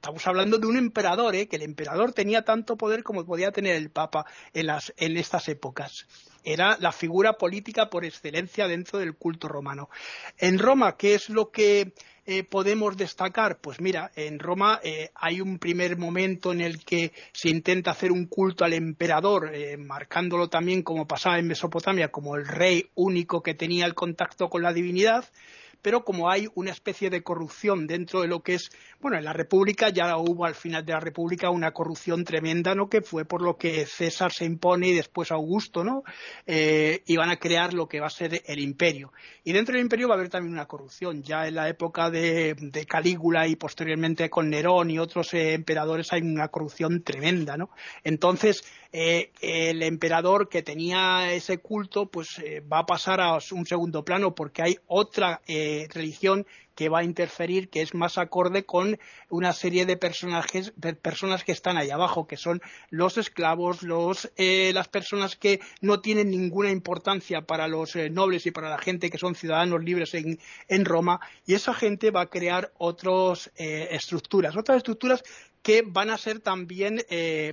Estamos 0.00 0.26
hablando 0.26 0.56
de 0.56 0.66
un 0.66 0.78
emperador, 0.78 1.34
¿eh? 1.34 1.46
que 1.46 1.56
el 1.56 1.62
emperador 1.62 2.14
tenía 2.14 2.40
tanto 2.42 2.78
poder 2.78 3.02
como 3.02 3.26
podía 3.26 3.52
tener 3.52 3.76
el 3.76 3.90
Papa 3.90 4.24
en, 4.54 4.64
las, 4.64 4.94
en 4.96 5.18
estas 5.18 5.46
épocas. 5.50 6.06
Era 6.42 6.78
la 6.80 6.90
figura 6.90 7.34
política 7.34 7.90
por 7.90 8.06
excelencia 8.06 8.66
dentro 8.66 8.98
del 8.98 9.14
culto 9.14 9.46
romano. 9.46 9.90
En 10.38 10.58
Roma, 10.58 10.96
¿qué 10.96 11.12
es 11.12 11.28
lo 11.28 11.50
que 11.50 11.92
eh, 12.24 12.44
podemos 12.44 12.96
destacar? 12.96 13.58
Pues 13.60 13.78
mira, 13.82 14.10
en 14.16 14.38
Roma 14.38 14.80
eh, 14.82 15.10
hay 15.16 15.42
un 15.42 15.58
primer 15.58 15.98
momento 15.98 16.50
en 16.52 16.62
el 16.62 16.82
que 16.82 17.12
se 17.34 17.50
intenta 17.50 17.90
hacer 17.90 18.10
un 18.10 18.24
culto 18.24 18.64
al 18.64 18.72
emperador, 18.72 19.54
eh, 19.54 19.76
marcándolo 19.76 20.48
también 20.48 20.82
como 20.82 21.06
pasaba 21.06 21.38
en 21.38 21.46
Mesopotamia, 21.46 22.10
como 22.10 22.36
el 22.36 22.48
rey 22.48 22.88
único 22.94 23.42
que 23.42 23.52
tenía 23.52 23.84
el 23.84 23.94
contacto 23.94 24.48
con 24.48 24.62
la 24.62 24.72
divinidad 24.72 25.26
pero 25.82 26.04
como 26.04 26.30
hay 26.30 26.48
una 26.54 26.70
especie 26.70 27.10
de 27.10 27.22
corrupción 27.22 27.86
dentro 27.86 28.20
de 28.20 28.28
lo 28.28 28.40
que 28.40 28.54
es, 28.54 28.70
bueno, 29.00 29.16
en 29.18 29.24
la 29.24 29.32
República 29.32 29.88
ya 29.88 30.16
hubo 30.16 30.44
al 30.44 30.54
final 30.54 30.84
de 30.84 30.92
la 30.92 31.00
República 31.00 31.50
una 31.50 31.72
corrupción 31.72 32.24
tremenda, 32.24 32.74
¿no? 32.74 32.88
Que 32.88 33.02
fue 33.02 33.24
por 33.24 33.42
lo 33.42 33.56
que 33.56 33.86
César 33.86 34.32
se 34.32 34.44
impone 34.44 34.88
y 34.88 34.94
después 34.94 35.30
Augusto, 35.30 35.84
¿no? 35.84 36.02
Eh, 36.46 37.02
iban 37.06 37.30
a 37.30 37.36
crear 37.36 37.74
lo 37.74 37.88
que 37.88 38.00
va 38.00 38.06
a 38.06 38.10
ser 38.10 38.42
el 38.46 38.58
imperio. 38.58 39.12
Y 39.44 39.52
dentro 39.52 39.74
del 39.74 39.82
imperio 39.82 40.08
va 40.08 40.14
a 40.14 40.18
haber 40.18 40.28
también 40.28 40.52
una 40.52 40.66
corrupción. 40.66 41.22
Ya 41.22 41.46
en 41.46 41.54
la 41.54 41.68
época 41.68 42.10
de, 42.10 42.54
Calígula 42.88 43.46
y 43.46 43.56
posteriormente 43.56 44.28
con 44.30 44.50
Nerón 44.50 44.90
y 44.90 44.98
otros 44.98 45.32
eh, 45.34 45.54
emperadores 45.54 46.12
hay 46.12 46.22
una 46.22 46.48
corrupción 46.48 47.02
tremenda, 47.02 47.56
¿no? 47.56 47.70
Entonces, 48.04 48.64
eh, 48.92 49.30
el 49.40 49.84
emperador 49.84 50.48
que 50.48 50.62
tenía 50.62 51.32
ese 51.32 51.58
culto 51.58 52.06
pues 52.06 52.40
eh, 52.40 52.60
va 52.60 52.80
a 52.80 52.86
pasar 52.86 53.20
a 53.20 53.38
un 53.52 53.64
segundo 53.64 54.04
plano 54.04 54.34
porque 54.34 54.62
hay 54.62 54.78
otra 54.88 55.42
religión 55.90 56.46
que 56.74 56.88
va 56.88 57.00
a 57.00 57.04
interferir, 57.04 57.68
que 57.68 57.82
es 57.82 57.94
más 57.94 58.16
acorde 58.16 58.64
con 58.64 58.98
una 59.28 59.52
serie 59.52 59.84
de 59.84 59.96
personajes, 59.96 60.72
de 60.76 60.94
personas 60.94 61.44
que 61.44 61.52
están 61.52 61.76
ahí 61.76 61.90
abajo, 61.90 62.26
que 62.26 62.36
son 62.36 62.62
los 62.88 63.18
esclavos, 63.18 63.82
los, 63.82 64.30
las 64.36 64.88
personas 64.88 65.36
que 65.36 65.60
no 65.82 66.00
tienen 66.00 66.30
ninguna 66.30 66.70
importancia 66.70 67.42
para 67.42 67.68
los 67.68 67.96
nobles 68.10 68.46
y 68.46 68.50
para 68.50 68.70
la 68.70 68.78
gente 68.78 69.10
que 69.10 69.18
son 69.18 69.34
ciudadanos 69.34 69.84
libres 69.84 70.14
en, 70.14 70.38
en 70.68 70.84
Roma, 70.86 71.20
y 71.46 71.54
esa 71.54 71.74
gente 71.74 72.10
va 72.10 72.22
a 72.22 72.30
crear 72.30 72.72
otras 72.78 73.50
estructuras, 73.56 74.56
otras 74.56 74.78
estructuras 74.78 75.22
que 75.62 75.82
van 75.86 76.08
a 76.08 76.16
ser 76.16 76.40
también 76.40 77.04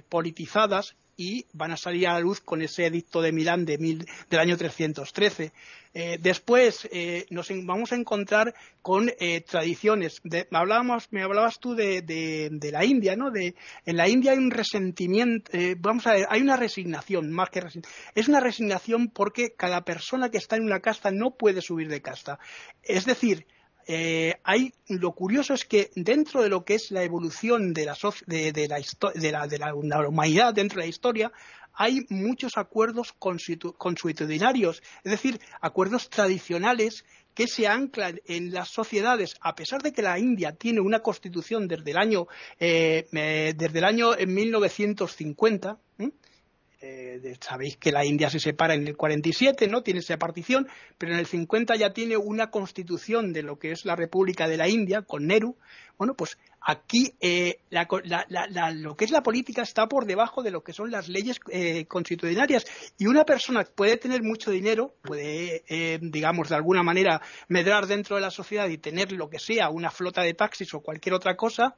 politizadas 0.08 0.96
y 1.18 1.48
van 1.54 1.72
a 1.72 1.78
salir 1.78 2.08
a 2.08 2.14
la 2.14 2.20
luz 2.20 2.40
con 2.42 2.62
ese 2.62 2.86
edicto 2.86 3.22
de 3.22 3.32
Milán 3.32 3.66
de 3.66 3.78
del 3.78 4.40
año 4.40 4.56
313. 4.56 5.52
Eh, 5.94 6.20
después 6.22 6.88
eh, 6.92 7.26
nos 7.32 7.50
vamos 7.64 7.92
a 7.92 7.96
encontrar 7.96 8.54
con 8.84 9.12
eh, 9.20 9.42
tradiciones. 9.42 10.22
me, 10.24 11.24
hablabas 11.24 11.60
tú 11.60 11.74
de, 11.74 12.60
la 12.72 12.86
India, 12.86 13.16
¿no? 13.16 13.32
De, 13.32 13.56
en 13.86 13.98
la 13.98 14.08
India 14.08 14.34
hay 14.34 14.38
un 14.38 14.52
resentimiento, 14.52 15.52
vamos 15.80 16.06
a 16.06 16.14
ver, 16.14 16.28
hay 16.30 16.42
una 16.42 16.56
resignación 16.56 17.32
más 17.32 17.50
que 17.50 17.62
resignación. 17.62 17.96
Es 18.14 18.28
una 18.28 18.40
resignación 18.40 19.08
porque 19.08 19.56
cada 19.58 19.82
persona 19.82 20.30
que 20.30 20.38
está 20.38 20.56
en 20.56 20.66
una 20.66 20.82
casta 20.82 21.10
no 21.10 21.32
puede 21.32 21.62
subir 21.62 21.90
de 21.90 22.02
casta. 22.02 22.38
Es 22.84 23.06
decir, 23.06 23.48
eh, 23.88 24.36
hay, 24.44 24.74
lo 24.90 25.14
curioso 25.14 25.54
es 25.54 25.64
que 25.64 25.92
dentro 25.96 26.44
de 26.44 26.50
lo 26.50 26.66
que 26.66 26.76
es 26.76 26.92
la 26.92 27.04
evolución 27.04 27.74
de 27.74 27.86
la, 27.86 27.96
de, 28.26 29.58
la, 29.60 29.76
humanidad 30.06 30.54
dentro 30.54 30.82
de 30.82 30.86
la 30.86 30.90
historia, 30.90 31.32
hay 31.74 32.06
muchos 32.10 32.58
acuerdos 32.58 33.14
consuetudinarios, 33.14 34.84
es 35.04 35.12
decir, 35.12 35.40
acuerdos 35.62 36.10
tradicionales 36.10 37.06
que 37.34 37.48
se 37.48 37.68
anclan 37.68 38.20
en 38.26 38.52
las 38.52 38.70
sociedades, 38.70 39.36
a 39.42 39.56
pesar 39.56 39.84
de 39.84 39.94
que 39.94 40.02
la 40.02 40.20
India 40.20 40.54
tiene 40.54 40.82
una 40.82 41.02
constitución 41.02 41.68
desde 41.68 41.92
el 41.92 41.98
año, 41.98 42.28
eh, 42.60 43.08
desde 43.56 43.78
el 43.78 43.86
año 43.86 44.12
1950, 44.18 45.78
eh, 46.00 46.10
sabéis 47.40 47.78
que 47.78 47.92
la 47.92 48.06
India 48.06 48.30
se 48.30 48.40
separa 48.40 48.76
en 48.76 48.88
el 48.88 48.96
47, 48.96 49.68
¿no? 49.68 49.82
Tiene 49.82 50.02
esa 50.02 50.18
partición, 50.18 50.68
pero 50.98 51.14
en 51.14 51.20
el 51.20 51.26
50 51.26 51.76
ya 51.76 51.94
tiene 51.94 52.18
una 52.18 52.52
constitución 52.52 53.34
de 53.34 53.44
lo 53.44 53.58
que 53.58 53.72
es 53.72 53.86
la 53.86 53.96
República 53.96 54.48
de 54.48 54.58
la 54.58 54.68
India 54.68 55.02
con 55.02 55.26
Nehru. 55.26 55.56
Bueno, 55.98 56.14
pues 56.14 56.38
aquí 56.62 57.14
eh, 57.20 57.60
lo 57.72 58.96
que 58.96 59.06
es 59.06 59.12
la 59.12 59.24
política 59.24 59.64
está 59.64 59.88
por 59.88 60.06
debajo 60.06 60.44
de 60.44 60.52
lo 60.52 60.62
que 60.62 60.74
son 60.74 60.92
las 60.92 61.10
leyes 61.10 61.40
eh, 61.50 61.86
constitucionarias 61.86 62.66
y 62.98 63.08
una 63.08 63.26
persona 63.26 63.64
puede 63.64 63.98
tener 63.98 64.22
mucho 64.22 64.52
dinero, 64.52 64.94
puede, 65.02 65.64
digamos, 66.02 66.50
de 66.50 66.56
alguna 66.56 66.84
manera 66.84 67.22
medrar 67.48 67.88
dentro 67.88 68.16
de 68.16 68.22
la 68.22 68.32
sociedad 68.32 68.68
y 68.70 68.78
tener 68.78 69.12
lo 69.12 69.30
que 69.30 69.40
sea, 69.40 69.70
una 69.70 69.90
flota 69.90 70.22
de 70.22 70.36
taxis 70.36 70.74
o 70.76 70.82
cualquier 70.82 71.16
otra 71.16 71.36
cosa, 71.36 71.76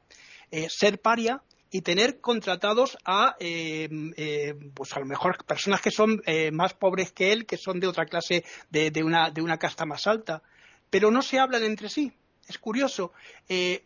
ser 0.68 1.00
paria 1.00 1.42
y 1.70 1.82
tener 1.82 2.20
contratados 2.20 2.98
a, 3.04 3.36
eh, 3.38 3.88
eh, 4.16 4.54
pues 4.74 4.94
a 4.96 5.00
lo 5.00 5.06
mejor 5.06 5.44
personas 5.44 5.80
que 5.80 5.90
son 5.90 6.20
eh, 6.26 6.50
más 6.50 6.74
pobres 6.74 7.12
que 7.12 7.32
él, 7.32 7.46
que 7.46 7.56
son 7.56 7.78
de 7.78 7.86
otra 7.86 8.06
clase, 8.06 8.44
de, 8.70 8.90
de, 8.90 9.04
una, 9.04 9.30
de 9.30 9.40
una 9.40 9.58
casta 9.58 9.86
más 9.86 10.06
alta. 10.06 10.42
Pero 10.90 11.10
no 11.10 11.22
se 11.22 11.38
hablan 11.38 11.62
entre 11.62 11.88
sí. 11.88 12.12
Es 12.48 12.58
curioso. 12.58 13.12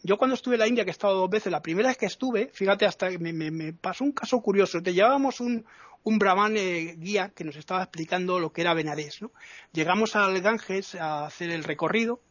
yo 0.02 0.16
cuando 0.16 0.36
estuve 0.36 0.54
en 0.54 0.60
la 0.60 0.66
India, 0.66 0.84
que 0.84 0.90
he 0.90 0.92
estado 0.92 1.16
dos 1.16 1.28
veces, 1.28 1.52
la 1.52 1.60
primera 1.60 1.88
vez 1.88 1.98
que 1.98 2.06
estuve, 2.06 2.48
fíjate, 2.54 2.86
hasta 2.86 3.10
me, 3.10 3.34
me, 3.34 3.74
pasó 3.74 4.04
un 4.04 4.12
caso 4.12 4.40
curioso. 4.40 4.82
Te 4.82 4.94
llevábamos 4.94 5.40
un, 5.40 5.66
un 6.02 6.18
brahman 6.18 6.54
guía 6.54 7.30
que 7.36 7.44
nos 7.44 7.56
estaba 7.56 7.82
explicando 7.82 8.40
lo 8.40 8.54
que 8.54 8.62
era 8.62 8.72
Benarés. 8.72 9.20
¿no? 9.20 9.32
Llegamos 9.72 10.16
al 10.16 10.40
Ganges 10.40 10.94
a 10.94 11.26
hacer 11.26 11.50
el 11.50 11.62
recorrido 11.62 12.22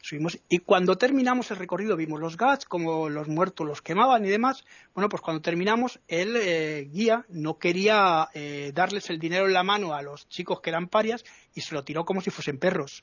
Subimos, 0.00 0.38
y 0.48 0.58
cuando 0.58 0.96
terminamos 0.96 1.50
el 1.50 1.58
recorrido 1.58 1.96
vimos 1.96 2.20
los 2.20 2.36
gats, 2.36 2.64
como 2.64 3.08
los 3.08 3.28
muertos 3.28 3.66
los 3.66 3.82
quemaban 3.82 4.24
y 4.24 4.28
demás. 4.28 4.64
Bueno, 4.94 5.08
pues 5.08 5.22
cuando 5.22 5.42
terminamos, 5.42 6.00
el 6.08 6.36
eh, 6.36 6.88
guía 6.90 7.24
no 7.28 7.58
quería 7.58 8.28
eh, 8.34 8.72
darles 8.74 9.10
el 9.10 9.18
dinero 9.18 9.46
en 9.46 9.52
la 9.52 9.62
mano 9.62 9.94
a 9.94 10.02
los 10.02 10.28
chicos 10.28 10.60
que 10.60 10.70
eran 10.70 10.88
parias 10.88 11.24
y 11.54 11.60
se 11.60 11.74
lo 11.74 11.84
tiró 11.84 12.04
como 12.04 12.20
si 12.20 12.30
fuesen 12.30 12.58
perros. 12.58 13.02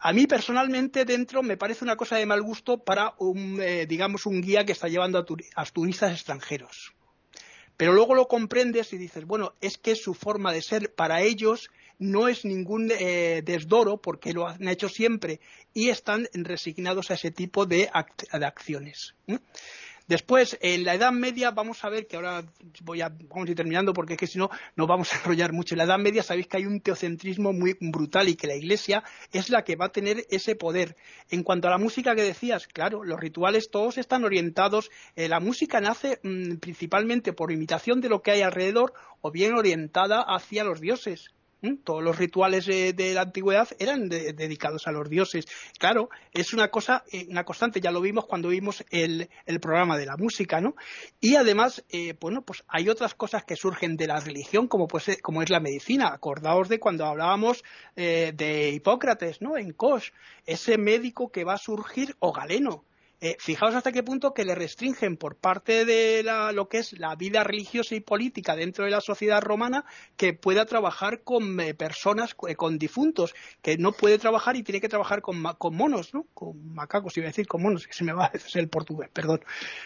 A 0.00 0.12
mí 0.12 0.26
personalmente 0.26 1.04
dentro 1.04 1.42
me 1.42 1.56
parece 1.56 1.84
una 1.84 1.96
cosa 1.96 2.16
de 2.16 2.26
mal 2.26 2.40
gusto 2.40 2.78
para 2.78 3.14
un, 3.18 3.60
eh, 3.60 3.84
digamos, 3.86 4.26
un 4.26 4.40
guía 4.40 4.64
que 4.64 4.72
está 4.72 4.86
llevando 4.88 5.18
a, 5.18 5.64
turistas 5.66 6.12
extranjeros. 6.12 6.94
Pero 7.76 7.92
luego 7.92 8.14
lo 8.14 8.26
comprendes 8.26 8.92
y 8.92 8.98
dices, 8.98 9.24
bueno, 9.24 9.54
es 9.60 9.76
que 9.76 9.96
su 9.96 10.14
forma 10.14 10.52
de 10.52 10.62
ser 10.62 10.94
para 10.94 11.22
ellos 11.22 11.70
no 11.98 12.28
es 12.28 12.44
ningún 12.44 12.90
eh, 12.90 13.42
desdoro 13.44 14.00
porque 14.00 14.32
lo 14.32 14.46
han 14.46 14.68
hecho 14.68 14.88
siempre 14.88 15.40
y 15.74 15.88
están 15.88 16.28
resignados 16.32 17.10
a 17.10 17.14
ese 17.14 17.30
tipo 17.30 17.66
de, 17.66 17.90
acciones. 17.92 19.14
Después, 20.08 20.56
en 20.62 20.84
la 20.84 20.94
Edad 20.94 21.12
Media, 21.12 21.50
vamos 21.50 21.84
a 21.84 21.90
ver 21.90 22.06
que 22.06 22.16
ahora 22.16 22.42
voy 22.80 23.02
a, 23.02 23.10
vamos 23.10 23.46
a 23.46 23.50
ir 23.50 23.54
terminando 23.54 23.92
porque 23.92 24.14
es 24.14 24.18
que 24.18 24.26
si 24.26 24.38
no, 24.38 24.48
no 24.74 24.86
vamos 24.86 25.12
a 25.12 25.18
enrollar 25.18 25.52
mucho. 25.52 25.74
En 25.74 25.78
la 25.78 25.84
Edad 25.84 25.98
Media 25.98 26.22
sabéis 26.22 26.46
que 26.46 26.56
hay 26.56 26.64
un 26.64 26.80
teocentrismo 26.80 27.52
muy 27.52 27.76
brutal 27.78 28.26
y 28.26 28.34
que 28.34 28.46
la 28.46 28.56
Iglesia 28.56 29.04
es 29.34 29.50
la 29.50 29.64
que 29.64 29.76
va 29.76 29.86
a 29.86 29.92
tener 29.92 30.24
ese 30.30 30.56
poder. 30.56 30.96
En 31.28 31.42
cuanto 31.42 31.68
a 31.68 31.70
la 31.70 31.76
música 31.76 32.14
que 32.14 32.22
decías, 32.22 32.66
claro, 32.68 33.04
los 33.04 33.20
rituales 33.20 33.70
todos 33.70 33.98
están 33.98 34.24
orientados. 34.24 34.90
Eh, 35.14 35.28
la 35.28 35.40
música 35.40 35.78
nace 35.78 36.20
mm, 36.22 36.56
principalmente 36.56 37.34
por 37.34 37.52
imitación 37.52 38.00
de 38.00 38.08
lo 38.08 38.22
que 38.22 38.30
hay 38.30 38.40
alrededor 38.40 38.94
o 39.20 39.30
bien 39.30 39.52
orientada 39.52 40.22
hacia 40.22 40.64
los 40.64 40.80
dioses. 40.80 41.34
Todos 41.82 42.04
los 42.04 42.16
rituales 42.16 42.66
de, 42.66 43.12
la 43.14 43.22
antigüedad 43.22 43.68
eran 43.80 44.08
dedicados 44.08 44.86
a 44.86 44.92
los 44.92 45.10
dioses. 45.10 45.46
Claro, 45.78 46.08
es 46.32 46.52
una 46.52 46.68
cosa, 46.68 47.02
eh, 47.10 47.26
una 47.28 47.44
constante, 47.44 47.80
ya 47.80 47.90
lo 47.90 48.00
vimos 48.00 48.26
cuando 48.26 48.48
vimos 48.48 48.84
el, 48.90 49.28
programa 49.60 49.98
de 49.98 50.06
la 50.06 50.16
música, 50.16 50.60
¿no? 50.60 50.76
Y 51.20 51.34
además, 51.34 51.84
eh, 51.90 52.14
bueno, 52.20 52.42
pues 52.42 52.62
hay 52.68 52.88
otras 52.88 53.14
cosas 53.14 53.44
que 53.44 53.56
surgen 53.56 53.96
de 53.96 54.06
la 54.06 54.20
religión, 54.20 54.68
como, 54.68 54.86
pues, 54.86 55.08
eh, 55.08 55.18
como 55.20 55.42
es 55.42 55.50
la 55.50 55.58
medicina. 55.58 56.12
Acordaos 56.12 56.68
de 56.68 56.78
cuando 56.78 57.04
hablábamos 57.04 57.64
de 57.96 58.70
Hipócrates, 58.72 59.42
¿no? 59.42 59.56
En 59.56 59.72
Kosh, 59.72 60.10
ese 60.46 60.78
médico 60.78 61.32
que 61.32 61.42
va 61.42 61.54
a 61.54 61.58
surgir, 61.58 62.14
o 62.20 62.32
Galeno, 62.32 62.84
eh, 63.20 63.36
fijaos 63.40 63.74
hasta 63.74 63.90
qué 63.90 64.04
punto 64.04 64.32
que 64.32 64.44
le 64.44 64.54
restringen 64.54 65.16
por 65.16 65.36
parte 65.36 65.84
de 65.84 66.22
lo 66.52 66.68
que 66.68 66.78
es 66.78 66.98
la 66.98 67.16
vida 67.16 67.42
religiosa 67.42 67.96
y 67.96 68.00
política 68.00 68.54
dentro 68.54 68.84
de 68.84 68.92
la 68.92 69.00
sociedad 69.00 69.42
romana 69.42 69.84
que 70.16 70.34
pueda 70.34 70.66
trabajar 70.66 71.22
con 71.22 71.58
eh, 71.58 71.74
personas, 71.74 72.36
eh, 72.46 72.54
con 72.54 72.78
difuntos, 72.78 73.34
que 73.60 73.76
no 73.76 73.90
puede 73.90 74.18
trabajar 74.18 74.54
y 74.54 74.62
tiene 74.62 74.80
que 74.80 74.88
trabajar 74.88 75.20
con, 75.20 75.40
monos, 75.40 76.14
¿no? 76.14 76.26
Con 76.32 76.74
macacos, 76.74 77.16
iba 77.16 77.26
a 77.26 77.30
decir, 77.30 77.48
con 77.48 77.62
monos, 77.62 77.88
que 77.88 77.92
se 77.92 78.04
me 78.04 78.12
va 78.12 78.26
a 78.26 78.30
decir 78.30 78.60
el 78.60 78.68
portugués, 78.68 79.10
perdón. 79.12 79.40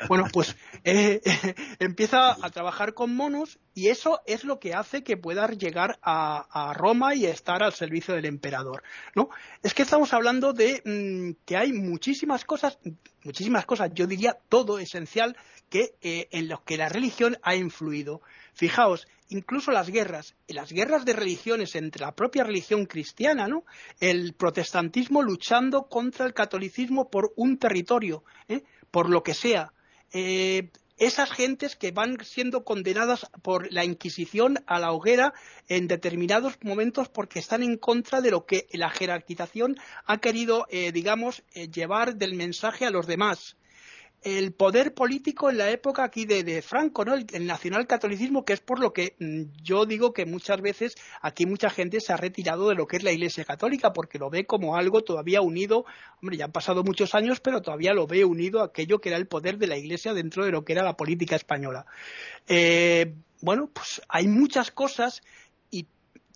Bueno, 0.08 0.26
pues 0.30 0.54
empieza 1.78 2.32
a 2.32 2.50
trabajar 2.50 2.92
con 2.92 3.14
monos 3.14 3.58
y 3.74 3.88
eso 3.88 4.20
es 4.26 4.44
lo 4.44 4.60
que 4.60 4.74
hace 4.74 5.02
que 5.02 5.16
pueda 5.16 5.48
llegar 5.48 5.98
a, 6.02 6.74
Roma 6.74 7.14
y 7.14 7.26
estar 7.26 7.62
al 7.62 7.72
servicio 7.72 8.14
del 8.14 8.26
emperador, 8.26 8.82
¿no? 9.14 9.30
Es 9.62 9.74
que 9.74 9.82
estamos 9.82 10.12
hablando 10.12 10.52
de 10.52 10.82
mm, 10.84 11.44
que 11.46 11.56
hay 11.56 11.72
muchísimas 11.72 12.44
cosas 12.44 12.78
muchísimas 13.24 13.66
cosas, 13.66 13.90
yo 13.94 14.06
diría 14.06 14.36
todo 14.48 14.78
esencial 14.78 15.36
que, 15.68 15.94
eh, 16.02 16.28
en 16.32 16.48
los 16.48 16.62
que 16.62 16.76
la 16.76 16.88
religión 16.88 17.38
ha 17.42 17.54
influido. 17.54 18.20
Fijaos, 18.54 19.06
incluso 19.28 19.70
las 19.70 19.88
guerras, 19.88 20.34
las 20.48 20.72
guerras 20.72 21.04
de 21.04 21.14
religiones 21.14 21.74
entre 21.74 22.04
la 22.04 22.12
propia 22.12 22.44
religión 22.44 22.86
cristiana, 22.86 23.48
¿no? 23.48 23.64
El 24.00 24.34
protestantismo 24.34 25.22
luchando 25.22 25.88
contra 25.88 26.26
el 26.26 26.34
catolicismo 26.34 27.08
por 27.08 27.32
un 27.36 27.58
territorio, 27.58 28.24
¿eh? 28.48 28.62
por 28.90 29.08
lo 29.08 29.22
que 29.22 29.34
sea. 29.34 29.72
eh, 30.12 30.68
esas 30.98 31.30
gentes 31.30 31.76
que 31.76 31.90
van 31.90 32.18
siendo 32.24 32.64
condenadas 32.64 33.26
por 33.42 33.72
la 33.72 33.84
Inquisición 33.84 34.62
a 34.66 34.78
la 34.78 34.92
hoguera 34.92 35.34
en 35.68 35.88
determinados 35.88 36.58
momentos 36.62 37.08
porque 37.08 37.38
están 37.38 37.62
en 37.62 37.76
contra 37.76 38.20
de 38.20 38.30
lo 38.30 38.46
que 38.46 38.66
la 38.72 38.90
jerarquización 38.90 39.76
ha 40.06 40.18
querido, 40.18 40.66
eh, 40.70 40.92
digamos, 40.92 41.42
eh, 41.54 41.68
llevar 41.68 42.16
del 42.16 42.34
mensaje 42.34 42.86
a 42.86 42.90
los 42.90 43.06
demás 43.06 43.56
el 44.22 44.52
poder 44.52 44.94
político 44.94 45.50
en 45.50 45.58
la 45.58 45.70
época 45.70 46.04
aquí 46.04 46.24
de, 46.26 46.62
Franco, 46.62 47.04
¿no? 47.04 47.14
El, 47.14 47.46
nacionalcatolicismo, 47.46 48.44
que 48.44 48.52
es 48.52 48.60
por 48.60 48.78
lo 48.78 48.92
que 48.92 49.16
mm, 49.18 49.62
yo 49.62 49.84
digo 49.84 50.12
que 50.12 50.26
muchas 50.26 50.60
veces 50.60 50.94
aquí 51.20 51.46
mucha 51.46 51.70
gente 51.70 52.00
se 52.00 52.12
ha 52.12 52.16
retirado 52.16 52.68
de 52.68 52.74
lo 52.74 52.86
que 52.86 52.98
es 52.98 53.02
la 53.02 53.12
Iglesia 53.12 53.44
Católica, 53.44 53.92
porque 53.92 54.18
lo 54.18 54.30
ve 54.30 54.44
como 54.44 54.76
algo 54.76 55.02
todavía 55.02 55.40
unido, 55.40 55.84
hombre, 56.20 56.36
ya 56.36 56.44
han 56.44 56.52
pasado 56.52 56.84
muchos 56.84 57.14
años, 57.14 57.40
pero 57.40 57.62
todavía 57.62 57.94
lo 57.94 58.06
ve 58.06 58.24
unido 58.24 58.60
a 58.60 58.66
aquello 58.66 59.00
que 59.00 59.08
era 59.08 59.18
el 59.18 59.26
poder 59.26 59.58
de 59.58 59.66
la 59.66 59.76
Iglesia 59.76 60.14
dentro 60.14 60.44
de 60.44 60.52
lo 60.52 60.64
que 60.64 60.72
era 60.72 60.84
la 60.84 60.96
política 60.96 61.36
española. 61.36 61.86
Eh, 62.46 63.14
bueno, 63.40 63.68
pues 63.72 64.02
hay 64.08 64.28
muchas 64.28 64.70
cosas 64.70 65.22
y 65.70 65.86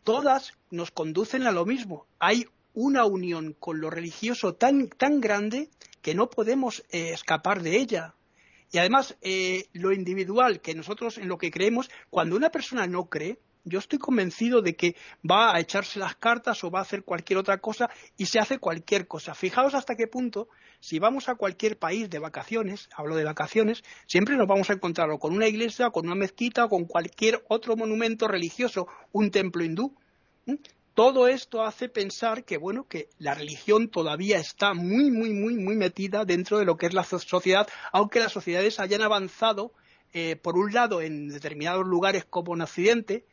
todas 0.03 0.55
nos 0.70 0.91
conducen 0.91 1.47
a 1.47 1.53
lo 1.53 1.64
mismo. 1.64 2.07
Hay 2.18 2.47
una 2.74 3.07
unión 3.07 3.57
con 3.59 3.80
lo 3.80 3.91
religioso 3.91 4.55
tan, 4.55 4.89
tan 4.89 5.20
grande 5.20 5.70
que 6.07 6.15
no 6.15 6.31
podemos 6.31 6.85
eh, 6.91 7.11
escapar 7.11 7.65
de 7.65 7.79
ella. 7.79 8.15
Y 8.71 8.79
además, 8.79 9.17
eh, 9.23 9.67
lo 9.73 9.91
individual, 9.93 10.61
que 10.61 10.73
nosotros 10.73 11.19
en 11.19 11.27
lo 11.27 11.37
que 11.37 11.51
creemos, 11.51 11.91
cuando 12.11 12.37
una 12.37 12.51
persona 12.51 12.87
no 12.87 13.07
cree, 13.07 13.41
yo 13.65 13.81
estoy 13.81 13.99
convencido 13.99 14.63
de 14.63 14.77
que 14.77 14.95
va 15.29 15.53
a 15.53 15.59
echarse 15.59 15.99
las 15.99 16.15
cartas 16.15 16.63
o 16.63 16.71
va 16.71 16.79
a 16.79 16.83
hacer 16.83 17.03
cualquier 17.03 17.41
otra 17.41 17.59
cosa 17.59 17.91
y 18.17 18.27
se 18.27 18.39
hace 18.39 18.61
cualquier 18.61 19.09
cosa. 19.09 19.35
Fijaos 19.35 19.75
hasta 19.75 19.97
qué 19.97 20.07
punto, 20.07 20.49
si 20.79 21.01
vamos 21.01 21.29
a 21.29 21.35
cualquier 21.35 21.77
país 21.77 22.09
de 22.09 22.21
vacaciones, 22.21 22.89
hablo 22.97 23.17
de 23.17 23.25
vacaciones, 23.25 23.83
siempre 24.07 24.37
nos 24.37 24.47
vamos 24.47 24.71
a 24.71 24.75
encontrar 24.75 25.09
con 25.19 25.35
una 25.35 25.49
iglesia, 25.49 25.91
con 25.91 26.07
una 26.07 26.15
mezquita, 26.15 26.67
o 26.67 26.69
con 26.69 26.85
cualquier 26.85 27.45
otro 27.49 27.75
monumento 27.77 28.29
religioso, 28.29 28.87
un 29.11 29.33
templo 29.33 29.65
hindú 29.65 29.93
todo 30.97 31.28
esto 31.28 31.62
hace 31.62 31.90
pensar 31.90 32.42
que 32.44 32.57
bueno 32.57 32.88
que 32.88 33.11
la 33.18 33.34
religión 33.34 33.88
todavía 33.88 34.38
está 34.38 34.72
muy 34.72 35.11
muy 35.11 35.34
muy 35.34 35.55
muy 35.55 35.76
metida 35.76 36.24
dentro 36.24 36.59
de 36.59 36.64
lo 36.64 36.78
que 36.78 36.86
es 36.86 36.94
la 36.94 37.05
sociedad 37.05 37.68
aunque 37.92 38.18
las 38.18 38.32
sociedades 38.32 38.80
hayan 38.80 39.03
avanzado 39.03 39.72
eh, 40.14 40.36
por 40.36 40.57
un 40.57 40.72
lado 40.72 41.03
en 41.03 41.28
determinados 41.28 41.86
lugares 41.86 42.24
como 42.24 42.55
en 42.55 42.62
Occidente 42.62 43.26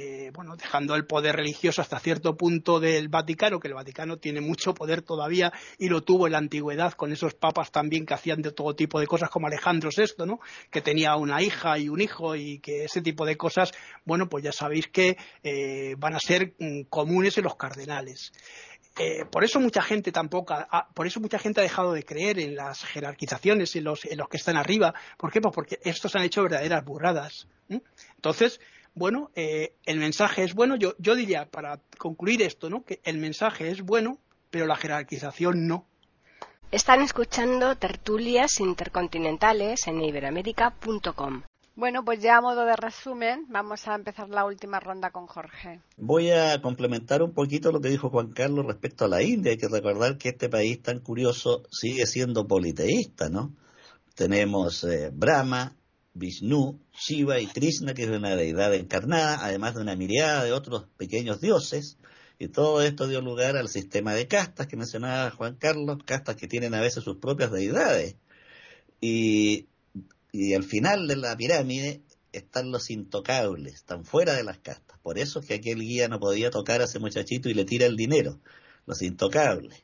eh, 0.00 0.30
bueno, 0.32 0.54
dejando 0.54 0.94
el 0.94 1.06
poder 1.06 1.34
religioso 1.34 1.82
hasta 1.82 1.98
cierto 1.98 2.36
punto 2.36 2.78
del 2.78 3.08
Vaticano, 3.08 3.58
que 3.58 3.66
el 3.66 3.74
Vaticano 3.74 4.18
tiene 4.18 4.40
mucho 4.40 4.72
poder 4.72 5.02
todavía 5.02 5.52
y 5.76 5.88
lo 5.88 6.02
tuvo 6.02 6.26
en 6.26 6.32
la 6.32 6.38
antigüedad 6.38 6.92
con 6.92 7.10
esos 7.10 7.34
papas 7.34 7.72
también 7.72 8.06
que 8.06 8.14
hacían 8.14 8.40
de 8.40 8.52
todo 8.52 8.76
tipo 8.76 9.00
de 9.00 9.08
cosas 9.08 9.28
como 9.28 9.48
Alejandro 9.48 9.90
VI, 9.94 10.24
¿no? 10.24 10.38
que 10.70 10.82
tenía 10.82 11.16
una 11.16 11.42
hija 11.42 11.78
y 11.78 11.88
un 11.88 12.00
hijo 12.00 12.36
y 12.36 12.60
que 12.60 12.84
ese 12.84 13.02
tipo 13.02 13.26
de 13.26 13.36
cosas, 13.36 13.72
bueno, 14.04 14.28
pues 14.28 14.44
ya 14.44 14.52
sabéis 14.52 14.86
que 14.86 15.16
eh, 15.42 15.96
van 15.98 16.14
a 16.14 16.20
ser 16.20 16.54
mm, 16.58 16.82
comunes 16.88 17.36
en 17.38 17.44
los 17.44 17.56
cardenales. 17.56 18.32
Eh, 19.00 19.24
por 19.24 19.42
eso 19.42 19.58
mucha 19.58 19.82
gente 19.82 20.12
tampoco, 20.12 20.54
por 20.94 21.06
eso 21.06 21.18
mucha 21.18 21.38
gente 21.38 21.60
ha 21.60 21.64
dejado 21.64 21.92
de 21.92 22.04
creer 22.04 22.38
en 22.38 22.54
las 22.54 22.84
jerarquizaciones, 22.84 23.74
en 23.74 23.84
los, 23.84 24.04
en 24.04 24.18
los 24.18 24.28
que 24.28 24.36
están 24.36 24.56
arriba. 24.56 24.94
¿Por 25.16 25.32
qué? 25.32 25.40
Pues 25.40 25.54
porque 25.54 25.78
estos 25.82 26.14
han 26.14 26.22
hecho 26.22 26.42
verdaderas 26.42 26.84
burradas. 26.84 27.48
Entonces, 28.16 28.60
bueno, 28.94 29.30
eh, 29.34 29.74
el 29.84 29.98
mensaje 29.98 30.44
es 30.44 30.54
bueno. 30.54 30.76
Yo, 30.76 30.94
yo 30.98 31.14
diría, 31.14 31.46
para 31.46 31.80
concluir 31.98 32.42
esto, 32.42 32.70
¿no? 32.70 32.84
que 32.84 33.00
el 33.04 33.18
mensaje 33.18 33.70
es 33.70 33.82
bueno, 33.82 34.18
pero 34.50 34.66
la 34.66 34.76
jerarquización 34.76 35.66
no. 35.66 35.86
Están 36.70 37.00
escuchando 37.00 37.76
tertulias 37.76 38.60
intercontinentales 38.60 39.86
en 39.86 40.02
iberoamérica.com. 40.02 41.42
Bueno, 41.78 42.04
pues 42.04 42.20
ya 42.20 42.38
a 42.38 42.40
modo 42.40 42.64
de 42.64 42.74
resumen, 42.74 43.46
vamos 43.48 43.86
a 43.86 43.94
empezar 43.94 44.28
la 44.28 44.44
última 44.44 44.80
ronda 44.80 45.10
con 45.10 45.28
Jorge. 45.28 45.80
Voy 45.96 46.30
a 46.32 46.60
complementar 46.60 47.22
un 47.22 47.32
poquito 47.32 47.70
lo 47.70 47.80
que 47.80 47.88
dijo 47.88 48.10
Juan 48.10 48.32
Carlos 48.32 48.66
respecto 48.66 49.04
a 49.04 49.08
la 49.08 49.22
India. 49.22 49.52
Hay 49.52 49.58
que 49.58 49.68
recordar 49.68 50.18
que 50.18 50.30
este 50.30 50.48
país 50.48 50.82
tan 50.82 50.98
curioso 50.98 51.62
sigue 51.70 52.04
siendo 52.06 52.48
politeísta, 52.48 53.28
¿no? 53.28 53.54
Tenemos 54.16 54.82
eh, 54.82 55.10
Brahma, 55.12 55.76
Vishnu, 56.14 56.80
Shiva 56.92 57.40
y 57.40 57.46
Krishna, 57.46 57.94
que 57.94 58.04
es 58.04 58.10
una 58.10 58.36
deidad 58.36 58.74
encarnada, 58.74 59.44
además 59.44 59.74
de 59.74 59.82
una 59.82 59.96
mirada 59.96 60.44
de 60.44 60.52
otros 60.52 60.86
pequeños 60.96 61.40
dioses. 61.40 61.98
Y 62.38 62.48
todo 62.48 62.82
esto 62.82 63.08
dio 63.08 63.20
lugar 63.20 63.56
al 63.56 63.68
sistema 63.68 64.14
de 64.14 64.28
castas 64.28 64.66
que 64.66 64.76
mencionaba 64.76 65.30
Juan 65.30 65.56
Carlos, 65.56 65.98
castas 66.04 66.36
que 66.36 66.46
tienen 66.46 66.74
a 66.74 66.80
veces 66.80 67.04
sus 67.04 67.16
propias 67.16 67.50
deidades. 67.50 68.16
Y, 69.00 69.66
y 70.32 70.54
al 70.54 70.64
final 70.64 71.08
de 71.08 71.16
la 71.16 71.36
pirámide 71.36 72.02
están 72.32 72.70
los 72.70 72.90
intocables, 72.90 73.74
están 73.74 74.04
fuera 74.04 74.34
de 74.34 74.44
las 74.44 74.58
castas. 74.58 74.98
Por 75.02 75.18
eso 75.18 75.40
es 75.40 75.46
que 75.46 75.54
aquel 75.54 75.80
guía 75.80 76.08
no 76.08 76.20
podía 76.20 76.50
tocar 76.50 76.80
a 76.80 76.84
ese 76.84 76.98
muchachito 76.98 77.48
y 77.48 77.54
le 77.54 77.64
tira 77.64 77.86
el 77.86 77.96
dinero, 77.96 78.40
los 78.86 79.02
intocables. 79.02 79.82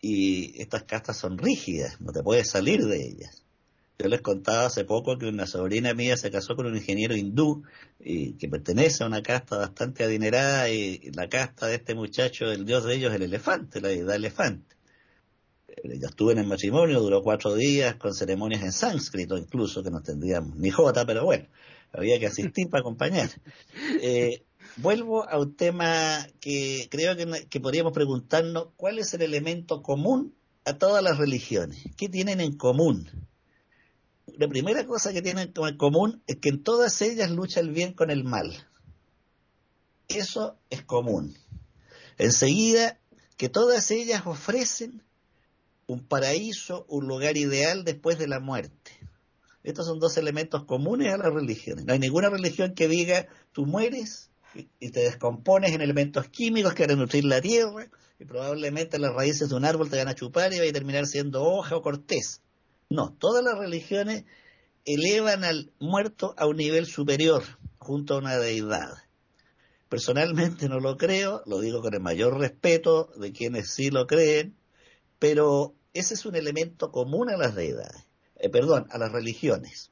Y 0.00 0.60
estas 0.60 0.84
castas 0.84 1.16
son 1.16 1.38
rígidas, 1.38 2.00
no 2.00 2.12
te 2.12 2.22
puedes 2.22 2.50
salir 2.50 2.84
de 2.84 3.06
ellas. 3.06 3.45
Yo 3.98 4.08
les 4.08 4.20
contaba 4.20 4.66
hace 4.66 4.84
poco 4.84 5.16
que 5.16 5.26
una 5.26 5.46
sobrina 5.46 5.94
mía 5.94 6.18
se 6.18 6.30
casó 6.30 6.54
con 6.54 6.66
un 6.66 6.76
ingeniero 6.76 7.16
hindú 7.16 7.62
y 7.98 8.34
que 8.34 8.46
pertenece 8.46 9.02
a 9.02 9.06
una 9.06 9.22
casta 9.22 9.56
bastante 9.56 10.04
adinerada 10.04 10.68
y 10.68 11.10
la 11.14 11.28
casta 11.28 11.66
de 11.66 11.76
este 11.76 11.94
muchacho, 11.94 12.52
el 12.52 12.66
dios 12.66 12.84
de 12.84 12.94
ellos 12.94 13.14
el 13.14 13.22
elefante, 13.22 13.80
la 13.80 13.88
deidad 13.88 14.16
elefante. 14.16 14.76
Eh, 15.68 15.98
yo 15.98 16.08
estuve 16.08 16.32
en 16.32 16.40
el 16.40 16.46
matrimonio, 16.46 17.00
duró 17.00 17.22
cuatro 17.22 17.54
días 17.54 17.96
con 17.96 18.12
ceremonias 18.14 18.62
en 18.62 18.72
sánscrito 18.72 19.38
incluso, 19.38 19.82
que 19.82 19.90
no 19.90 20.02
tendríamos 20.02 20.56
ni 20.56 20.70
jota, 20.70 21.06
pero 21.06 21.24
bueno, 21.24 21.46
había 21.92 22.18
que 22.18 22.26
asistir 22.26 22.68
para 22.68 22.80
acompañar. 22.80 23.30
Eh, 24.02 24.42
vuelvo 24.76 25.26
a 25.26 25.38
un 25.38 25.56
tema 25.56 26.26
que 26.40 26.88
creo 26.90 27.16
que, 27.16 27.46
que 27.48 27.60
podríamos 27.60 27.94
preguntarnos, 27.94 28.68
¿cuál 28.76 28.98
es 28.98 29.14
el 29.14 29.22
elemento 29.22 29.82
común 29.82 30.34
a 30.66 30.76
todas 30.76 31.02
las 31.02 31.16
religiones? 31.16 31.82
¿Qué 31.96 32.10
tienen 32.10 32.42
en 32.42 32.58
común? 32.58 33.08
La 34.26 34.48
primera 34.48 34.84
cosa 34.86 35.12
que 35.12 35.22
tienen 35.22 35.52
en 35.54 35.76
común 35.76 36.22
es 36.26 36.36
que 36.36 36.48
en 36.48 36.62
todas 36.62 37.00
ellas 37.02 37.30
lucha 37.30 37.60
el 37.60 37.70
bien 37.70 37.92
con 37.92 38.10
el 38.10 38.24
mal. 38.24 38.66
Eso 40.08 40.56
es 40.70 40.82
común. 40.82 41.36
Enseguida, 42.18 42.98
que 43.36 43.48
todas 43.48 43.90
ellas 43.90 44.22
ofrecen 44.26 45.02
un 45.86 46.06
paraíso, 46.06 46.86
un 46.88 47.06
lugar 47.06 47.36
ideal 47.36 47.84
después 47.84 48.18
de 48.18 48.28
la 48.28 48.40
muerte. 48.40 48.92
Estos 49.62 49.86
son 49.86 49.98
dos 49.98 50.16
elementos 50.16 50.64
comunes 50.64 51.12
a 51.12 51.18
las 51.18 51.32
religiones. 51.32 51.84
No 51.84 51.92
hay 51.92 51.98
ninguna 51.98 52.28
religión 52.28 52.74
que 52.74 52.88
diga, 52.88 53.26
tú 53.52 53.66
mueres 53.66 54.30
y 54.80 54.90
te 54.90 55.00
descompones 55.00 55.72
en 55.72 55.82
elementos 55.82 56.28
químicos 56.28 56.74
que 56.74 56.86
van 56.86 56.96
a 56.96 57.00
nutrir 57.00 57.24
la 57.24 57.40
tierra 57.40 57.88
y 58.18 58.24
probablemente 58.24 58.98
las 58.98 59.12
raíces 59.12 59.48
de 59.48 59.54
un 59.54 59.64
árbol 59.64 59.90
te 59.90 59.98
van 59.98 60.08
a 60.08 60.14
chupar 60.14 60.52
y 60.52 60.58
va 60.58 60.64
a 60.64 60.72
terminar 60.72 61.06
siendo 61.06 61.42
hoja 61.42 61.76
o 61.76 61.82
corteza. 61.82 62.40
No, 62.88 63.12
todas 63.18 63.42
las 63.42 63.58
religiones 63.58 64.24
elevan 64.84 65.44
al 65.44 65.72
muerto 65.80 66.34
a 66.38 66.46
un 66.46 66.56
nivel 66.56 66.86
superior, 66.86 67.42
junto 67.78 68.14
a 68.14 68.18
una 68.18 68.36
deidad. 68.36 68.90
Personalmente 69.88 70.68
no 70.68 70.80
lo 70.80 70.96
creo, 70.96 71.42
lo 71.46 71.60
digo 71.60 71.80
con 71.80 71.94
el 71.94 72.00
mayor 72.00 72.38
respeto 72.38 73.10
de 73.16 73.32
quienes 73.32 73.72
sí 73.72 73.90
lo 73.90 74.06
creen, 74.06 74.56
pero 75.18 75.74
ese 75.94 76.14
es 76.14 76.26
un 76.26 76.36
elemento 76.36 76.90
común 76.90 77.30
a 77.30 77.36
las 77.36 77.54
deidades, 77.54 78.04
eh, 78.36 78.48
perdón, 78.48 78.86
a 78.90 78.98
las 78.98 79.10
religiones. 79.12 79.90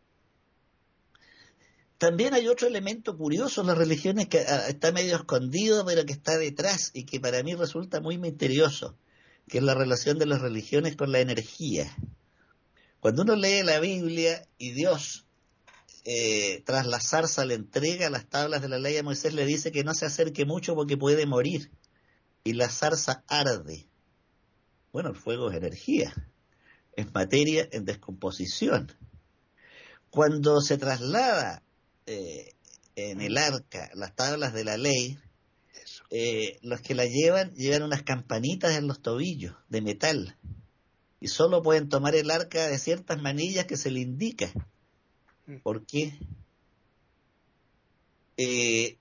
También 1.98 2.34
hay 2.34 2.48
otro 2.48 2.66
elemento 2.66 3.16
curioso 3.16 3.60
en 3.60 3.68
las 3.68 3.78
religiones 3.78 4.28
que 4.28 4.40
ah, 4.40 4.68
está 4.68 4.92
medio 4.92 5.16
escondido, 5.16 5.84
pero 5.86 6.04
que 6.04 6.12
está 6.12 6.36
detrás 6.36 6.90
y 6.92 7.04
que 7.06 7.20
para 7.20 7.42
mí 7.42 7.54
resulta 7.54 8.00
muy 8.00 8.18
misterioso, 8.18 8.96
que 9.48 9.58
es 9.58 9.64
la 9.64 9.74
relación 9.74 10.18
de 10.18 10.26
las 10.26 10.40
religiones 10.40 10.96
con 10.96 11.12
la 11.12 11.20
energía. 11.20 11.96
Cuando 13.04 13.20
uno 13.20 13.36
lee 13.36 13.62
la 13.62 13.80
Biblia 13.80 14.48
y 14.56 14.72
Dios, 14.72 15.26
eh, 16.06 16.62
tras 16.64 16.86
la 16.86 17.00
zarza, 17.00 17.44
le 17.44 17.52
entrega 17.52 18.08
las 18.08 18.26
tablas 18.30 18.62
de 18.62 18.70
la 18.70 18.78
ley 18.78 18.96
a 18.96 19.02
Moisés, 19.02 19.34
le 19.34 19.44
dice 19.44 19.70
que 19.70 19.84
no 19.84 19.92
se 19.92 20.06
acerque 20.06 20.46
mucho 20.46 20.74
porque 20.74 20.96
puede 20.96 21.26
morir. 21.26 21.70
Y 22.44 22.54
la 22.54 22.70
zarza 22.70 23.22
arde. 23.28 23.86
Bueno, 24.90 25.10
el 25.10 25.16
fuego 25.16 25.50
es 25.50 25.56
energía, 25.58 26.14
es 26.96 27.12
materia 27.12 27.68
en 27.72 27.84
descomposición. 27.84 28.90
Cuando 30.08 30.62
se 30.62 30.78
traslada 30.78 31.62
eh, 32.06 32.54
en 32.96 33.20
el 33.20 33.36
arca 33.36 33.90
las 33.92 34.16
tablas 34.16 34.54
de 34.54 34.64
la 34.64 34.78
ley, 34.78 35.18
eh, 36.08 36.58
los 36.62 36.80
que 36.80 36.94
la 36.94 37.04
llevan 37.04 37.54
llevan 37.54 37.82
unas 37.82 38.02
campanitas 38.02 38.78
en 38.78 38.86
los 38.86 39.02
tobillos 39.02 39.54
de 39.68 39.82
metal 39.82 40.38
y 41.24 41.28
solo 41.28 41.62
pueden 41.62 41.88
tomar 41.88 42.14
el 42.14 42.30
arca 42.30 42.66
de 42.66 42.78
ciertas 42.78 43.22
manillas 43.22 43.64
que 43.64 43.78
se 43.78 43.90
le 43.90 44.00
indica. 44.00 44.52
Mm. 45.46 45.56
¿Por 45.62 45.86
qué? 45.86 46.18
Eh, 48.36 48.98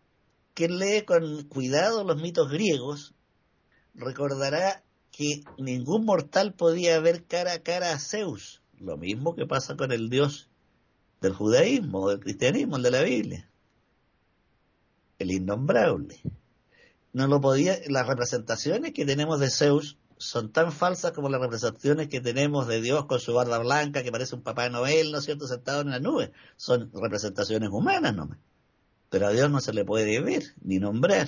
quien 0.53 0.79
lee 0.79 1.01
con 1.01 1.43
cuidado 1.49 2.05
los 2.05 2.21
mitos 2.21 2.49
griegos 2.49 3.13
recordará 3.93 4.85
que 5.11 5.43
ningún 5.57 6.05
mortal 6.05 6.53
podía 6.53 6.97
ver 7.01 7.25
cara 7.25 7.51
a 7.51 7.59
cara 7.59 7.91
a 7.91 7.99
Zeus, 7.99 8.61
lo 8.79 8.95
mismo 8.95 9.35
que 9.35 9.45
pasa 9.45 9.75
con 9.75 9.91
el 9.91 10.09
dios 10.09 10.49
del 11.19 11.33
judaísmo, 11.33 12.07
del 12.07 12.21
cristianismo, 12.21 12.77
el 12.77 12.83
de 12.83 12.91
la 12.91 13.01
Biblia. 13.01 13.49
El 15.19 15.29
innombrable. 15.29 16.21
No 17.11 17.27
lo 17.27 17.41
podía, 17.41 17.79
las 17.87 18.07
representaciones 18.07 18.93
que 18.93 19.05
tenemos 19.05 19.41
de 19.41 19.49
Zeus 19.49 19.97
son 20.23 20.51
tan 20.51 20.71
falsas 20.71 21.11
como 21.11 21.27
las 21.29 21.41
representaciones 21.41 22.07
que 22.07 22.21
tenemos 22.21 22.67
de 22.67 22.81
Dios 22.81 23.05
con 23.05 23.19
su 23.19 23.33
barba 23.33 23.59
blanca, 23.59 24.03
que 24.03 24.11
parece 24.11 24.35
un 24.35 24.41
papá 24.41 24.69
Noel, 24.69 25.11
¿no 25.11 25.17
es 25.17 25.25
cierto?, 25.25 25.47
sentado 25.47 25.81
en 25.81 25.89
la 25.89 25.99
nube. 25.99 26.31
Son 26.55 26.89
representaciones 26.93 27.69
humanas 27.69 28.15
nomás. 28.15 28.37
Pero 29.09 29.27
a 29.27 29.31
Dios 29.31 29.51
no 29.51 29.59
se 29.59 29.73
le 29.73 29.83
puede 29.83 30.21
ver 30.21 30.43
ni 30.61 30.79
nombrar. 30.79 31.27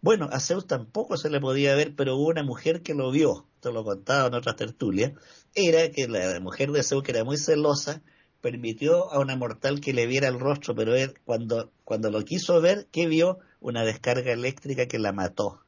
Bueno, 0.00 0.28
a 0.32 0.40
Zeus 0.40 0.66
tampoco 0.66 1.16
se 1.16 1.30
le 1.30 1.40
podía 1.40 1.74
ver, 1.74 1.94
pero 1.94 2.16
hubo 2.16 2.28
una 2.28 2.42
mujer 2.42 2.82
que 2.82 2.94
lo 2.94 3.10
vio, 3.12 3.46
esto 3.54 3.70
lo 3.70 3.84
contaba 3.84 4.28
en 4.28 4.34
otras 4.34 4.56
tertulias, 4.56 5.12
era 5.54 5.90
que 5.90 6.08
la 6.08 6.40
mujer 6.40 6.72
de 6.72 6.82
Zeus, 6.82 7.02
que 7.02 7.12
era 7.12 7.24
muy 7.24 7.36
celosa, 7.36 8.02
permitió 8.40 9.12
a 9.12 9.20
una 9.20 9.36
mortal 9.36 9.80
que 9.80 9.92
le 9.92 10.06
viera 10.06 10.28
el 10.28 10.40
rostro, 10.40 10.74
pero 10.74 10.96
él, 10.96 11.14
cuando, 11.24 11.70
cuando 11.84 12.10
lo 12.10 12.22
quiso 12.24 12.60
ver, 12.60 12.88
¿qué 12.90 13.06
vio? 13.06 13.38
Una 13.60 13.84
descarga 13.84 14.32
eléctrica 14.32 14.86
que 14.86 14.98
la 14.98 15.12
mató. 15.12 15.61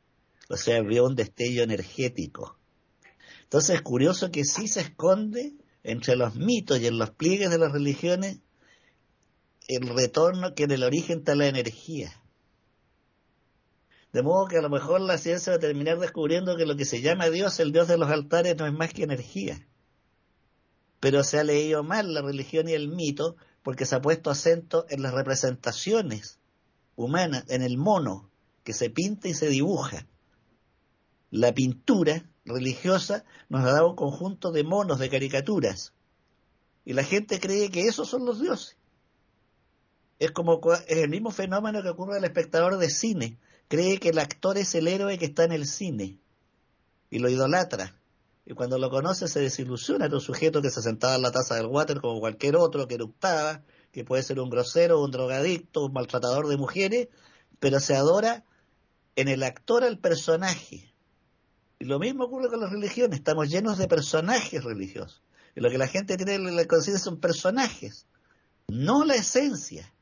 O 0.49 0.57
sea, 0.57 0.81
vio 0.83 1.07
un 1.07 1.15
destello 1.15 1.63
energético. 1.63 2.59
Entonces 3.45 3.77
es 3.77 3.83
curioso 3.83 4.31
que 4.31 4.45
sí 4.45 4.69
se 4.69 4.81
esconde 4.81 5.55
entre 5.83 6.17
los 6.17 6.35
mitos 6.35 6.81
y 6.81 6.87
en 6.87 6.99
los 6.99 7.11
pliegues 7.11 7.51
de 7.51 7.59
las 7.59 7.73
religiones 7.73 8.39
el 9.69 9.89
retorno 9.89 10.55
que 10.55 10.65
en 10.65 10.73
el 10.73 10.83
origen 10.83 11.19
está 11.19 11.35
la 11.35 11.47
energía. 11.47 12.21
De 14.13 14.23
modo 14.23 14.47
que 14.47 14.59
a 14.59 14.63
lo 14.63 14.71
mejor 14.71 15.01
la 15.01 15.19
ciencia 15.19 15.53
va 15.53 15.57
a 15.57 15.61
terminar 15.61 15.99
descubriendo 15.99 16.57
que 16.57 16.67
lo 16.67 16.77
que 16.77 16.85
se 16.85 17.01
llama 17.01 17.31
Dios, 17.31 17.59
el 17.61 17.73
Dios 17.73 17.89
de 17.89 17.99
los 17.99 18.11
altares, 18.11 18.57
no 18.57 18.67
es 18.67 18.73
más 18.73 18.93
que 18.93 19.03
energía. 19.03 19.67
Pero 21.01 21.25
se 21.25 21.39
ha 21.39 21.45
leído 21.45 21.83
mal 21.83 22.15
la 22.15 22.23
religión 22.23 22.69
y 22.69 22.73
el 22.73 22.89
mito 22.89 23.37
porque 23.63 23.87
se 23.87 23.97
ha 23.97 24.01
puesto 24.03 24.31
acento 24.31 24.87
en 24.89 25.03
las 25.03 25.15
representaciones 25.15 26.39
humanas, 26.97 27.45
en 27.49 27.63
el 27.63 27.77
mono, 27.77 28.31
que 28.63 28.73
se 28.73 28.91
pinta 28.91 29.29
y 29.29 29.35
se 29.35 29.49
dibuja. 29.49 30.07
La 31.37 31.53
pintura 31.53 32.25
religiosa 32.45 33.25
nos 33.49 33.65
ha 33.65 33.73
dado 33.73 33.91
un 33.91 33.97
conjunto 33.97 34.53
de 34.53 34.63
monos, 34.63 35.01
de 35.01 35.11
caricaturas. 35.11 35.93
Y 36.85 36.93
la 36.93 37.03
gente 37.03 37.41
cree 37.41 37.73
que 37.73 37.89
esos 37.89 38.09
son 38.09 38.25
los 38.25 38.41
dioses. 38.41 38.77
Es 40.21 40.31
como 40.31 40.61
es 40.87 40.99
el 40.99 41.09
mismo 41.09 41.33
fenómeno 41.33 41.83
que 41.83 41.89
ocurre 41.89 42.19
al 42.19 42.25
espectador 42.25 42.79
de 42.79 42.89
cine 42.89 43.37
cree 43.67 43.99
que 43.99 44.11
el 44.11 44.21
actor 44.21 44.59
es 44.59 44.77
el 44.77 44.87
héroe 44.87 45.19
que 45.19 45.25
está 45.25 45.43
en 45.43 45.51
el 45.51 45.67
cine 45.67 46.21
y 47.11 47.19
lo 47.19 47.29
idolatra. 47.29 47.99
Y 48.47 48.55
cuando 48.55 48.79
lo 48.79 48.89
conoce 48.89 49.27
se 49.27 49.41
desilusiona, 49.41 50.05
era 50.05 50.15
un 50.15 50.21
sujeto 50.21 50.63
que 50.63 50.71
se 50.71 50.83
sentaba 50.83 51.17
en 51.17 51.23
la 51.23 51.33
taza 51.33 51.57
del 51.57 51.67
water 51.67 52.01
como 52.01 52.21
cualquier 52.21 52.55
otro, 52.55 52.87
que 52.87 52.95
eructaba, 52.95 53.65
que 53.91 54.05
puede 54.05 54.23
ser 54.23 54.39
un 54.39 54.51
grosero, 54.51 55.03
un 55.03 55.11
drogadicto, 55.11 55.87
un 55.87 55.95
maltratador 55.95 56.47
de 56.47 56.59
mujeres, 56.59 57.09
pero 57.59 57.81
se 57.81 57.97
adora 57.97 58.45
en 59.17 59.27
el 59.27 59.43
actor 59.43 59.83
al 59.83 59.99
personaje. 59.99 60.94
Y 61.79 61.87
lo 61.87 61.99
mismo 61.99 62.25
ocurre 62.25 62.49
con 62.49 62.61
las 62.61 62.71
religiones, 62.71 63.19
estamos 63.19 63.49
llenos 63.49 63.79
de 63.79 63.89
personajes 63.89 64.63
religiosos. 64.63 65.23
Y 65.57 65.61
lo 65.61 65.71
que 65.71 65.79
la 65.79 65.87
gente 65.87 66.17
tiene 66.17 66.35
en 66.35 66.57
la 66.57 66.65
conciencia 66.67 67.03
son 67.03 67.21
personajes, 67.21 68.07
no 68.69 69.05
la 69.05 69.15
esencia. 69.15 69.93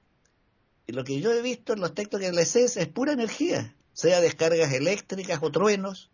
Y 0.86 0.92
lo 0.92 1.04
que 1.04 1.20
yo 1.20 1.32
he 1.32 1.42
visto 1.42 1.72
en 1.72 1.80
los 1.80 1.94
textos 1.94 2.20
que 2.20 2.32
les 2.32 2.56
es, 2.56 2.76
es 2.76 2.88
pura 2.88 3.12
energía, 3.12 3.74
sea 3.92 4.20
descargas 4.20 4.72
eléctricas 4.72 5.38
o 5.42 5.50
truenos. 5.50 6.10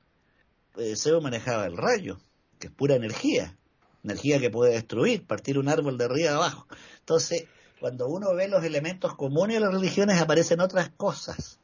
Eh, 0.77 0.95
Zeus 0.97 1.23
manejaba 1.23 1.67
el 1.67 1.77
rayo, 1.77 2.21
que 2.59 2.69
es 2.69 2.73
pura 2.73 2.97
energía, 2.97 3.57
energía 4.05 4.39
que 4.39 4.51
puede 4.51 4.73
destruir, 4.73 5.27
partir 5.27 5.59
un 5.59 5.69
árbol 5.69 5.99
de 5.99 6.05
arriba 6.05 6.33
abajo. 6.33 6.67
Entonces, 7.01 7.45
cuando 7.81 8.09
uno 8.09 8.35
ve 8.35 8.49
los 8.49 8.65
elementos 8.65 9.15
comunes 9.15 9.57
de 9.57 9.61
las 9.61 9.73
religiones, 9.73 10.21
aparecen 10.21 10.61
otras 10.61 10.91
cosas. 10.91 11.61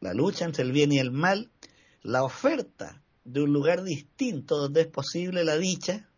La 0.00 0.12
lucha 0.14 0.44
entre 0.44 0.64
el 0.64 0.72
bien 0.72 0.92
y 0.92 0.98
el 0.98 1.10
mal, 1.10 1.50
la 2.02 2.24
oferta 2.24 3.02
de 3.24 3.42
un 3.42 3.52
lugar 3.52 3.82
distinto 3.82 4.58
donde 4.58 4.82
es 4.82 4.86
posible 4.88 5.44
la 5.44 5.56
dicha, 5.56 6.08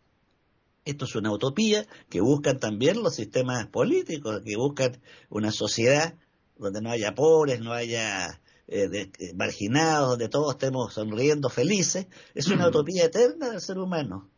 esto 0.83 1.05
es 1.05 1.15
una 1.15 1.31
utopía 1.31 1.85
que 2.09 2.21
buscan 2.21 2.59
también 2.59 3.01
los 3.01 3.15
sistemas 3.15 3.67
políticos, 3.67 4.41
que 4.45 4.55
buscan 4.55 5.01
una 5.29 5.51
sociedad 5.51 6.15
donde 6.57 6.81
no 6.81 6.91
haya 6.91 7.15
pobres, 7.15 7.59
no 7.59 7.73
haya 7.73 8.39
eh, 8.67 8.89
eh, 8.91 9.33
marginados, 9.35 10.09
donde 10.09 10.29
todos 10.29 10.53
estemos 10.53 10.93
sonriendo 10.93 11.49
felices. 11.49 12.07
Es 12.33 12.47
una 12.47 12.67
utopía 12.67 13.05
eterna 13.05 13.49
del 13.49 13.61
ser 13.61 13.77
humano. 13.79 14.29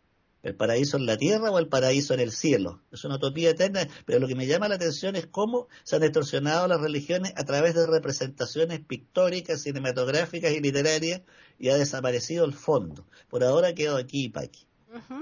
El 0.44 0.56
paraíso 0.56 0.98
en 0.98 1.06
la 1.06 1.18
tierra 1.18 1.52
o 1.52 1.60
el 1.60 1.68
paraíso 1.68 2.14
en 2.14 2.20
el 2.20 2.32
cielo. 2.32 2.82
Es 2.92 3.04
una 3.04 3.16
utopía 3.16 3.50
eterna, 3.50 3.88
pero 4.06 4.20
lo 4.20 4.28
que 4.28 4.36
me 4.36 4.48
llama 4.48 4.68
la 4.68 4.76
atención 4.76 5.16
es 5.16 5.26
cómo 5.26 5.68
se 5.84 5.96
han 5.96 6.04
distorsionado 6.04 6.68
las 6.68 6.80
religiones 6.80 7.34
a 7.36 7.44
través 7.44 7.76
de 7.76 7.88
representaciones 7.88 8.80
pictóricas, 8.80 9.64
cinematográficas 9.64 10.52
y 10.52 10.62
literarias 10.62 11.22
y 11.60 11.70
ha 11.70 11.78
desaparecido 11.78 12.46
el 12.46 12.54
fondo. 12.54 13.06
Por 13.30 13.44
ahora 13.44 13.74
quedo 13.74 13.98
aquí, 13.98 14.30
Paqui. 14.30 14.68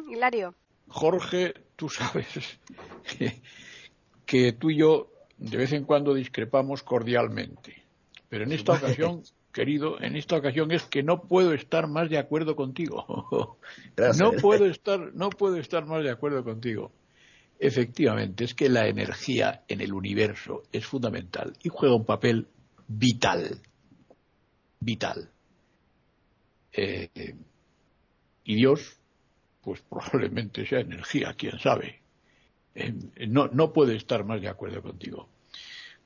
Hilario. 0.09 0.55
Jorge, 0.87 1.53
tú 1.75 1.89
sabes 1.89 2.27
que, 4.25 4.53
tú 4.53 4.69
y 4.69 4.77
yo 4.77 5.11
de 5.37 5.57
vez 5.57 5.73
en 5.73 5.85
cuando 5.85 6.13
discrepamos 6.13 6.83
cordialmente. 6.83 7.83
Pero 8.29 8.43
en 8.43 8.51
esta 8.51 8.73
ocasión, 8.73 9.23
querido, 9.55 10.01
en 10.01 10.17
esta 10.17 10.35
ocasión 10.35 10.71
es 10.73 10.83
que 10.83 11.01
no 11.01 11.21
puedo 11.21 11.53
estar 11.53 11.87
más 11.87 12.09
de 12.09 12.17
acuerdo 12.17 12.55
contigo. 12.55 13.57
No 14.19 14.33
puedo 14.33 14.65
estar, 14.65 15.13
no 15.13 15.29
puedo 15.29 15.55
estar 15.55 15.85
más 15.85 16.03
de 16.03 16.11
acuerdo 16.11 16.43
contigo. 16.43 16.91
Efectivamente, 17.57 18.43
es 18.43 18.53
que 18.53 18.67
la 18.67 18.87
energía 18.87 19.63
en 19.69 19.79
el 19.79 19.93
universo 19.93 20.63
es 20.73 20.85
fundamental 20.85 21.53
y 21.63 21.69
juega 21.69 21.95
un 21.95 22.05
papel 22.05 22.47
vital. 22.87 23.61
Vital. 24.81 25.29
Eh, 26.73 27.35
y 28.43 28.55
Dios 28.55 28.99
pues 29.61 29.81
probablemente 29.81 30.65
sea 30.65 30.81
energía, 30.81 31.33
quién 31.37 31.57
sabe. 31.59 32.01
No, 33.29 33.47
no 33.47 33.71
puedo 33.71 33.93
estar 33.93 34.25
más 34.25 34.41
de 34.41 34.49
acuerdo 34.49 34.81
contigo. 34.81 35.29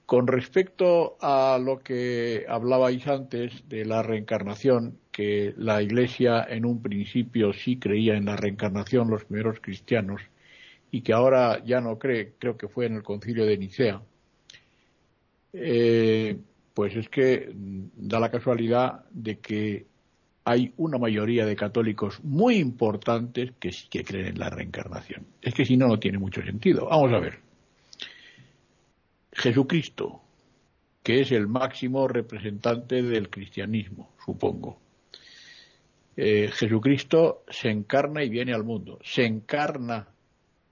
Con 0.09 0.25
respecto 0.25 1.17
a 1.21 1.59
lo 1.63 1.81
que 1.81 2.43
hablabais 2.49 3.05
antes 3.05 3.69
de 3.69 3.85
la 3.85 4.01
reencarnación, 4.01 4.97
que 5.11 5.53
la 5.55 5.83
Iglesia 5.83 6.43
en 6.49 6.65
un 6.65 6.81
principio 6.81 7.53
sí 7.53 7.77
creía 7.77 8.15
en 8.15 8.25
la 8.25 8.35
reencarnación, 8.35 9.11
los 9.11 9.25
primeros 9.25 9.59
cristianos, 9.59 10.19
y 10.89 11.01
que 11.01 11.13
ahora 11.13 11.63
ya 11.63 11.79
no 11.79 11.99
cree, 11.99 12.33
creo 12.39 12.57
que 12.57 12.67
fue 12.67 12.87
en 12.87 12.95
el 12.95 13.03
concilio 13.03 13.45
de 13.45 13.59
Nicea, 13.59 14.01
eh, 15.53 16.39
pues 16.73 16.95
es 16.95 17.07
que 17.07 17.51
da 17.53 18.19
la 18.19 18.31
casualidad 18.31 19.05
de 19.11 19.37
que 19.37 19.85
hay 20.43 20.73
una 20.77 20.97
mayoría 20.97 21.45
de 21.45 21.55
católicos 21.55 22.19
muy 22.23 22.55
importantes 22.55 23.51
que 23.59 23.71
sí 23.71 23.87
que 23.91 24.03
creen 24.03 24.25
en 24.29 24.39
la 24.39 24.49
reencarnación. 24.49 25.27
Es 25.39 25.53
que 25.53 25.65
si 25.65 25.77
no, 25.77 25.87
no 25.87 25.99
tiene 25.99 26.17
mucho 26.17 26.41
sentido. 26.41 26.87
Vamos 26.89 27.13
a 27.13 27.19
ver. 27.19 27.48
Jesucristo, 29.39 30.21
que 31.01 31.21
es 31.21 31.31
el 31.31 31.47
máximo 31.47 32.09
representante 32.09 33.01
del 33.01 33.29
cristianismo, 33.29 34.11
supongo. 34.25 34.81
Eh, 36.17 36.49
Jesucristo 36.51 37.45
se 37.47 37.69
encarna 37.69 38.21
y 38.21 38.27
viene 38.27 38.53
al 38.53 38.65
mundo. 38.65 38.99
Se 39.01 39.25
encarna 39.25 40.09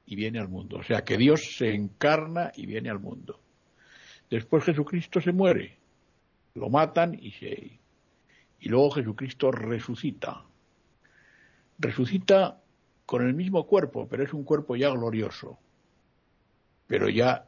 y 0.06 0.18
viene 0.18 0.40
al 0.40 0.50
mundo. 0.50 0.80
O 0.80 0.84
sea 0.84 1.06
que 1.06 1.16
Dios 1.18 1.56
se 1.56 1.74
encarna 1.74 2.52
y 2.58 2.66
viene 2.66 2.90
al 2.90 3.00
mundo. 3.00 3.40
Después 4.30 4.66
Jesucristo 4.66 5.22
se 5.22 5.32
muere. 5.32 5.78
Lo 6.54 6.70
matan 6.70 7.18
y 7.18 7.32
se, 7.32 7.80
y 8.60 8.68
luego 8.68 8.92
Jesucristo 8.92 9.50
resucita. 9.50 10.44
Resucita 11.80 12.62
con 13.06 13.26
el 13.26 13.34
mismo 13.34 13.66
cuerpo, 13.66 14.10
pero 14.10 14.26
es 14.26 14.34
un 14.34 14.44
cuerpo 14.44 14.76
ya 14.76 14.90
glorioso. 14.90 15.58
Pero 16.88 17.08
ya 17.08 17.48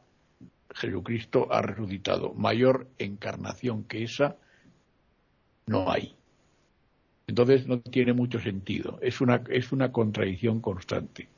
Jesucristo 0.74 1.48
ha 1.52 1.62
resucitado. 1.62 2.32
Mayor 2.34 2.88
encarnación 2.98 3.84
que 3.84 4.04
esa 4.04 4.36
no 5.66 5.90
hay. 5.90 6.16
Entonces 7.26 7.66
no 7.66 7.80
tiene 7.80 8.12
mucho 8.12 8.40
sentido. 8.40 8.98
Es 9.02 9.20
una, 9.20 9.42
es 9.50 9.72
una 9.72 9.92
contradicción 9.92 10.60
constante. 10.60 11.28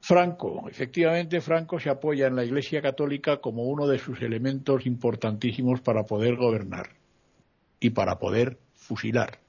Franco, 0.00 0.68
efectivamente 0.68 1.40
Franco 1.40 1.80
se 1.80 1.90
apoya 1.90 2.28
en 2.28 2.36
la 2.36 2.44
Iglesia 2.44 2.80
Católica 2.80 3.38
como 3.38 3.64
uno 3.64 3.88
de 3.88 3.98
sus 3.98 4.22
elementos 4.22 4.86
importantísimos 4.86 5.80
para 5.80 6.04
poder 6.04 6.36
gobernar 6.36 6.90
y 7.80 7.90
para 7.90 8.18
poder 8.18 8.58
fusilar 8.74 9.40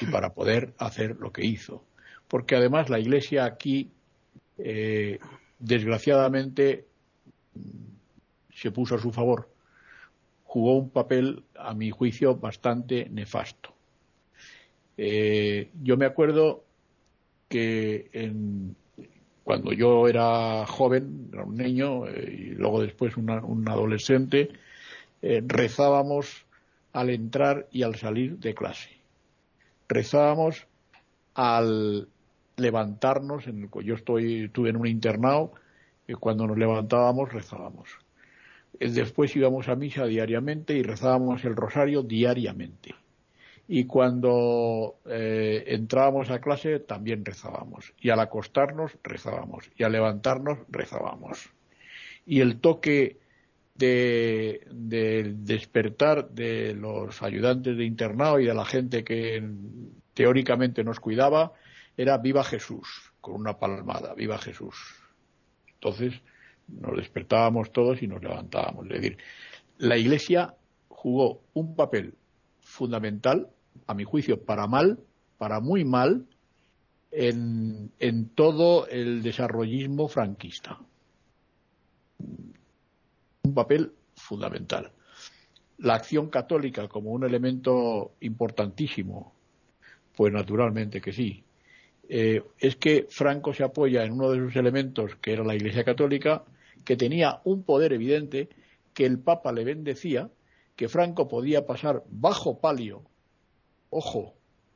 y 0.00 0.06
para 0.06 0.34
poder 0.34 0.74
hacer 0.78 1.16
lo 1.20 1.32
que 1.32 1.44
hizo. 1.44 1.84
Porque 2.26 2.56
además 2.56 2.88
la 2.88 2.98
Iglesia 2.98 3.44
aquí, 3.44 3.92
eh, 4.58 5.20
desgraciadamente, 5.60 6.86
se 8.52 8.70
puso 8.70 8.94
a 8.94 8.98
su 8.98 9.12
favor. 9.12 9.48
Jugó 10.44 10.76
un 10.76 10.90
papel, 10.90 11.44
a 11.56 11.74
mi 11.74 11.90
juicio, 11.90 12.36
bastante 12.36 13.08
nefasto. 13.10 13.74
Eh, 14.96 15.70
yo 15.82 15.96
me 15.96 16.06
acuerdo 16.06 16.64
que 17.48 18.08
en, 18.12 18.74
cuando 19.44 19.72
yo 19.72 20.08
era 20.08 20.64
joven, 20.66 21.30
era 21.32 21.44
un 21.44 21.56
niño 21.56 22.06
eh, 22.06 22.34
y 22.38 22.44
luego 22.54 22.80
después 22.80 23.16
un 23.16 23.68
adolescente, 23.68 24.50
eh, 25.22 25.42
rezábamos 25.46 26.46
al 26.92 27.10
entrar 27.10 27.68
y 27.70 27.82
al 27.82 27.96
salir 27.96 28.38
de 28.38 28.54
clase. 28.54 28.90
Rezábamos 29.88 30.66
al 31.34 32.08
levantarnos, 32.56 33.44
yo 33.84 33.94
estoy, 33.94 34.44
estuve 34.44 34.70
en 34.70 34.76
un 34.76 34.86
internado, 34.86 35.52
cuando 36.14 36.46
nos 36.46 36.56
levantábamos 36.56 37.32
rezábamos. 37.32 37.88
Eh, 38.78 38.90
después 38.90 39.34
íbamos 39.34 39.68
a 39.68 39.76
misa 39.76 40.06
diariamente 40.06 40.74
y 40.74 40.82
rezábamos 40.82 41.44
el 41.44 41.56
rosario 41.56 42.02
diariamente. 42.02 42.94
Y 43.68 43.84
cuando 43.86 45.00
eh, 45.06 45.64
entrábamos 45.66 46.30
a 46.30 46.40
clase 46.40 46.78
también 46.78 47.24
rezábamos. 47.24 47.92
Y 48.00 48.10
al 48.10 48.20
acostarnos 48.20 48.96
rezábamos. 49.02 49.70
Y 49.76 49.82
al 49.82 49.92
levantarnos 49.92 50.58
rezábamos. 50.68 51.50
Y 52.24 52.40
el 52.40 52.60
toque 52.60 53.18
de, 53.74 54.62
despertar 55.36 56.30
de 56.30 56.74
los 56.74 57.22
ayudantes 57.22 57.76
de 57.76 57.84
internado 57.84 58.40
y 58.40 58.46
de 58.46 58.54
la 58.54 58.64
gente 58.64 59.04
que 59.04 59.42
teóricamente 60.14 60.84
nos 60.84 61.00
cuidaba 61.00 61.52
era 61.96 62.18
viva 62.18 62.44
Jesús, 62.44 63.12
con 63.20 63.34
una 63.34 63.58
palmada, 63.58 64.14
viva 64.14 64.38
Jesús. 64.38 64.76
Entonces 65.80 66.14
nos 66.68 66.96
despertábamos 66.96 67.72
todos 67.72 68.02
y 68.02 68.08
nos 68.08 68.22
levantábamos. 68.22 68.86
Es 68.86 68.92
decir, 68.92 69.18
la 69.78 69.96
Iglesia 69.96 70.54
jugó 70.88 71.42
un 71.54 71.76
papel 71.76 72.14
fundamental, 72.60 73.48
a 73.86 73.94
mi 73.94 74.04
juicio, 74.04 74.42
para 74.42 74.66
mal, 74.66 74.98
para 75.38 75.60
muy 75.60 75.84
mal, 75.84 76.26
en, 77.12 78.30
todo 78.34 78.86
el 78.88 79.22
desarrollismo 79.22 80.08
franquista. 80.08 80.78
Un 82.18 83.54
papel 83.54 83.92
fundamental. 84.14 84.92
La 85.78 85.94
acción 85.94 86.28
católica 86.28 86.88
como 86.88 87.10
un 87.10 87.24
elemento 87.24 88.12
importantísimo, 88.20 89.34
pues 90.16 90.32
naturalmente 90.32 91.00
que 91.00 91.12
sí. 91.12 91.44
Eh, 92.08 92.42
es 92.58 92.76
que 92.76 93.06
Franco 93.08 93.52
se 93.52 93.64
apoya 93.64 94.04
en 94.04 94.12
uno 94.12 94.30
de 94.30 94.38
sus 94.38 94.56
elementos, 94.56 95.16
que 95.16 95.32
era 95.32 95.44
la 95.44 95.54
Iglesia 95.54 95.84
Católica, 95.84 96.44
que 96.84 96.96
tenía 96.96 97.40
un 97.44 97.64
poder 97.64 97.92
evidente, 97.92 98.48
que 98.94 99.06
el 99.06 99.18
Papa 99.18 99.52
le 99.52 99.64
bendecía, 99.64 100.30
que 100.76 100.88
Franco 100.88 101.28
podía 101.28 101.66
pasar 101.66 102.04
bajo 102.08 102.60
palio, 102.60 103.02
ojo, 103.90 104.34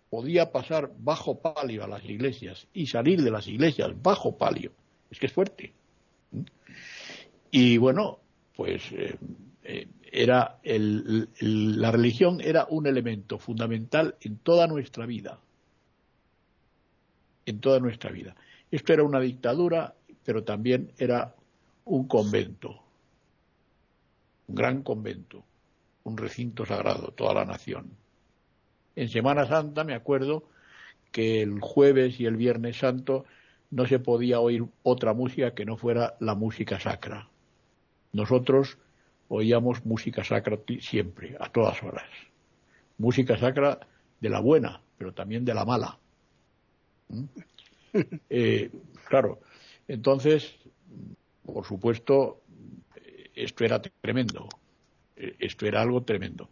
podía 0.09 0.51
pasar 0.51 0.91
bajo 0.99 1.41
palio 1.41 1.85
a 1.85 1.89
las 1.89 2.05
iglesias 2.05 2.67
y 2.75 2.87
salir 2.87 3.23
de 3.23 3.31
las 3.31 3.47
iglesias 3.47 3.91
bajo 4.03 4.37
palio. 4.37 4.73
Es 5.11 5.19
que 5.19 5.27
es 5.27 5.33
fuerte. 5.33 5.73
Y 7.51 7.79
bueno, 7.79 8.19
pues 8.57 8.83
eh, 8.93 9.17
eh, 9.63 9.89
era 10.13 10.59
la 10.65 11.91
religión 11.93 12.41
era 12.41 12.67
un 12.69 12.87
elemento 12.87 13.39
fundamental 13.39 14.17
en 14.21 14.39
toda 14.39 14.67
nuestra 14.67 15.07
vida 15.07 15.39
en 17.51 17.61
toda 17.61 17.81
nuestra 17.81 18.11
vida. 18.11 18.35
Esto 18.71 18.93
era 18.93 19.03
una 19.03 19.21
dictadura, 19.21 19.95
pero 20.25 20.45
también 20.45 20.93
era 20.99 21.35
un 21.85 22.07
convento, 22.07 22.83
un 24.49 24.55
gran 24.55 24.83
convento, 24.83 25.45
un 26.05 26.17
recinto 26.17 26.65
sagrado, 26.65 27.13
toda 27.13 27.35
la 27.35 27.45
nación. 27.45 27.91
En 28.97 29.09
Semana 29.09 29.47
Santa 29.47 29.85
me 29.85 29.95
acuerdo 29.95 30.45
que 31.13 31.43
el 31.43 31.61
jueves 31.61 32.21
y 32.21 32.27
el 32.27 32.37
viernes 32.37 32.79
santo 32.79 33.25
no 33.71 33.87
se 33.87 33.99
podía 33.99 34.41
oír 34.41 34.65
otra 34.83 35.15
música 35.15 35.55
que 35.55 35.65
no 35.65 35.77
fuera 35.77 36.15
la 36.21 36.35
música 36.35 36.79
sacra. 36.81 37.29
Nosotros 38.13 38.79
oíamos 39.29 39.85
música 39.85 40.25
sacra 40.25 40.59
siempre, 40.81 41.37
a 41.39 41.49
todas 41.51 41.83
horas. 41.83 42.09
Música 42.99 43.37
sacra 43.39 43.81
de 44.21 44.29
la 44.29 44.41
buena, 44.41 44.83
pero 44.99 45.15
también 45.15 45.45
de 45.45 45.55
la 45.55 45.65
mala. 45.65 45.99
Eh, 48.31 48.71
claro, 49.09 49.41
entonces, 49.89 50.55
por 51.45 51.67
supuesto, 51.67 52.43
esto 53.35 53.65
era 53.65 53.83
tremendo. 53.83 54.49
Eh, 55.17 55.37
esto 55.39 55.67
era 55.67 55.83
algo 55.83 56.03
tremendo. 56.03 56.49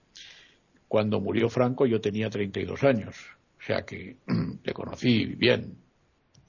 Cuando 0.89 1.21
murió 1.21 1.49
Franco 1.49 1.87
yo 1.87 2.01
tenía 2.01 2.31
32 2.31 2.83
años, 2.85 3.17
o 3.59 3.63
sea 3.63 3.85
que 3.85 4.17
le 4.65 4.73
conocí 4.73 5.27
bien, 5.27 5.77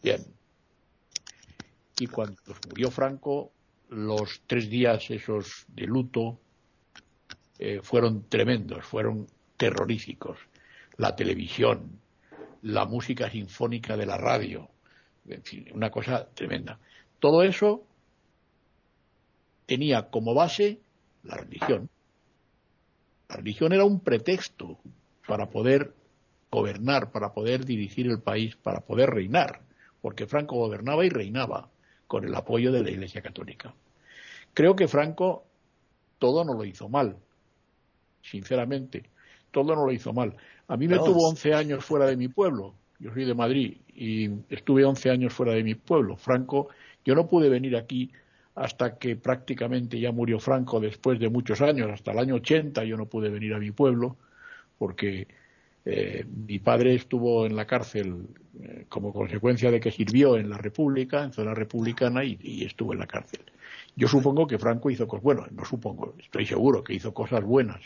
bien. 0.01 0.25
Y 1.99 2.07
cuando 2.07 2.41
murió 2.69 2.89
Franco, 2.89 3.51
los 3.89 4.41
tres 4.47 4.69
días 4.69 5.09
esos 5.11 5.65
de 5.67 5.85
luto 5.85 6.39
eh, 7.57 7.81
fueron 7.83 8.29
tremendos, 8.29 8.85
fueron 8.85 9.27
terroríficos. 9.57 10.37
La 10.95 11.15
televisión, 11.15 11.99
la 12.61 12.85
música 12.85 13.29
sinfónica 13.29 13.95
de 13.95 14.05
la 14.05 14.17
radio, 14.17 14.69
en 15.27 15.43
fin, 15.43 15.67
una 15.73 15.89
cosa 15.89 16.27
tremenda. 16.33 16.79
Todo 17.19 17.43
eso 17.43 17.85
tenía 19.65 20.09
como 20.09 20.33
base 20.33 20.79
la 21.23 21.37
religión. 21.37 21.89
La 23.29 23.35
religión 23.37 23.73
era 23.73 23.85
un 23.85 23.99
pretexto 23.99 24.79
para 25.27 25.49
poder 25.49 25.93
gobernar, 26.51 27.11
para 27.11 27.33
poder 27.33 27.65
dirigir 27.65 28.07
el 28.07 28.21
país, 28.21 28.55
para 28.55 28.81
poder 28.81 29.11
reinar, 29.11 29.61
porque 30.01 30.25
Franco 30.25 30.55
gobernaba 30.55 31.05
y 31.05 31.09
reinaba 31.09 31.69
con 32.07 32.25
el 32.25 32.33
apoyo 32.33 32.71
de 32.71 32.83
la 32.83 32.89
Iglesia 32.89 33.21
Católica. 33.21 33.73
Creo 34.53 34.75
que 34.75 34.87
Franco 34.87 35.45
todo 36.17 36.43
no 36.43 36.53
lo 36.53 36.65
hizo 36.65 36.89
mal, 36.89 37.17
sinceramente, 38.23 39.09
todo 39.51 39.75
no 39.75 39.85
lo 39.85 39.91
hizo 39.91 40.13
mal. 40.13 40.35
A 40.67 40.77
mí 40.77 40.87
me 40.87 40.97
tuvo 40.97 41.27
11 41.29 41.53
años 41.53 41.83
fuera 41.83 42.05
de 42.05 42.17
mi 42.17 42.27
pueblo. 42.27 42.75
Yo 42.99 43.13
soy 43.13 43.25
de 43.25 43.33
Madrid 43.33 43.77
y 43.93 44.29
estuve 44.49 44.85
11 44.85 45.09
años 45.09 45.33
fuera 45.33 45.53
de 45.53 45.63
mi 45.63 45.75
pueblo. 45.75 46.15
Franco, 46.17 46.69
yo 47.05 47.15
no 47.15 47.27
pude 47.27 47.49
venir 47.49 47.75
aquí 47.75 48.11
hasta 48.55 48.97
que 48.97 49.15
prácticamente 49.15 49.99
ya 49.99 50.11
murió 50.11 50.39
Franco 50.39 50.79
después 50.79 51.19
de 51.19 51.29
muchos 51.29 51.61
años, 51.61 51.89
hasta 51.91 52.11
el 52.11 52.19
año 52.19 52.35
80 52.35 52.83
yo 52.83 52.97
no 52.97 53.05
pude 53.05 53.29
venir 53.29 53.53
a 53.53 53.59
mi 53.59 53.71
pueblo 53.71 54.17
porque 54.77 55.27
eh, 55.85 56.25
mi 56.47 56.59
padre 56.59 56.95
estuvo 56.95 57.45
en 57.45 57.55
la 57.55 57.65
cárcel 57.65 58.27
eh, 58.61 58.85
como 58.89 59.13
consecuencia 59.13 59.71
de 59.71 59.79
que 59.79 59.91
sirvió 59.91 60.35
en 60.37 60.49
la 60.49 60.57
República, 60.57 61.23
en 61.23 61.31
zona 61.31 61.53
republicana 61.53 62.23
y, 62.25 62.37
y, 62.41 62.65
estuvo 62.65 62.91
en 62.91 62.99
la 62.99 63.07
cárcel. 63.07 63.41
Yo 63.95 64.09
supongo 64.09 64.45
que 64.45 64.59
Franco 64.59 64.89
hizo 64.89 65.07
cosas, 65.07 65.23
bueno, 65.23 65.47
no 65.51 65.63
supongo, 65.63 66.15
estoy 66.19 66.45
seguro 66.45 66.83
que 66.83 66.93
hizo 66.93 67.13
cosas 67.13 67.43
buenas, 67.43 67.81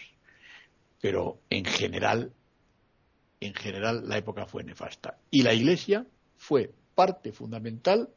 pero 1.03 1.41
en 1.49 1.65
general 1.65 2.31
en 3.41 3.53
general 3.53 4.07
la 4.07 4.17
época 4.17 4.45
fue 4.45 4.63
nefasta. 4.63 5.17
Y 5.31 5.43
la 5.43 5.53
Iglesia 5.53 6.05
fue 6.37 6.71
parte 6.95 7.33
fundamental 7.33 8.07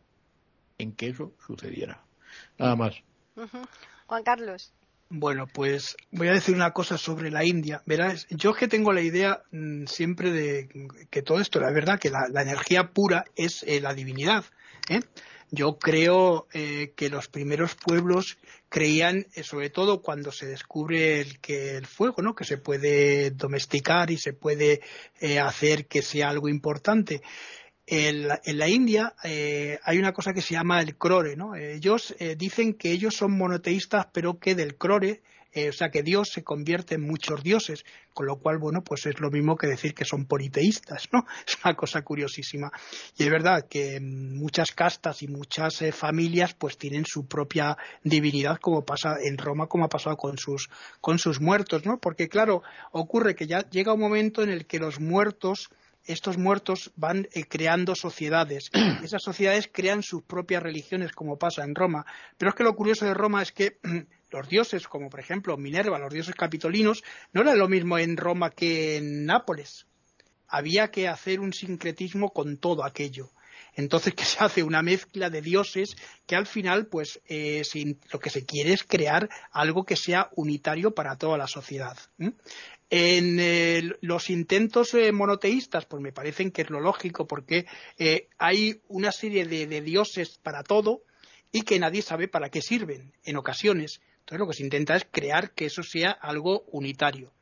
en 0.79 0.93
que 0.93 1.09
eso 1.09 1.33
sucediera. 1.45 2.05
Nada 2.59 2.77
más. 2.77 2.95
Juan 4.07 4.23
Carlos. 4.23 4.73
Bueno, 5.09 5.49
pues 5.53 5.97
voy 6.13 6.29
a 6.29 6.33
decir 6.33 6.55
una 6.55 6.71
cosa 6.71 6.97
sobre 6.97 7.33
la 7.33 7.45
India. 7.45 7.83
Verás, 7.87 8.29
yo 8.31 8.51
es 8.51 8.57
que 8.57 8.69
tengo 8.69 8.93
la 8.93 9.01
idea 9.01 9.43
mm, 9.51 9.87
siempre 9.87 10.31
de 10.31 10.89
que 11.11 11.23
todo 11.23 11.41
esto, 11.41 11.59
la 11.59 11.73
verdad, 11.73 11.99
que 11.99 12.11
la, 12.11 12.41
energía 12.41 12.93
pura 12.93 13.25
es 13.35 13.65
eh, 13.65 13.81
la 13.81 13.95
divinidad. 13.95 14.45
¿eh? 14.89 15.01
Yo 15.51 15.79
creo 15.79 16.49
eh, 16.53 16.93
que 16.97 17.09
los 17.09 17.29
primeros 17.29 17.77
pueblos 17.77 18.37
creían, 18.69 19.27
eh, 19.35 19.45
sobre 19.45 19.71
todo 19.71 20.03
cuando 20.03 20.33
se 20.33 20.47
descubre 20.47 21.21
el, 21.21 21.39
que 21.39 21.77
el 21.77 21.87
fuego, 21.87 22.21
¿no? 22.21 22.35
que 22.35 22.45
se 22.45 22.59
puede 22.59 23.31
domesticar 23.31 24.11
y 24.11 24.19
se 24.19 24.33
puede 24.33 24.81
eh, 25.21 25.39
hacer 25.39 25.87
que 25.87 26.03
sea 26.03 26.31
algo 26.31 26.49
importante. 26.49 27.23
En 27.87 28.27
la, 28.27 28.41
en 28.45 28.59
la 28.59 28.69
India 28.69 29.15
hay 29.23 29.99
una 29.99 30.13
cosa 30.13 30.35
que 30.35 30.43
se 30.43 30.55
llama 30.55 30.83
el 30.83 30.97
crore. 30.97 31.37
¿no? 31.37 31.55
Ellos 31.55 32.17
dicen 32.37 32.75
que 32.75 32.91
ellos 32.91 33.15
son 33.15 33.39
monoteístas, 33.39 34.09
pero 34.13 34.41
que 34.41 34.57
del 34.57 34.77
crore 34.77 35.23
eh, 35.53 35.69
o 35.69 35.73
sea 35.73 35.91
que 35.91 36.03
Dios 36.03 36.29
se 36.33 36.45
convierte 36.45 36.97
en 36.97 37.03
muchos 37.03 37.43
dioses, 37.43 37.85
con 38.13 38.27
lo 38.27 38.37
cual, 38.37 38.59
bueno, 38.59 38.83
pues 38.83 39.07
es 39.07 39.21
lo 39.21 39.31
mismo 39.31 39.57
que 39.57 39.67
decir 39.67 39.95
que 39.95 40.05
son 40.05 40.27
politeístas, 40.27 41.09
¿no? 41.13 41.27
Es 41.47 41.57
una 41.65 41.75
cosa 41.75 42.03
curiosísima. 42.03 42.71
Y 43.17 43.25
es 43.25 43.31
verdad 43.31 43.67
que 43.69 44.01
muchas 44.01 44.73
castas 44.73 45.23
y 45.23 45.29
muchas 45.29 45.81
eh, 45.83 45.93
familias 45.93 46.55
pues 46.55 46.79
tienen 46.79 47.05
su 47.07 47.27
propia 47.27 47.77
divinidad, 48.03 48.59
como 48.59 48.85
pasa 48.85 49.17
en 49.23 49.39
Roma, 49.39 49.67
como 49.67 49.85
ha 49.85 49.89
pasado 49.89 50.17
con 50.17 50.39
sus, 50.39 50.69
con 51.01 51.19
sus 51.19 51.41
muertos, 51.41 51.85
¿no? 51.85 51.99
Porque 51.99 52.29
claro, 52.29 52.63
ocurre 52.93 53.35
que 53.35 53.47
ya 53.47 53.69
llega 53.71 53.95
un 53.95 54.01
momento 54.01 54.43
en 54.43 54.51
el 54.51 54.67
que 54.67 54.79
los 54.79 55.01
muertos 55.01 55.71
estos 56.07 56.39
muertos 56.39 56.93
van 56.97 57.29
eh, 57.33 57.45
creando 57.45 57.95
sociedades. 57.95 58.71
Esas 59.03 59.23
sociedades 59.23 59.69
crean 59.73 60.03
sus 60.03 60.23
propias 60.23 60.63
religiones, 60.63 61.13
como 61.13 61.39
pasa 61.39 61.65
en 61.65 61.75
Roma. 61.75 62.07
Pero 62.39 62.51
es 62.51 62.55
que 62.55 62.65
lo 62.65 62.77
curioso 62.77 63.05
de 63.05 63.15
Roma 63.15 63.43
es 63.43 63.53
que 63.53 63.79
los 64.31 64.49
dioses, 64.49 64.89
como 64.89 65.09
por 65.11 65.21
ejemplo 65.21 65.57
Minerva, 65.57 65.99
los 65.99 66.13
dioses 66.13 66.35
capitolinos, 66.35 67.03
no 67.33 67.43
era 67.43 67.55
lo 67.55 67.69
mismo 67.69 67.99
en 67.99 68.17
Roma 68.17 68.51
que 68.51 68.97
en 68.97 69.25
Nápoles. 69.25 69.87
Había 70.49 70.91
que 70.91 71.09
hacer 71.09 71.41
un 71.41 71.53
sincretismo 71.53 72.31
con 72.31 72.57
todo 72.59 72.85
aquello. 72.85 73.31
Entonces 73.77 74.15
que 74.15 74.25
se 74.25 74.43
hace 74.43 74.63
una 74.63 74.83
mezcla 74.83 75.29
de 75.29 75.43
dioses 75.43 75.97
que 76.27 76.35
al 76.35 76.47
final 76.47 76.87
pues 76.87 77.21
eh, 77.29 77.63
lo 78.11 78.19
que 78.19 78.31
se 78.31 78.45
quiere 78.45 78.73
es 78.73 78.83
crear 78.83 79.29
algo 79.53 79.85
que 79.85 79.97
sea 79.97 80.31
unitario 80.35 80.93
para 80.93 81.17
toda 81.17 81.37
la 81.37 81.47
sociedad. 81.47 81.97
En 82.89 83.39
eh, 83.39 83.91
los 84.01 84.31
intentos 84.31 84.95
eh, 84.95 85.13
monoteístas, 85.13 85.85
pues 85.85 86.03
me 86.03 86.13
parecen 86.13 86.51
que 86.51 86.63
es 86.63 86.71
lo 86.71 86.81
lógico, 86.81 87.27
porque 87.27 87.67
hay 88.39 88.81
una 88.89 89.13
serie 89.13 89.45
de, 89.45 89.81
dioses 89.83 90.39
para 90.43 90.63
todo 90.63 91.03
y 91.53 91.63
que 91.63 91.79
nadie 91.79 92.01
sabe 92.01 92.29
para 92.29 92.49
qué 92.49 92.63
sirven 92.63 93.13
en 93.25 93.37
ocasiones. 93.37 94.01
Entonces 94.27 94.41
lo 94.41 94.49
que 94.49 94.57
se 94.57 94.65
intenta 94.65 94.97
es 94.97 95.07
crear 95.09 95.53
que 95.53 95.67
eso 95.67 95.85
sea 95.85 96.11
algo 96.11 96.65
unitario. 96.73 97.33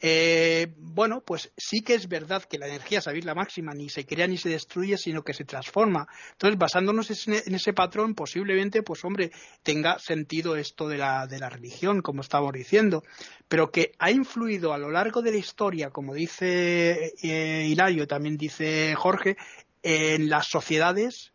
Eh, 0.00 0.72
bueno, 0.78 1.20
pues 1.20 1.52
sí 1.58 1.82
que 1.82 1.92
es 1.92 2.08
verdad 2.08 2.42
que 2.44 2.56
la 2.56 2.68
energía, 2.68 3.02
sabéis 3.02 3.26
la 3.26 3.34
máxima, 3.34 3.74
ni 3.74 3.90
se 3.90 4.06
crea 4.06 4.26
ni 4.26 4.38
se 4.38 4.48
destruye, 4.48 4.96
sino 4.96 5.22
que 5.22 5.34
se 5.34 5.44
transforma. 5.44 6.08
Entonces, 6.32 6.58
basándonos 6.58 7.28
en 7.28 7.54
ese 7.54 7.74
patrón, 7.74 8.14
posiblemente, 8.14 8.82
pues 8.82 9.04
hombre, 9.04 9.30
tenga 9.62 9.98
sentido 9.98 10.56
esto 10.56 10.88
de 10.88 10.96
la, 10.96 11.26
de 11.26 11.38
la 11.38 11.50
religión, 11.50 12.00
como 12.00 12.22
estábamos 12.22 12.54
diciendo, 12.54 13.04
pero 13.46 13.70
que 13.70 13.92
ha 13.98 14.10
influido 14.10 14.72
a 14.72 14.78
lo 14.78 14.90
largo 14.90 15.20
de 15.20 15.32
la 15.32 15.36
historia, 15.36 15.90
como 15.90 16.14
dice 16.14 17.12
eh, 17.22 17.66
Hilario, 17.68 18.06
también 18.06 18.38
dice 18.38 18.94
Jorge, 18.96 19.36
en 19.82 20.30
las 20.30 20.46
sociedades 20.46 21.34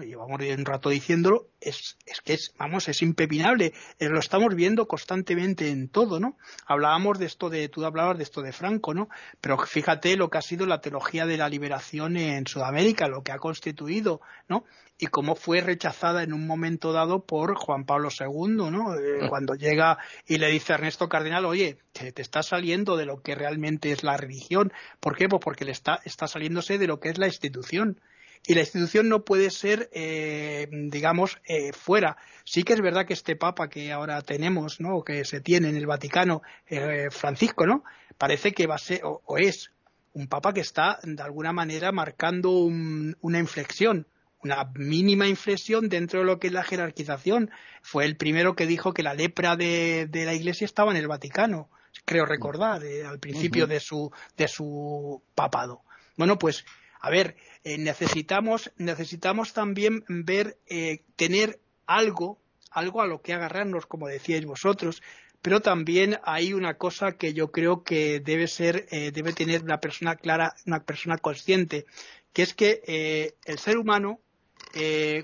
llevamos 0.00 0.40
un 0.40 0.64
rato 0.64 0.88
diciéndolo, 0.88 1.48
es, 1.60 1.98
que 2.24 2.32
es, 2.32 2.54
vamos, 2.56 2.88
es 2.88 3.02
impepinable, 3.02 3.74
eh, 3.98 4.08
lo 4.08 4.20
estamos 4.20 4.54
viendo 4.54 4.88
constantemente 4.88 5.68
en 5.68 5.88
todo, 5.90 6.18
¿no? 6.18 6.38
Hablábamos 6.64 7.18
de 7.18 7.26
esto 7.26 7.50
de, 7.50 7.68
tú 7.68 7.84
hablabas 7.84 8.16
de 8.16 8.24
esto 8.24 8.40
de 8.40 8.52
Franco, 8.52 8.94
¿no? 8.94 9.10
Pero 9.42 9.58
fíjate 9.58 10.16
lo 10.16 10.30
que 10.30 10.38
ha 10.38 10.42
sido 10.42 10.64
la 10.64 10.80
teología 10.80 11.26
de 11.26 11.36
la 11.36 11.50
liberación 11.50 12.16
en 12.16 12.46
Sudamérica, 12.46 13.06
lo 13.06 13.22
que 13.22 13.32
ha 13.32 13.38
constituido, 13.38 14.22
¿no? 14.48 14.64
Y 14.98 15.08
cómo 15.08 15.34
fue 15.34 15.60
rechazada 15.60 16.22
en 16.22 16.32
un 16.32 16.46
momento 16.46 16.94
dado 16.94 17.26
por 17.26 17.54
Juan 17.54 17.84
Pablo 17.84 18.08
II, 18.18 18.70
¿no? 18.70 18.94
Eh, 18.94 19.24
mm. 19.24 19.28
cuando 19.28 19.54
llega 19.56 19.98
y 20.26 20.38
le 20.38 20.48
dice 20.48 20.72
a 20.72 20.76
Ernesto 20.76 21.10
Cardenal, 21.10 21.44
oye, 21.44 21.76
te, 21.92 22.12
te 22.12 22.22
está 22.22 22.42
saliendo 22.42 22.96
de 22.96 23.04
lo 23.04 23.20
que 23.20 23.34
realmente 23.34 23.92
es 23.92 24.04
la 24.04 24.16
religión. 24.16 24.72
¿Por 25.00 25.18
qué? 25.18 25.28
Pues 25.28 25.42
porque 25.44 25.66
le 25.66 25.72
está, 25.72 26.00
está 26.06 26.26
saliéndose 26.28 26.78
de 26.78 26.86
lo 26.86 26.98
que 26.98 27.10
es 27.10 27.18
la 27.18 27.26
institución 27.26 28.00
y 28.44 28.54
la 28.54 28.60
institución 28.60 29.08
no 29.08 29.24
puede 29.24 29.50
ser, 29.50 29.88
eh, 29.92 30.66
digamos, 30.70 31.38
eh, 31.46 31.72
fuera. 31.72 32.16
Sí 32.44 32.64
que 32.64 32.72
es 32.72 32.80
verdad 32.80 33.06
que 33.06 33.12
este 33.12 33.36
Papa 33.36 33.68
que 33.68 33.92
ahora 33.92 34.20
tenemos, 34.22 34.80
¿no? 34.80 35.02
que 35.02 35.24
se 35.24 35.40
tiene 35.40 35.68
en 35.68 35.76
el 35.76 35.86
Vaticano, 35.86 36.42
eh, 36.66 37.08
Francisco, 37.10 37.66
¿no? 37.66 37.84
Parece 38.18 38.52
que 38.52 38.66
va 38.66 38.74
a 38.74 38.78
ser, 38.78 39.00
o, 39.04 39.22
es, 39.38 39.70
un 40.12 40.26
Papa 40.26 40.52
que 40.52 40.60
está, 40.60 40.98
de 41.04 41.22
alguna 41.22 41.52
manera, 41.52 41.92
marcando 41.92 42.50
una 42.50 43.38
inflexión, 43.38 44.08
una 44.42 44.70
mínima 44.74 45.28
inflexión 45.28 45.88
dentro 45.88 46.20
de 46.20 46.26
lo 46.26 46.38
que 46.40 46.48
es 46.48 46.52
la 46.52 46.64
jerarquización. 46.64 47.50
Fue 47.80 48.04
el 48.04 48.16
primero 48.16 48.54
que 48.56 48.66
dijo 48.66 48.92
que 48.92 49.04
la 49.04 49.14
lepra 49.14 49.56
de, 49.56 50.08
la 50.12 50.34
Iglesia 50.34 50.64
estaba 50.64 50.90
en 50.90 50.96
el 50.96 51.06
Vaticano, 51.06 51.70
creo 52.04 52.26
recordar, 52.26 52.82
al 53.06 53.20
principio 53.20 53.68
de, 53.68 53.78
su, 53.78 54.10
de 54.36 54.48
su 54.48 55.22
papado. 55.34 55.82
Bueno, 56.16 56.38
pues 56.38 56.66
a 57.02 57.10
ver, 57.10 57.34
eh, 57.64 57.78
necesitamos, 57.78 58.70
necesitamos 58.76 59.52
también 59.52 60.04
ver, 60.08 60.56
eh, 60.68 61.02
tener 61.16 61.58
algo, 61.84 62.38
algo 62.70 63.02
a 63.02 63.08
lo 63.08 63.20
que 63.20 63.32
agarrarnos, 63.32 63.86
como 63.86 64.06
decíais 64.06 64.46
vosotros, 64.46 65.02
pero 65.42 65.60
también 65.60 66.20
hay 66.22 66.54
una 66.54 66.74
cosa 66.74 67.12
que 67.12 67.34
yo 67.34 67.50
creo 67.50 67.82
que 67.82 68.20
debe 68.20 68.46
ser, 68.46 68.86
eh, 68.92 69.10
debe 69.10 69.32
tener 69.32 69.64
una 69.64 69.80
persona 69.80 70.14
clara, 70.14 70.54
una 70.64 70.84
persona 70.84 71.18
consciente, 71.18 71.86
que 72.32 72.42
es 72.42 72.54
que 72.54 73.34
el 73.44 73.58
ser 73.58 73.76
humano, 73.76 74.20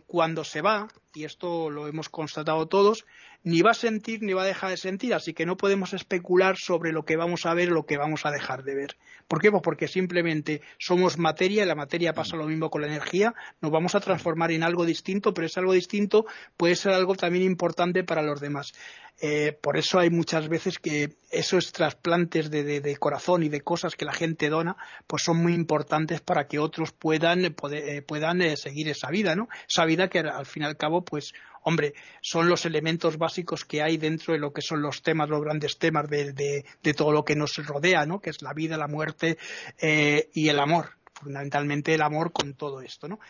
cuando 0.07 0.45
se 0.45 0.61
va, 0.61 0.89
y 1.15 1.25
esto 1.25 1.71
lo 1.71 1.87
hemos 1.87 2.09
constatado 2.09 2.67
todos, 2.67 3.07
ni 3.44 3.62
va 3.62 3.70
a 3.70 3.74
sentir 3.74 4.23
ni 4.23 4.32
va 4.32 4.43
a 4.43 4.47
dejar 4.47 4.70
de 4.70 4.77
sentir, 4.77 5.15
así 5.15 5.32
que 5.32 5.47
no 5.47 5.56
podemos 5.56 5.93
especular 5.93 6.56
sobre 6.59 6.93
lo 6.93 7.05
que 7.05 7.16
vamos 7.16 7.47
a 7.47 7.55
ver 7.55 7.70
o 7.70 7.74
lo 7.74 7.86
que 7.86 7.97
vamos 7.97 8.27
a 8.27 8.31
dejar 8.31 8.65
de 8.65 8.74
ver. 8.74 8.97
¿Por 9.27 9.40
qué? 9.40 9.51
Pues 9.51 9.62
porque 9.62 9.89
simplemente 9.89 10.60
somos 10.78 11.19
materia 11.19 11.62
y 11.62 11.66
la 11.66 11.74
materia 11.74 12.12
pasa 12.12 12.36
lo 12.36 12.47
mismo 12.47 12.70
con 12.70 12.82
la 12.82 12.89
energía, 12.89 13.35
nos 13.60 13.70
vamos 13.70 13.94
a 13.94 14.01
transformar 14.01 14.52
en 14.52 14.62
algo 14.62 14.85
distinto, 14.85 15.35
pero 15.35 15.47
ese 15.47 15.60
algo 15.60 15.73
distinto 15.73 16.27
puede 16.56 16.77
ser 16.77 16.93
algo 16.93 17.15
también 17.15 17.44
importante 17.44 18.05
para 18.05 18.23
los 18.23 18.40
demás. 18.40 18.73
Eh, 19.20 19.52
por 19.60 19.77
eso 19.77 19.98
hay 19.98 20.10
muchas 20.10 20.48
veces 20.48 20.78
que 20.78 21.16
esos 21.31 21.73
trasplantes 21.73 22.51
de, 22.51 22.97
corazón 23.01 23.43
y 23.43 23.48
de 23.48 23.62
cosas 23.62 23.97
que 23.97 24.05
la 24.05 24.12
gente 24.12 24.48
dona, 24.48 24.77
pues 25.09 25.24
son 25.24 25.39
muy 25.43 25.55
importantes 25.55 26.20
para 26.20 26.47
que 26.47 26.60
otros 26.60 26.93
puedan, 26.93 27.44
eh, 27.44 27.55
eh, 27.73 28.56
seguir 28.56 28.89
esa 28.89 29.10
vida, 29.10 29.35
¿no? 29.35 29.48
Esa 29.69 29.85
vida 29.86 30.09
que 30.09 30.20
al 30.20 30.47
fin 30.47 30.62
y 30.62 30.66
al 30.66 30.77
cabo, 30.77 31.05
pues, 31.05 31.35
hombre, 31.69 31.95
son 32.20 32.49
los 32.49 32.66
elementos 32.66 33.19
básicos 33.19 33.65
que 33.65 33.82
hay 33.82 33.97
dentro 33.97 34.32
de 34.32 34.40
lo 34.40 34.53
que 34.53 34.62
son 34.62 34.82
los 34.82 35.03
temas, 35.03 35.28
los 35.28 35.43
grandes 35.43 35.78
temas 35.78 36.09
de, 36.09 36.65
todo 36.97 37.12
lo 37.12 37.24
que 37.24 37.36
nos 37.36 37.55
rodea, 37.57 38.07
¿no? 38.07 38.20
Que 38.20 38.31
es 38.31 38.43
la 38.43 38.53
vida, 38.55 38.77
la 38.77 38.89
muerte 38.89 39.39
y 39.81 40.49
el 40.49 40.59
amor, 40.59 40.90
fundamentalmente 41.12 41.95
el 41.95 42.03
amor 42.03 42.32
con 42.32 42.55
todo 42.55 42.81
esto, 42.81 43.07
¿no? 43.09 43.20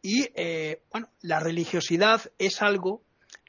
Y, 0.00 0.28
bueno, 0.92 1.08
la 1.20 1.40
religiosidad 1.40 2.22
es 2.38 2.62
algo 2.62 3.02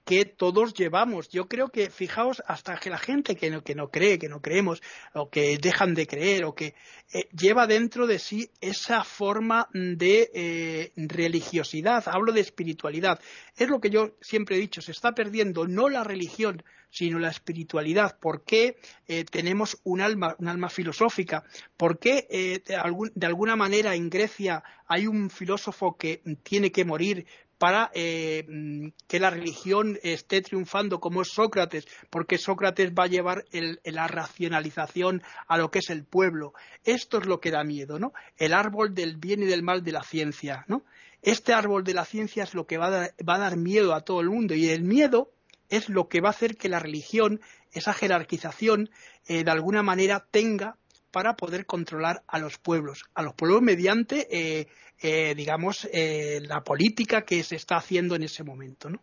que 0.06 0.26
todos 0.26 0.74
llevamos. 0.74 1.30
Yo 1.30 1.48
creo 1.48 1.70
que, 1.70 1.90
fijaos, 1.90 2.42
hasta 2.48 2.78
que 2.78 2.90
la 2.90 2.98
gente 2.98 3.36
que 3.36 3.50
no, 3.50 3.64
que 3.64 3.76
no 3.76 3.90
cree, 3.90 4.20
que 4.20 4.30
no 4.30 4.42
creemos, 4.42 4.82
o 5.14 5.30
que 5.30 5.58
dejan 5.58 5.94
de 5.94 6.08
creer, 6.08 6.46
o 6.46 6.56
que 6.56 6.76
eh, 7.14 7.28
lleva 7.32 7.68
dentro 7.68 8.08
de 8.08 8.20
sí 8.20 8.50
esa 8.62 9.04
forma 9.04 9.68
de 9.74 10.30
eh, 10.34 10.92
religiosidad, 10.96 12.04
hablo 12.08 12.32
de 12.32 12.42
espiritualidad. 12.42 13.20
Es 13.56 13.70
lo 13.70 13.80
que 13.80 13.90
yo 13.90 14.16
siempre 14.22 14.56
he 14.56 14.60
dicho, 14.60 14.82
se 14.82 14.92
está 14.92 15.14
perdiendo 15.14 15.68
no 15.68 15.90
la 15.90 16.04
religión, 16.04 16.64
sino 16.90 17.20
la 17.20 17.30
espiritualidad. 17.30 18.18
¿Por 18.20 18.44
qué 18.44 18.78
eh, 19.08 19.26
tenemos 19.26 19.80
un 19.84 20.02
alma, 20.02 20.36
un 20.40 20.48
alma 20.48 20.70
filosófica? 20.70 21.44
¿Por 21.78 22.00
qué 22.00 22.28
de 22.66 23.26
alguna 23.26 23.56
manera 23.56 23.94
en 23.94 24.10
Grecia 24.10 24.64
hay 24.88 25.06
un 25.06 25.30
filósofo 25.30 25.98
que 25.98 26.24
tiene 26.42 26.72
que 26.72 26.84
morir 26.84 27.28
para 27.60 27.92
eh, 27.94 28.48
que 29.08 29.20
la 29.20 29.30
religión 29.30 30.00
esté 30.02 30.42
triunfando 30.42 31.00
como 31.00 31.22
es 31.22 31.28
Sócrates, 31.28 31.86
porque 32.10 32.38
Sócrates 32.38 32.94
va 32.98 33.04
a 33.04 33.08
llevar 33.08 33.46
la 33.84 34.08
racionalización 34.08 35.22
a 35.48 35.58
lo 35.58 35.70
que 35.70 35.80
es 35.80 35.90
el 35.90 36.06
pueblo. 36.06 36.54
Esto 36.86 37.20
es 37.20 37.28
lo 37.28 37.42
que 37.42 37.52
da 37.52 37.64
miedo, 37.66 38.00
¿no? 38.00 38.14
El 38.38 38.54
árbol 38.54 38.96
del 38.96 39.18
bien 39.18 39.44
y 39.44 39.46
del 39.46 39.62
mal 39.62 39.84
de 39.84 39.92
la 39.92 40.04
ciencia, 40.04 40.64
¿no? 40.68 40.84
Este 41.22 41.54
árbol 41.54 41.84
de 41.84 41.94
la 41.94 42.06
ciencia 42.06 42.44
es 42.44 42.54
lo 42.54 42.66
que 42.66 42.78
va 42.78 42.88
a 42.88 43.38
dar, 43.38 43.58
miedo 43.58 43.94
a 43.94 44.02
todo 44.02 44.22
el 44.22 44.30
mundo 44.30 44.56
y 44.56 44.70
el 44.70 44.84
miedo 44.84 45.30
es 45.68 45.90
lo 45.90 46.08
que 46.08 46.22
va 46.22 46.30
a 46.30 46.32
hacer 46.32 46.56
que 46.56 46.70
la 46.70 46.80
religión, 46.80 47.42
esa 47.74 47.94
jerarquización, 47.94 48.90
eh, 49.28 49.44
de 49.44 49.52
alguna 49.52 49.84
manera 49.84 50.26
tenga 50.32 50.78
para 51.12 51.36
poder 51.36 51.66
controlar 51.66 52.24
a 52.28 52.40
los 52.40 52.58
pueblos, 52.58 53.06
a 53.14 53.24
los 53.24 53.34
pueblos 53.34 53.62
mediante, 53.62 54.28
eh, 54.32 54.68
eh, 55.02 55.34
digamos, 55.36 55.88
eh, 55.92 56.42
la 56.44 56.64
política 56.64 57.24
que 57.24 57.44
se 57.44 57.56
está 57.56 57.78
haciendo 57.78 58.16
en 58.16 58.24
ese 58.24 58.44
momento, 58.44 58.90
¿no? 58.90 59.02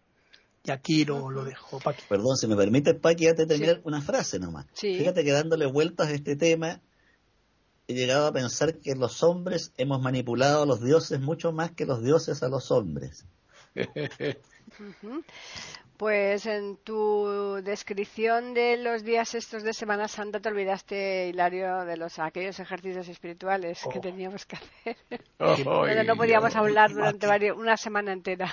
Y 0.64 0.70
aquí 0.70 1.04
lo, 1.04 1.30
lo 1.30 1.44
dejo, 1.44 1.78
Paqui. 1.78 2.02
Perdón, 2.08 2.36
si 2.36 2.48
me 2.48 2.56
permite, 2.56 2.94
Paqui, 2.94 3.28
antes 3.28 3.46
de 3.46 3.54
terminar, 3.54 3.80
una 3.84 4.02
frase 4.02 4.38
nomás. 4.40 4.66
Fíjate 4.74 5.24
que 5.24 5.30
dándole 5.30 5.66
vueltas 5.66 6.08
a 6.08 6.12
este 6.12 6.34
tema, 6.34 6.80
he 7.86 7.94
llegado 7.94 8.26
a 8.26 8.32
pensar 8.32 8.78
que 8.78 8.96
los 8.96 9.22
hombres 9.22 9.72
hemos 9.76 10.02
manipulado 10.02 10.64
a 10.64 10.66
los 10.66 10.82
dioses 10.82 11.20
mucho 11.20 11.52
más 11.52 11.70
que 11.70 11.86
los 11.86 12.02
dioses 12.02 12.42
a 12.42 12.48
los 12.48 12.72
hombres. 12.72 13.26
Pues 15.96 16.44
en 16.44 16.76
tu 16.76 17.58
descripción 17.64 18.52
de 18.52 18.76
los 18.76 19.02
días 19.02 19.34
estos 19.34 19.62
de 19.62 19.72
Semana 19.72 20.08
Santa 20.08 20.40
te 20.40 20.50
olvidaste, 20.50 21.28
Hilario, 21.28 21.86
de 21.86 21.96
los 21.96 22.18
aquellos 22.18 22.60
ejercicios 22.60 23.08
espirituales 23.08 23.80
que 23.90 23.98
oh. 23.98 24.02
teníamos 24.02 24.44
que 24.44 24.56
hacer. 24.56 24.96
Pero 25.38 26.04
no 26.04 26.16
podíamos 26.16 26.54
hablar 26.54 26.92
durante 26.92 27.50
una 27.52 27.78
semana 27.78 28.12
entera. 28.12 28.52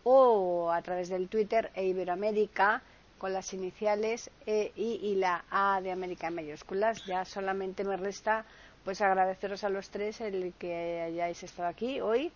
o 0.03 0.71
a 0.71 0.81
través 0.81 1.09
del 1.09 1.27
Twitter 1.27 1.71
eiberoamerica 1.75 2.81
con 3.17 3.33
las 3.33 3.51
iniciales 3.53 4.29
E, 4.45 4.71
I 4.75 4.99
y 5.01 5.15
la 5.15 5.43
A 5.49 5.81
de 5.81 5.91
América 5.91 6.27
en 6.27 6.35
mayúsculas. 6.35 7.03
Ya 7.05 7.25
solamente 7.25 7.83
me 7.83 7.97
resta 7.97 8.45
pues 8.85 9.01
agradeceros 9.01 9.63
a 9.63 9.69
los 9.69 9.89
tres 9.89 10.21
el 10.21 10.53
que 10.53 11.01
hayáis 11.01 11.41
estado 11.43 11.67
aquí 11.67 11.99
hoy 11.99 12.31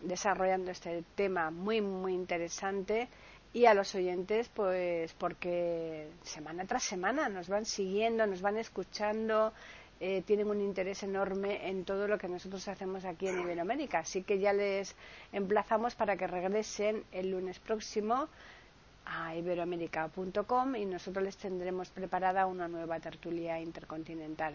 desarrollando 0.00 0.70
este 0.70 1.04
tema 1.14 1.50
muy 1.50 1.80
muy 1.80 2.14
interesante 2.14 3.08
y 3.52 3.64
a 3.66 3.74
los 3.74 3.94
oyentes 3.94 4.48
pues 4.50 5.14
porque 5.14 6.08
semana 6.22 6.66
tras 6.66 6.82
semana 6.84 7.28
nos 7.28 7.48
van 7.48 7.64
siguiendo, 7.64 8.26
nos 8.26 8.42
van 8.42 8.58
escuchando, 8.58 9.52
eh, 9.98 10.22
tienen 10.26 10.48
un 10.50 10.60
interés 10.60 11.02
enorme 11.02 11.66
en 11.68 11.86
todo 11.86 12.06
lo 12.06 12.18
que 12.18 12.28
nosotros 12.28 12.68
hacemos 12.68 13.06
aquí 13.06 13.28
en 13.28 13.40
Iberoamérica. 13.40 14.00
Así 14.00 14.22
que 14.22 14.38
ya 14.38 14.52
les 14.52 14.94
emplazamos 15.32 15.94
para 15.94 16.16
que 16.18 16.26
regresen 16.26 17.04
el 17.12 17.30
lunes 17.30 17.58
próximo 17.58 18.28
a 19.06 19.34
iberoamérica.com 19.36 20.76
y 20.76 20.84
nosotros 20.84 21.24
les 21.24 21.36
tendremos 21.38 21.88
preparada 21.90 22.46
una 22.46 22.68
nueva 22.68 23.00
tertulia 23.00 23.58
intercontinental. 23.60 24.54